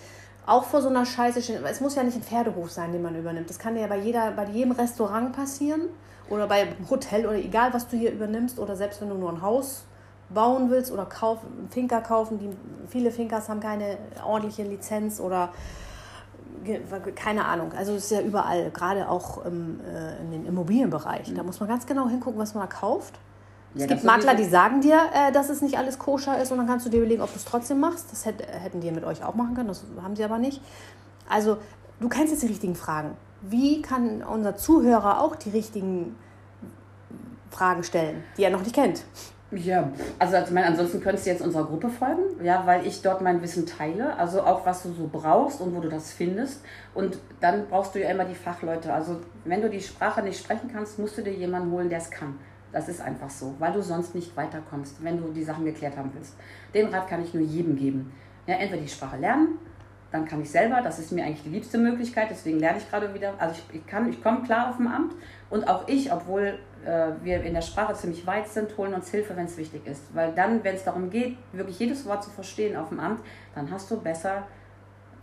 auch 0.47 0.65
vor 0.65 0.81
so 0.81 0.89
einer 0.89 1.05
Scheiße 1.05 1.43
stehen? 1.43 1.63
Es 1.65 1.81
muss 1.81 1.95
ja 1.97 2.03
nicht 2.03 2.17
ein 2.17 2.23
Pferdehof 2.23 2.71
sein, 2.71 2.93
den 2.93 3.03
man 3.03 3.15
übernimmt. 3.15 3.51
Das 3.51 3.59
kann 3.59 3.77
ja 3.77 3.87
bei, 3.87 3.99
jeder, 3.99 4.31
bei 4.31 4.47
jedem 4.47 4.73
Restaurant 4.73 5.35
passieren 5.35 5.83
oder 6.31 6.47
bei 6.47 6.63
einem 6.63 6.89
Hotel 6.89 7.27
oder 7.27 7.37
egal, 7.37 7.75
was 7.75 7.89
du 7.89 7.97
hier 7.99 8.13
übernimmst 8.13 8.59
oder 8.59 8.75
selbst 8.75 9.03
wenn 9.03 9.11
du 9.11 9.17
nur 9.17 9.31
ein 9.31 9.43
Haus 9.43 9.85
bauen 10.31 10.71
willst 10.71 10.93
oder 10.93 11.05
kauf, 11.05 11.41
einen 11.43 11.69
Finca 11.71 12.01
kaufen. 12.01 12.39
Die, 12.39 12.51
viele 12.89 13.11
Fincas 13.11 13.49
haben 13.49 13.61
keine 13.61 13.99
ordentliche 14.25 14.63
Lizenz 14.63 15.21
oder 15.21 15.53
keine 17.15 17.45
Ahnung. 17.45 17.73
Also 17.73 17.95
es 17.95 18.05
ist 18.05 18.11
ja 18.11 18.21
überall, 18.21 18.71
gerade 18.71 19.09
auch 19.09 19.45
im, 19.45 19.81
äh, 19.81 20.21
in 20.21 20.31
den 20.31 20.47
Immobilienbereich. 20.47 21.33
Da 21.35 21.43
muss 21.43 21.61
man 21.61 21.69
ganz 21.69 21.87
genau 21.87 22.09
hingucken, 22.09 22.39
was 22.39 22.55
man 22.55 22.69
da 22.69 22.75
kauft. 22.75 23.19
Ja, 23.75 23.83
es 23.83 23.89
gibt 23.89 24.05
Makler, 24.05 24.35
die 24.35 24.45
sagen 24.45 24.81
dir, 24.81 24.99
äh, 25.15 25.33
dass 25.33 25.49
es 25.49 25.63
nicht 25.63 25.79
alles 25.79 25.99
koscher 25.99 26.41
ist 26.41 26.51
und 26.51 26.59
dann 26.59 26.67
kannst 26.67 26.87
du 26.87 26.91
dir 26.91 26.99
überlegen, 26.99 27.23
ob 27.23 27.31
du 27.33 27.37
es 27.37 27.45
trotzdem 27.45 27.79
machst. 27.79 28.11
Das 28.11 28.27
hätt, 28.27 28.43
hätten 28.47 28.81
die 28.81 28.91
mit 28.91 29.05
euch 29.05 29.25
auch 29.25 29.35
machen 29.35 29.55
können, 29.55 29.69
das 29.69 29.85
haben 30.03 30.17
sie 30.17 30.25
aber 30.25 30.39
nicht. 30.39 30.61
Also 31.29 31.59
du 32.01 32.09
kennst 32.09 32.33
jetzt 32.33 32.43
die 32.43 32.49
richtigen 32.49 32.75
Fragen. 32.75 33.17
Wie 33.43 33.81
kann 33.81 34.23
unser 34.23 34.57
Zuhörer 34.57 35.21
auch 35.21 35.37
die 35.37 35.51
richtigen 35.51 36.17
Fragen 37.51 37.85
stellen, 37.85 38.25
die 38.37 38.43
er 38.43 38.51
noch 38.51 38.63
nicht 38.63 38.75
kennt? 38.75 39.05
Ja, 39.53 39.91
also 40.21 40.37
ich 40.37 40.51
meine, 40.53 40.69
ansonsten 40.69 41.01
könntest 41.01 41.27
du 41.27 41.31
jetzt 41.31 41.43
unserer 41.43 41.65
Gruppe 41.65 41.89
folgen, 41.89 42.23
ja, 42.45 42.65
weil 42.67 42.87
ich 42.87 43.03
dort 43.03 43.21
mein 43.21 43.43
Wissen 43.43 43.67
teile, 43.67 44.17
also 44.17 44.43
auch 44.43 44.65
was 44.65 44.85
du 44.85 44.93
so 44.93 45.11
brauchst 45.11 45.61
und 45.61 45.75
wo 45.75 45.81
du 45.81 45.89
das 45.89 46.13
findest. 46.13 46.63
Und 46.95 47.19
dann 47.41 47.67
brauchst 47.67 47.95
du 47.95 48.01
ja 48.01 48.11
immer 48.11 48.25
die 48.25 48.37
Fachleute. 48.37 48.93
Also 48.93 49.21
wenn 49.45 49.61
du 49.61 49.69
die 49.69 49.81
Sprache 49.81 50.23
nicht 50.23 50.39
sprechen 50.39 50.71
kannst, 50.73 51.01
musst 51.01 51.19
du 51.19 51.23
dir 51.23 51.33
jemanden 51.33 51.73
holen, 51.73 51.89
der 51.89 51.99
es 51.99 52.11
kann. 52.11 52.39
Das 52.71 52.89
ist 52.89 53.01
einfach 53.01 53.31
so, 53.31 53.57
weil 53.59 53.73
du 53.73 53.83
sonst 53.83 54.15
nicht 54.15 54.37
weiterkommst, 54.37 55.03
wenn 55.03 55.21
du 55.21 55.33
die 55.33 55.43
Sachen 55.43 55.65
geklärt 55.65 55.97
haben 55.97 56.13
willst. 56.15 56.37
Den 56.73 56.87
Rat 56.95 57.09
kann 57.09 57.25
ich 57.25 57.35
nur 57.35 57.43
jedem 57.43 57.75
geben. 57.75 58.13
Ja, 58.47 58.55
entweder 58.55 58.83
die 58.83 58.89
Sprache 58.89 59.17
lernen, 59.17 59.59
dann 60.13 60.25
kann 60.25 60.41
ich 60.41 60.51
selber, 60.51 60.81
das 60.81 61.01
ist 61.01 61.11
mir 61.11 61.25
eigentlich 61.25 61.43
die 61.43 61.51
liebste 61.51 61.79
Möglichkeit, 61.79 62.29
deswegen 62.31 62.61
lerne 62.61 62.79
ich 62.79 62.89
gerade 62.89 63.13
wieder. 63.15 63.35
Also 63.39 63.57
ich, 63.57 63.81
ich 63.81 63.87
kann, 63.87 64.09
ich 64.09 64.23
komme 64.23 64.43
klar 64.43 64.71
auf 64.71 64.77
dem 64.77 64.87
Amt 64.87 65.15
und 65.51 65.69
auch 65.69 65.89
ich, 65.89 66.13
obwohl 66.13 66.59
wir 67.23 67.43
in 67.43 67.55
der 67.55 67.63
Sprache 67.63 67.95
ziemlich 67.95 68.27
weit 68.27 68.49
sind, 68.49 68.77
holen 68.79 68.95
uns 68.95 69.11
Hilfe, 69.11 69.37
wenn 69.37 69.45
es 69.47 69.57
wichtig 69.57 69.87
ist. 69.87 70.03
Weil 70.15 70.33
dann, 70.33 70.63
wenn 70.65 70.75
es 70.77 70.85
darum 70.85 71.11
geht, 71.11 71.37
wirklich 71.53 71.79
jedes 71.79 72.07
Wort 72.07 72.25
zu 72.25 72.31
verstehen 72.31 72.77
auf 72.77 72.89
dem 72.89 73.01
Amt, 73.01 73.21
dann 73.55 73.71
hast 73.71 73.91
du 73.91 74.01
besser 74.01 74.45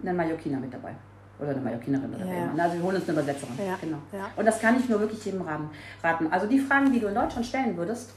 einen 0.04 0.15
Mallorquiner 0.15 0.60
mit 0.60 0.74
dabei. 0.74 0.93
Oder 1.39 1.52
eine 1.52 1.62
Mallorquinerin 1.62 2.13
oder 2.15 2.26
Ja. 2.26 2.32
wer 2.32 2.43
immer. 2.52 2.63
Also 2.63 2.76
wir 2.78 2.84
holen 2.84 2.96
uns 2.98 3.10
eine 3.10 3.20
Übersetzerin. 3.20 3.54
Ja, 3.65 3.76
Genau. 3.82 3.98
ja. 4.12 4.28
Und 4.36 4.46
das 4.46 4.60
kann 4.60 4.78
ich 4.80 4.88
nur 4.89 5.00
wirklich 5.00 5.24
jedem 5.26 5.41
raten. 5.41 5.70
raten. 6.04 6.28
Also 6.32 6.48
die 6.48 6.60
Fragen, 6.60 6.91
die 6.91 7.00
du 7.00 7.08
in 7.08 7.15
Deutschland 7.15 7.46
stellen 7.46 7.76
würdest, 7.78 8.13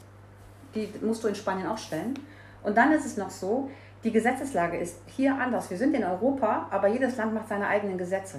die 0.75 0.89
musst 1.03 1.23
du 1.25 1.29
in 1.29 1.35
Spanien 1.35 1.67
auch 1.67 1.79
stellen. 1.79 2.15
Und 2.63 2.77
dann 2.77 2.93
ist 2.93 3.05
es 3.07 3.17
noch 3.17 3.31
so, 3.31 3.71
die 4.05 4.13
Gesetzeslage 4.13 4.79
ist 4.79 4.99
hier 5.07 5.35
anders. 5.39 5.69
Wir 5.71 5.77
sind 5.77 5.95
in 5.95 6.05
Europa, 6.05 6.67
aber 6.71 6.89
jedes 6.89 7.17
Land 7.17 7.35
macht 7.35 7.49
seine 7.49 7.67
eigenen 7.67 7.99
Gesetze. 7.99 8.39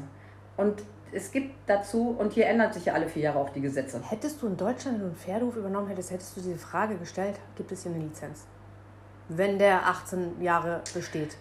Und 0.58 0.82
es 1.12 1.32
gibt 1.32 1.54
dazu, 1.67 2.15
und 2.17 2.34
hier 2.34 2.47
ändert 2.47 2.74
sich 2.74 2.86
ja 2.86 2.93
alle 2.93 3.08
vier 3.08 3.24
Jahre 3.24 3.39
auch 3.39 3.50
die 3.50 3.62
Gesetze. 3.62 4.02
Hättest 4.08 4.41
du 4.41 4.47
in 4.47 4.58
Deutschland, 4.58 5.02
einen 5.02 5.15
Pferdehof 5.15 5.56
übernommen 5.56 5.88
hättest, 5.88 6.12
hättest 6.12 6.36
du 6.38 6.41
diese 6.41 6.58
Frage 6.58 6.95
gestellt, 6.95 7.36
gibt 7.56 7.71
es 7.71 7.84
hier 7.84 7.91
eine 7.91 8.04
Lizenz? 8.04 8.45
Wenn 9.30 9.60
der 9.60 9.88
18 9.88 10.41
Jahre 10.41 10.82
besteht. 10.93 11.38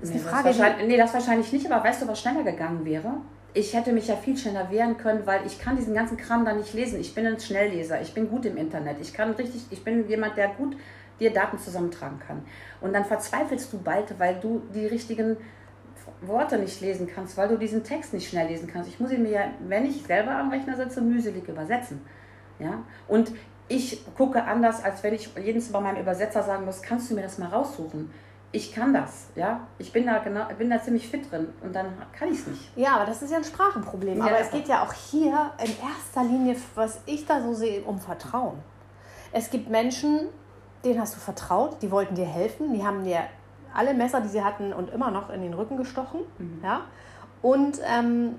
Das 0.00 0.10
ist 0.10 0.14
Nee, 0.14 0.18
die 0.18 0.24
das 0.24 0.32
Frage, 0.32 0.52
die, 0.52 0.58
wahrscheinlich, 0.58 0.88
nee, 0.88 0.96
das 0.96 1.14
wahrscheinlich 1.14 1.52
nicht, 1.52 1.70
aber 1.70 1.84
weißt 1.84 2.02
du, 2.02 2.08
was 2.08 2.20
schneller 2.20 2.42
gegangen 2.42 2.84
wäre? 2.84 3.14
Ich 3.54 3.74
hätte 3.74 3.92
mich 3.92 4.06
ja 4.08 4.16
viel 4.16 4.36
schneller 4.36 4.70
wehren 4.70 4.96
können, 4.98 5.26
weil 5.26 5.46
ich 5.46 5.58
kann 5.58 5.76
diesen 5.76 5.94
ganzen 5.94 6.16
Kram 6.16 6.44
da 6.44 6.52
nicht 6.52 6.74
lesen. 6.74 7.00
Ich 7.00 7.14
bin 7.14 7.26
ein 7.26 7.40
Schnellleser, 7.40 8.00
ich 8.00 8.14
bin 8.14 8.28
gut 8.28 8.44
im 8.44 8.56
Internet. 8.56 8.98
Ich 9.00 9.12
kann 9.12 9.32
richtig, 9.32 9.66
ich 9.70 9.82
bin 9.82 10.08
jemand, 10.08 10.36
der 10.36 10.48
gut 10.48 10.76
dir 11.18 11.32
Daten 11.32 11.58
zusammentragen 11.58 12.20
kann. 12.20 12.44
Und 12.80 12.92
dann 12.92 13.04
verzweifelst 13.04 13.72
du 13.72 13.78
bald, 13.78 14.18
weil 14.18 14.38
du 14.40 14.62
die 14.74 14.86
richtigen 14.86 15.36
Worte 16.22 16.58
nicht 16.58 16.80
lesen 16.80 17.08
kannst, 17.12 17.36
weil 17.36 17.48
du 17.48 17.56
diesen 17.56 17.84
Text 17.84 18.12
nicht 18.12 18.28
schnell 18.28 18.48
lesen 18.48 18.68
kannst. 18.68 18.88
Ich 18.88 18.98
muss 19.00 19.12
ihn 19.12 19.22
mir 19.22 19.30
ja, 19.30 19.44
wenn 19.66 19.86
ich 19.86 20.02
selber 20.02 20.32
am 20.32 20.50
Rechner 20.50 20.76
sitze, 20.76 21.00
mühselig 21.00 21.46
übersetzen. 21.48 22.00
Ja? 22.58 22.82
Und 23.06 23.32
ich 23.68 24.02
gucke 24.16 24.42
anders, 24.44 24.82
als 24.82 25.02
wenn 25.02 25.14
ich 25.14 25.30
jedes 25.36 25.70
Mal 25.70 25.80
meinem 25.80 26.00
Übersetzer 26.00 26.42
sagen 26.42 26.64
muss, 26.64 26.82
kannst 26.82 27.10
du 27.10 27.14
mir 27.14 27.22
das 27.22 27.38
mal 27.38 27.48
raussuchen? 27.48 28.10
Ich 28.50 28.72
kann 28.72 28.94
das, 28.94 29.28
ja. 29.34 29.66
Ich 29.76 29.92
bin 29.92 30.06
da 30.06 30.18
genau, 30.18 30.46
bin 30.56 30.70
da 30.70 30.80
ziemlich 30.80 31.06
fit 31.06 31.30
drin 31.30 31.48
und 31.62 31.74
dann 31.74 31.86
kann 32.18 32.32
ich 32.32 32.38
es 32.38 32.46
nicht. 32.46 32.76
ja, 32.76 32.96
aber 32.96 33.04
das 33.04 33.20
ist 33.20 33.30
ja 33.30 33.36
ein 33.36 33.44
Sprachenproblem. 33.44 34.16
Ja, 34.18 34.24
aber 34.24 34.40
es 34.40 34.50
geht 34.50 34.68
ja 34.68 34.82
auch 34.82 34.94
hier 34.94 35.52
in 35.62 35.70
erster 35.86 36.24
Linie, 36.24 36.56
was 36.74 37.00
ich 37.04 37.26
da 37.26 37.42
so 37.42 37.52
sehe, 37.52 37.82
um 37.82 38.00
Vertrauen. 38.00 38.58
Es 39.32 39.50
gibt 39.50 39.68
Menschen, 39.68 40.28
denen 40.82 40.98
hast 40.98 41.14
du 41.14 41.20
vertraut, 41.20 41.82
die 41.82 41.90
wollten 41.90 42.14
dir 42.14 42.24
helfen, 42.24 42.72
die 42.72 42.82
haben 42.82 43.04
dir 43.04 43.24
alle 43.78 43.94
Messer, 43.94 44.20
die 44.20 44.28
sie 44.28 44.42
hatten 44.42 44.72
und 44.72 44.90
immer 44.90 45.10
noch 45.10 45.30
in 45.30 45.40
den 45.40 45.54
Rücken 45.54 45.76
gestochen. 45.76 46.20
Ja? 46.62 46.80
Und 47.42 47.78
ähm, 47.86 48.34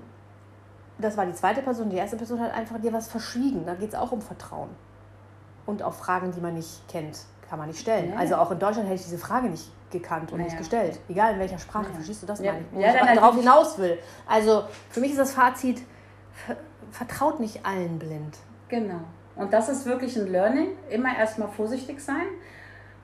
das 0.98 1.16
war 1.16 1.24
die 1.24 1.32
zweite 1.32 1.62
Person. 1.62 1.88
Die 1.88 1.96
erste 1.96 2.16
Person 2.16 2.40
hat 2.40 2.52
einfach 2.52 2.78
dir 2.78 2.92
was 2.92 3.08
verschwiegen. 3.08 3.64
Da 3.64 3.74
geht 3.74 3.88
es 3.90 3.94
auch 3.94 4.12
um 4.12 4.20
Vertrauen. 4.20 4.68
Und 5.66 5.82
auch 5.82 5.94
Fragen, 5.94 6.30
die 6.32 6.40
man 6.40 6.54
nicht 6.54 6.86
kennt, 6.88 7.20
kann 7.48 7.58
man 7.58 7.68
nicht 7.68 7.80
stellen. 7.80 8.10
Ja, 8.10 8.16
Also 8.18 8.36
auch 8.36 8.50
in 8.50 8.58
Deutschland 8.58 8.86
hätte 8.88 8.96
ich 9.00 9.04
diese 9.04 9.18
Frage 9.18 9.48
nicht 9.48 9.70
gekannt 9.90 10.30
und 10.32 10.38
Ja, 10.40 10.44
nicht 10.44 10.58
gestellt. 10.58 11.00
Egal 11.08 11.32
in 11.34 11.38
welcher 11.40 11.58
Sprache. 11.58 11.86
Ja. 11.86 11.94
Verstehst 11.94 12.22
du 12.22 12.26
das, 12.26 12.40
Ja. 12.40 12.52
ich? 12.52 12.58
Wo 12.72 12.80
Ja, 12.80 12.88
ich 12.88 12.94
darauf 12.94 13.14
natürlich. 13.16 13.40
hinaus 13.40 13.78
will. 13.78 13.98
Also 14.28 14.64
für 14.90 15.00
mich 15.00 15.10
ist 15.12 15.18
das 15.20 15.32
Fazit, 15.32 15.80
ver- 16.46 16.56
vertraut 16.90 17.40
nicht 17.40 17.64
allen 17.64 17.98
blind. 17.98 18.36
Genau. 18.68 19.00
Und 19.36 19.52
das 19.52 19.68
ist 19.70 19.86
wirklich 19.86 20.16
ein 20.18 20.26
Learning. 20.30 20.68
Immer 20.90 21.16
erstmal 21.16 21.48
vorsichtig 21.48 22.00
sein. 22.00 22.26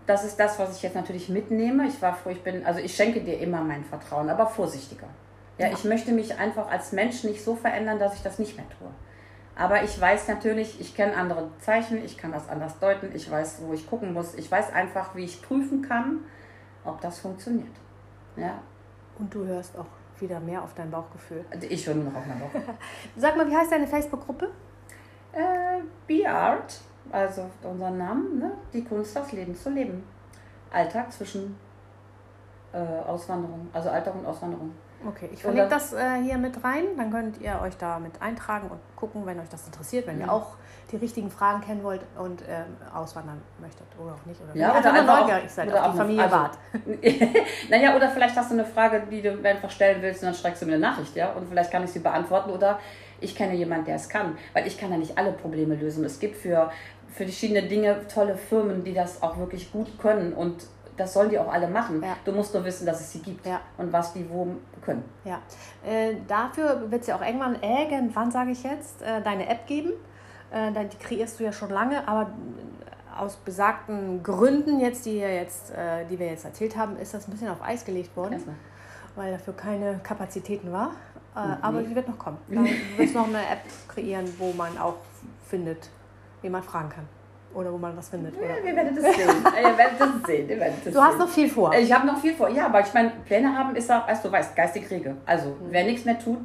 Das 0.07 0.25
ist 0.25 0.39
das, 0.39 0.59
was 0.59 0.77
ich 0.77 0.83
jetzt 0.83 0.95
natürlich 0.95 1.29
mitnehme. 1.29 1.87
Ich 1.87 2.01
war 2.01 2.15
froh, 2.15 2.31
ich 2.31 2.43
bin, 2.43 2.65
also 2.65 2.81
ich 2.81 2.95
schenke 2.95 3.21
dir 3.21 3.39
immer 3.41 3.61
mein 3.63 3.85
Vertrauen, 3.85 4.29
aber 4.31 4.47
vorsichtiger. 4.47 5.09
Ja, 5.59 5.67
Ja. 5.69 5.73
ich 5.73 5.85
möchte 5.85 6.13
mich 6.13 6.39
einfach 6.39 6.71
als 6.71 6.93
Mensch 6.93 7.25
nicht 7.25 7.43
so 7.43 7.57
verändern, 7.57 7.99
dass 7.99 8.15
ich 8.15 8.23
das 8.23 8.39
nicht 8.39 8.57
mehr 8.57 8.67
tue. 8.79 8.89
Aber 9.57 9.83
ich 9.83 9.99
weiß 9.99 10.29
natürlich, 10.29 10.81
ich 10.81 10.95
kenne 10.95 11.17
andere 11.17 11.49
Zeichen, 11.61 12.05
ich 12.05 12.19
kann 12.19 12.31
das 12.31 12.49
anders 12.49 12.79
deuten, 12.79 13.11
ich 13.15 13.31
weiß, 13.31 13.63
wo 13.63 13.73
ich 13.73 13.89
gucken 13.89 14.13
muss. 14.13 14.35
Ich 14.35 14.51
weiß 14.51 14.73
einfach, 14.73 15.15
wie 15.17 15.25
ich 15.25 15.41
prüfen 15.43 15.81
kann, 15.83 16.21
ob 16.85 17.01
das 17.01 17.19
funktioniert. 17.21 17.75
Ja, 18.37 18.61
Und 19.19 19.35
du 19.35 19.45
hörst 19.47 19.77
auch 19.79 19.87
wieder 20.21 20.41
mehr 20.41 20.63
auf 20.63 20.75
dein 20.75 20.91
Bauchgefühl. 20.91 21.45
also 21.51 21.67
ich 21.69 21.87
höre 21.87 21.95
nur 21.95 22.05
noch 22.05 22.17
auf 22.17 22.27
meine 22.27 22.41
Woche. 22.43 22.63
Sag 23.17 23.37
mal, 23.37 23.49
wie 23.51 23.57
heißt 23.57 23.73
deine 23.73 23.87
Facebook-Gruppe? 23.87 24.51
Äh, 25.33 25.81
Be 26.07 26.29
Art, 26.29 26.79
also 27.13 27.49
unser 27.63 27.91
Namen, 27.91 28.39
ne? 28.39 28.51
die 28.73 28.85
Kunst, 28.85 29.15
das 29.17 29.33
Leben 29.33 29.55
zu 29.55 29.71
leben. 29.71 30.05
Alltag 30.71 31.13
zwischen 31.13 31.57
äh, 32.73 32.79
Auswanderung, 33.09 33.69
also 33.73 33.89
Alltag 33.91 34.15
und 34.15 34.27
Auswanderung. 34.27 34.73
Okay, 35.07 35.29
ich 35.33 35.43
verlinke 35.43 35.69
das 35.69 35.93
äh, 35.93 36.23
hier 36.23 36.39
mit 36.39 36.63
rein. 36.65 36.85
Dann 36.97 37.11
könnt 37.11 37.41
ihr 37.41 37.61
euch 37.63 37.77
da 37.77 37.99
mit 37.99 38.21
eintragen 38.21 38.69
und 38.69 38.81
gucken, 38.97 39.27
wenn 39.27 39.39
euch 39.39 39.49
das 39.51 39.67
interessiert, 39.67 40.07
wenn 40.07 40.19
ihr 40.21 40.27
Ja. 40.27 40.33
auch 40.33 40.57
die 40.91 40.97
richtigen 40.97 41.31
Fragen 41.31 41.61
kennen 41.61 41.83
wollt 41.85 42.01
und 42.19 42.43
ähm, 42.49 42.65
auswandern 42.95 43.41
möchtet 43.61 43.87
oder 44.03 44.15
auch 44.15 44.25
nicht. 44.27 44.41
Oder 44.41 44.57
Ja, 44.57 44.73
ihr 44.75 44.81
oder 44.81 44.93
nur 44.93 45.01
einfach 45.03 45.21
neugierig 45.21 45.51
seid 45.51 45.69
oder 45.69 45.85
auf 45.85 45.93
die 45.93 45.99
Familie 45.99 46.23
also- 46.25 46.37
naja, 47.71 47.95
oder 47.97 48.09
vielleicht 48.09 48.37
hast 48.37 48.51
du 48.51 48.55
eine 48.55 48.65
Frage, 48.65 49.03
die 49.11 49.21
du 49.21 49.39
einfach 49.47 49.71
stellen 49.71 50.01
willst 50.01 50.23
und 50.23 50.27
dann 50.29 50.35
schreibst 50.35 50.63
du 50.63 50.67
mir 50.67 50.73
eine 50.75 50.83
Nachricht, 50.83 51.15
ja? 51.15 51.33
Und 51.33 51.47
vielleicht 51.49 51.71
kann 51.71 51.85
ich 51.85 51.91
sie 51.91 51.99
beantworten 51.99 52.51
oder 52.51 52.79
ich 53.21 53.35
kenne 53.35 53.55
jemanden, 53.55 53.87
der 53.87 53.97
es 53.97 54.09
kann. 54.09 54.37
Weil 54.53 54.67
ich 54.67 54.79
kann 54.79 54.91
ja 54.91 54.97
nicht 54.99 55.17
alle 55.19 55.33
Probleme 55.33 55.75
lösen. 55.75 56.05
Es 56.05 56.19
gibt 56.19 56.37
für, 56.37 56.71
für 57.09 57.25
verschiedene 57.25 57.63
Dinge 57.63 58.07
tolle 58.13 58.37
Firmen, 58.37 58.85
die 58.85 58.93
das 58.95 59.23
auch 59.23 59.39
wirklich 59.39 59.71
gut 59.73 59.99
können 59.99 60.33
und 60.33 60.67
das 60.97 61.13
sollen 61.13 61.29
die 61.29 61.39
auch 61.39 61.53
alle 61.53 61.69
machen. 61.69 62.03
Ja. 62.03 62.17
Du 62.25 62.33
musst 62.33 62.55
nur 62.55 62.65
wissen, 62.65 62.87
dass 62.87 63.01
es 63.01 63.13
sie 63.13 63.19
gibt 63.21 63.45
Ja. 63.47 63.61
und 63.77 63.93
was 63.93 64.15
die 64.15 64.29
wo 64.31 64.47
können. 64.83 65.05
Ja. 65.25 65.41
Äh, 65.87 66.15
dafür 66.27 66.91
wird 66.91 67.03
es 67.03 67.09
ja 67.09 67.17
auch 67.17 67.21
irgendwann, 67.25 67.57
irgendwann 67.63 68.31
sage 68.31 68.53
ich 68.53 68.63
jetzt, 68.63 69.03
äh, 69.03 69.21
deine 69.23 69.47
App 69.49 69.67
geben. 69.67 69.93
Äh, 70.51 70.73
dann- 70.73 70.89
die 70.89 70.97
kreierst 70.97 71.39
du 71.39 71.45
ja 71.45 71.53
schon 71.53 71.69
lange, 71.71 72.07
aber 72.09 72.23
äh, 72.23 73.19
aus 73.21 73.37
besagten 73.37 74.23
Gründen, 74.23 74.81
jetzt, 74.81 75.05
die, 75.05 75.19
jetzt, 75.19 75.71
äh, 75.73 76.07
die 76.11 76.19
wir 76.19 76.29
jetzt 76.29 76.45
erzählt 76.47 76.77
haben, 76.79 76.97
ist 76.97 77.13
das 77.13 77.29
ein 77.29 77.31
bisschen 77.31 77.49
auf 77.49 77.63
Eis 77.63 77.85
gelegt 77.85 78.17
worden. 78.17 78.35
Erstmal. 78.35 78.57
weil 79.17 79.33
dafür 79.33 79.55
keine 79.55 79.99
Kapazitäten 80.03 80.71
war. 80.73 80.91
Äh, 81.37 81.41
Mhm. 81.41 81.57
Aber 81.63 81.83
die 81.83 81.95
wird 81.95 82.09
noch 82.09 82.19
kommen. 82.19 82.39
Wird 82.49 83.09
es 83.09 83.15
noch 83.15 83.29
eine 83.29 83.39
App 83.41 83.61
kreieren, 83.89 84.25
wo 84.39 84.53
man 84.53 84.77
auch 84.79 84.95
findet, 85.49 85.89
wie 86.43 86.49
man 86.49 86.63
fragen 86.63 86.89
kann. 86.89 87.09
Oder 87.55 87.73
wo 87.73 87.79
man 87.79 87.97
was 87.97 88.09
findet. 88.09 88.37
Oder? 88.37 88.47
Ja, 88.59 88.65
wir 88.65 88.75
werden 88.77 88.95
das 88.97 89.15
sehen. 89.17 89.29
Ihr 89.29 89.79
werdet 89.79 90.01
das 90.01 90.09
sehen. 90.27 90.49
Ihr 90.51 90.59
werdet 90.61 90.87
das 90.87 90.93
Du 90.95 91.01
hast 91.01 91.11
sehen. 91.13 91.19
noch 91.19 91.29
viel 91.29 91.49
vor. 91.51 91.73
Ich 91.75 91.93
habe 91.93 92.07
noch 92.07 92.19
viel 92.19 92.35
vor. 92.35 92.49
Ja, 92.49 92.67
aber 92.67 92.81
ich 92.81 92.93
meine, 92.95 93.11
Pläne 93.27 93.55
haben 93.57 93.75
ist 93.77 93.91
auch, 93.93 94.07
als 94.09 94.23
du 94.23 94.33
weißt, 94.33 94.57
geistig 94.57 94.91
rege. 94.91 95.17
Also, 95.27 95.57
wer 95.71 95.85
nichts 95.85 96.05
mehr 96.05 96.19
tut, 96.19 96.39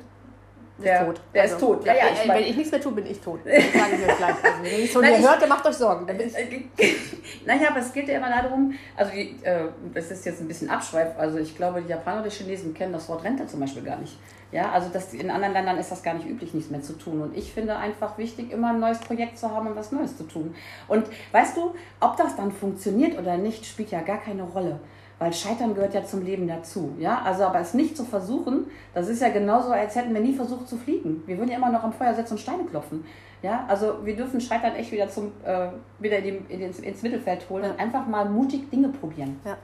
der, 0.83 1.13
der 1.33 1.43
ist 1.45 1.59
tot. 1.59 1.85
Ja, 1.85 1.93
ja, 1.93 2.05
ich 2.11 2.23
äh, 2.23 2.27
mein- 2.27 2.37
wenn 2.37 2.43
ich 2.45 2.55
nichts 2.57 2.71
mehr 2.71 2.81
tue, 2.81 2.91
bin 2.93 3.05
ich 3.05 3.19
tot. 3.19 3.39
Das 3.45 3.53
sage 3.53 3.95
ich 4.01 4.09
euch 4.09 4.17
gleich. 4.17 4.29
Also, 4.43 4.63
wenn 4.63 4.71
ihr 4.71 4.77
nichts 4.79 4.93
von 4.93 5.01
Nein, 5.03 5.13
ich- 5.19 5.27
hört, 5.27 5.41
dann 5.41 5.49
macht 5.49 5.65
euch 5.67 5.75
Sorgen. 5.75 6.07
Dann 6.07 6.17
bin 6.17 6.27
ich 6.27 7.45
naja, 7.45 7.69
aber 7.69 7.79
es 7.79 7.93
geht 7.93 8.07
ja 8.07 8.17
immer 8.17 8.29
darum, 8.29 8.73
also 8.95 9.11
die, 9.11 9.37
äh, 9.43 9.65
das 9.93 10.09
ist 10.11 10.25
jetzt 10.25 10.41
ein 10.41 10.47
bisschen 10.47 10.69
Abschweif, 10.69 11.09
also 11.19 11.37
ich 11.37 11.55
glaube, 11.55 11.81
die 11.81 11.89
Japaner 11.89 12.21
oder 12.21 12.29
die 12.29 12.35
Chinesen 12.35 12.73
kennen 12.73 12.93
das 12.93 13.07
Wort 13.09 13.23
Rente 13.23 13.45
zum 13.47 13.59
Beispiel 13.59 13.83
gar 13.83 13.97
nicht. 13.97 14.17
Ja, 14.52 14.72
also 14.72 14.89
das, 14.91 15.14
in 15.14 15.30
anderen 15.30 15.54
Ländern 15.54 15.78
ist 15.78 15.91
das 15.91 16.04
gar 16.04 16.14
nicht 16.14 16.28
üblich, 16.28 16.54
nichts 16.54 16.70
mehr 16.70 16.82
zu 16.82 16.93
tun. 16.93 17.22
Und 17.22 17.38
ich 17.38 17.54
finde 17.54 17.78
einfach 17.78 18.18
wichtig, 18.18 18.52
immer 18.52 18.72
ein 18.72 18.80
neues 18.80 18.99
Projekt 18.99 19.38
zu 19.38 19.49
haben 19.49 19.68
und 19.68 19.76
was 19.76 19.91
Neues 19.91 20.18
zu 20.18 20.24
tun. 20.24 20.54
Und 20.88 21.06
weißt 21.32 21.56
du, 21.56 21.74
ob 21.99 22.18
das 22.18 22.36
dann 22.36 22.52
funktioniert 22.52 23.18
oder 23.18 23.38
nicht, 23.38 23.66
spielt 23.66 23.91
ja 23.91 24.02
gar 24.02 24.18
keine 24.18 24.43
Rolle. 24.43 24.80
Weil 25.20 25.34
Scheitern 25.34 25.76
gehört 25.76 25.93
ja 25.93 26.04
zum 26.04 26.26
Leben 26.26 26.47
dazu. 26.47 26.95
Ja? 26.97 27.22
Also 27.24 27.43
aber 27.43 27.60
es 27.60 27.74
nicht 27.76 27.95
zu 27.95 28.04
versuchen, 28.04 28.66
das 28.93 29.08
ist 29.08 29.22
ja 29.22 29.30
genauso, 29.30 29.70
als 29.70 29.95
hätten 29.95 30.14
wir 30.14 30.22
nie 30.22 30.34
versucht 30.34 30.68
zu 30.68 30.78
fliegen. 30.78 31.22
Wir 31.28 31.38
würden 31.38 31.52
ja 31.52 31.58
immer 31.58 31.70
noch 31.70 31.84
am 31.84 31.93
Feuer 31.93 32.14
sitzen 32.14 32.34
und 32.34 32.39
Steine 32.39 32.64
klopfen. 32.66 33.06
Ja? 33.43 33.64
Also 33.68 34.04
wir 34.04 34.16
dürfen 34.16 34.41
Scheitern 34.41 34.76
echt 34.76 34.91
wieder, 34.91 35.08
zum, 35.08 35.32
äh, 35.45 35.68
wieder 35.99 36.18
in 36.18 36.24
die, 36.24 36.54
in 36.54 36.62
ins, 36.62 36.80
ins 36.80 37.04
Mittelfeld 37.04 37.47
holen 37.49 37.72
und 37.72 37.80
einfach 37.80 38.06
mal 38.08 38.28
mutig 38.28 38.70
Dinge 38.70 38.89
probieren. 38.89 39.39
Ja, 39.45 39.58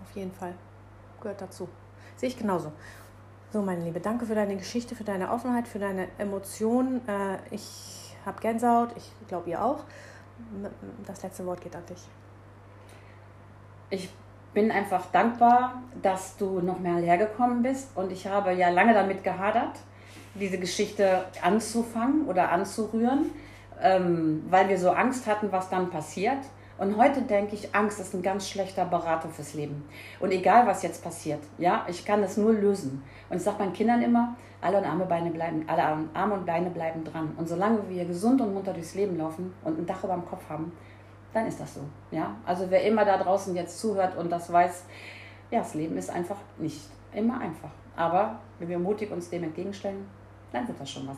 auf 0.00 0.14
jeden 0.14 0.32
Fall. 0.32 0.54
Gehört 1.20 1.42
dazu. 1.42 1.68
Sehe 2.16 2.28
ich 2.28 2.38
genauso. 2.38 2.72
So, 3.56 3.62
meine 3.62 3.82
Liebe, 3.84 4.00
danke 4.00 4.26
für 4.26 4.34
deine 4.34 4.54
Geschichte, 4.58 4.94
für 4.94 5.02
deine 5.02 5.30
Offenheit, 5.30 5.66
für 5.66 5.78
deine 5.78 6.08
Emotionen. 6.18 7.00
Äh, 7.08 7.38
ich 7.50 8.14
habe 8.26 8.38
Gänsehaut, 8.38 8.90
ich 8.94 9.10
glaube, 9.28 9.48
ihr 9.48 9.64
auch. 9.64 9.84
Das 11.06 11.22
letzte 11.22 11.46
Wort 11.46 11.62
geht 11.62 11.74
an 11.74 11.86
dich. 11.86 12.02
Ich 13.88 14.10
bin 14.52 14.70
einfach 14.70 15.06
dankbar, 15.10 15.80
dass 16.02 16.36
du 16.36 16.60
noch 16.60 16.80
mal 16.80 17.02
hergekommen 17.02 17.62
bist 17.62 17.96
und 17.96 18.12
ich 18.12 18.26
habe 18.26 18.52
ja 18.52 18.68
lange 18.68 18.92
damit 18.92 19.24
gehadert, 19.24 19.78
diese 20.34 20.58
Geschichte 20.58 21.24
anzufangen 21.40 22.26
oder 22.26 22.52
anzurühren, 22.52 23.30
ähm, 23.80 24.44
weil 24.50 24.68
wir 24.68 24.78
so 24.78 24.90
Angst 24.90 25.26
hatten, 25.26 25.50
was 25.50 25.70
dann 25.70 25.88
passiert. 25.88 26.40
Und 26.78 26.98
heute 26.98 27.22
denke 27.22 27.54
ich, 27.54 27.74
Angst 27.74 27.98
ist 28.00 28.14
ein 28.14 28.22
ganz 28.22 28.48
schlechter 28.48 28.84
Berater 28.84 29.30
fürs 29.30 29.54
Leben. 29.54 29.88
Und 30.20 30.30
egal, 30.30 30.66
was 30.66 30.82
jetzt 30.82 31.02
passiert, 31.02 31.40
ja, 31.56 31.86
ich 31.88 32.04
kann 32.04 32.20
das 32.20 32.36
nur 32.36 32.52
lösen. 32.52 33.02
Und 33.30 33.38
ich 33.38 33.42
sage 33.42 33.58
meinen 33.60 33.72
Kindern 33.72 34.02
immer, 34.02 34.36
alle 34.60 34.84
Arme, 34.84 35.06
Beine 35.06 35.30
bleiben, 35.30 35.64
alle 35.66 35.82
Arme 36.12 36.34
und 36.34 36.44
Beine 36.44 36.70
bleiben 36.70 37.02
dran. 37.04 37.32
Und 37.38 37.48
solange 37.48 37.88
wir 37.88 38.04
gesund 38.04 38.40
und 38.40 38.52
munter 38.52 38.74
durchs 38.74 38.94
Leben 38.94 39.16
laufen 39.16 39.54
und 39.64 39.78
ein 39.78 39.86
Dach 39.86 40.04
über 40.04 40.14
dem 40.14 40.26
Kopf 40.26 40.48
haben, 40.50 40.72
dann 41.32 41.46
ist 41.46 41.60
das 41.60 41.74
so. 41.74 41.80
Ja? 42.10 42.34
Also 42.44 42.66
wer 42.68 42.84
immer 42.84 43.04
da 43.04 43.16
draußen 43.16 43.54
jetzt 43.54 43.78
zuhört 43.78 44.16
und 44.16 44.30
das 44.30 44.52
weiß, 44.52 44.84
ja, 45.50 45.60
das 45.60 45.74
Leben 45.74 45.96
ist 45.96 46.10
einfach 46.10 46.38
nicht 46.58 46.80
immer 47.14 47.40
einfach. 47.40 47.70
Aber 47.94 48.38
wenn 48.58 48.68
wir 48.68 48.78
mutig 48.78 49.10
uns 49.10 49.30
dem 49.30 49.44
entgegenstellen, 49.44 50.06
dann 50.52 50.68
wird 50.68 50.78
das 50.78 50.90
schon 50.90 51.08
was. 51.08 51.16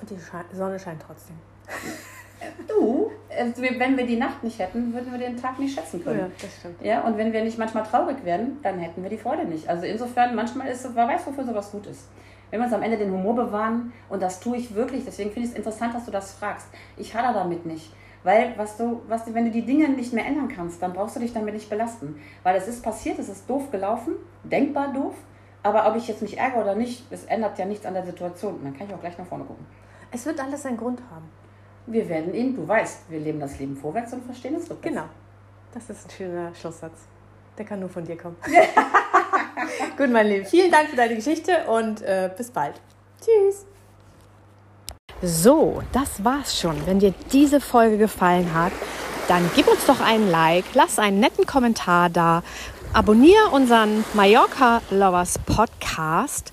Und 0.00 0.10
die 0.10 0.56
Sonne 0.56 0.78
scheint 0.78 1.00
trotzdem. 1.00 1.36
Du, 2.68 3.10
äh, 3.28 3.46
wenn 3.78 3.96
wir 3.96 4.06
die 4.06 4.16
Nacht 4.16 4.42
nicht 4.42 4.58
hätten, 4.58 4.92
würden 4.92 5.12
wir 5.12 5.18
den 5.18 5.36
Tag 5.36 5.58
nicht 5.58 5.74
schätzen 5.74 6.02
können. 6.02 6.20
Ja, 6.20 6.26
das 6.40 6.56
stimmt. 6.58 6.82
Ja, 6.82 7.00
und 7.02 7.16
wenn 7.16 7.32
wir 7.32 7.42
nicht 7.42 7.58
manchmal 7.58 7.84
traurig 7.84 8.24
werden, 8.24 8.58
dann 8.62 8.78
hätten 8.78 9.02
wir 9.02 9.10
die 9.10 9.18
Freude 9.18 9.44
nicht. 9.44 9.68
Also 9.68 9.86
insofern, 9.86 10.34
manchmal 10.34 10.68
ist 10.68 10.88
wer 10.94 11.08
weiß, 11.08 11.26
wofür 11.26 11.44
sowas 11.44 11.70
gut 11.70 11.86
ist. 11.86 12.08
Wenn 12.50 12.60
wir 12.60 12.66
uns 12.66 12.74
am 12.74 12.82
Ende 12.82 12.98
den 12.98 13.10
Humor 13.10 13.34
bewahren, 13.34 13.92
und 14.08 14.22
das 14.22 14.40
tue 14.40 14.56
ich 14.56 14.74
wirklich, 14.74 15.04
deswegen 15.04 15.30
finde 15.30 15.46
ich 15.46 15.52
es 15.52 15.56
interessant, 15.56 15.94
dass 15.94 16.04
du 16.04 16.10
das 16.10 16.32
fragst. 16.34 16.68
Ich 16.96 17.14
hader 17.14 17.32
damit 17.32 17.66
nicht. 17.66 17.92
Weil, 18.22 18.54
was 18.56 18.76
du, 18.76 19.02
was, 19.06 19.32
wenn 19.34 19.44
du 19.44 19.50
die 19.50 19.66
Dinge 19.66 19.88
nicht 19.88 20.12
mehr 20.12 20.24
ändern 20.24 20.48
kannst, 20.48 20.82
dann 20.82 20.92
brauchst 20.92 21.16
du 21.16 21.20
dich 21.20 21.32
damit 21.32 21.54
nicht 21.54 21.68
belasten. 21.68 22.20
Weil 22.42 22.56
es 22.56 22.68
ist 22.68 22.82
passiert, 22.82 23.18
es 23.18 23.28
ist 23.28 23.48
doof 23.48 23.70
gelaufen, 23.70 24.14
denkbar 24.44 24.92
doof, 24.92 25.14
aber 25.62 25.88
ob 25.88 25.96
ich 25.96 26.08
jetzt 26.08 26.22
mich 26.22 26.38
ärgere 26.38 26.62
oder 26.62 26.74
nicht, 26.74 27.04
es 27.10 27.24
ändert 27.24 27.58
ja 27.58 27.64
nichts 27.64 27.86
an 27.86 27.94
der 27.94 28.04
Situation. 28.04 28.54
Und 28.56 28.64
dann 28.64 28.76
kann 28.76 28.86
ich 28.86 28.94
auch 28.94 29.00
gleich 29.00 29.18
nach 29.18 29.26
vorne 29.26 29.44
gucken. 29.44 29.66
Es 30.10 30.24
wird 30.26 30.38
alles 30.38 30.64
einen 30.64 30.76
Grund 30.76 31.00
haben. 31.10 31.28
Wir 31.86 32.08
werden 32.08 32.34
ihn, 32.34 32.56
du 32.56 32.66
weißt, 32.66 33.10
wir 33.10 33.20
leben 33.20 33.40
das 33.40 33.58
Leben 33.58 33.76
vorwärts 33.76 34.12
und 34.12 34.24
verstehen 34.24 34.54
es 34.54 34.70
rückwärts. 34.70 34.82
Genau. 34.82 35.04
Das 35.74 35.90
ist 35.90 36.06
ein 36.06 36.10
schöner 36.10 36.54
Schlusssatz. 36.54 37.00
Der 37.58 37.64
kann 37.64 37.80
nur 37.80 37.88
von 37.88 38.04
dir 38.04 38.16
kommen. 38.16 38.36
Gut, 39.96 40.10
mein 40.10 40.26
Lieben. 40.28 40.46
Vielen 40.46 40.70
Dank 40.70 40.88
für 40.88 40.96
deine 40.96 41.14
Geschichte 41.14 41.64
und 41.68 42.00
äh, 42.02 42.30
bis 42.36 42.50
bald. 42.50 42.80
Tschüss. 43.20 43.66
So, 45.22 45.82
das 45.92 46.24
war's 46.24 46.58
schon. 46.58 46.86
Wenn 46.86 46.98
dir 46.98 47.14
diese 47.32 47.60
Folge 47.60 47.98
gefallen 47.98 48.54
hat, 48.54 48.72
dann 49.28 49.50
gib 49.54 49.68
uns 49.68 49.86
doch 49.86 50.00
einen 50.00 50.30
Like, 50.30 50.64
lass 50.74 50.98
einen 50.98 51.20
netten 51.20 51.46
Kommentar 51.46 52.10
da, 52.10 52.42
abonniere 52.92 53.48
unseren 53.52 54.04
Mallorca 54.14 54.82
Lovers 54.90 55.38
Podcast 55.38 56.52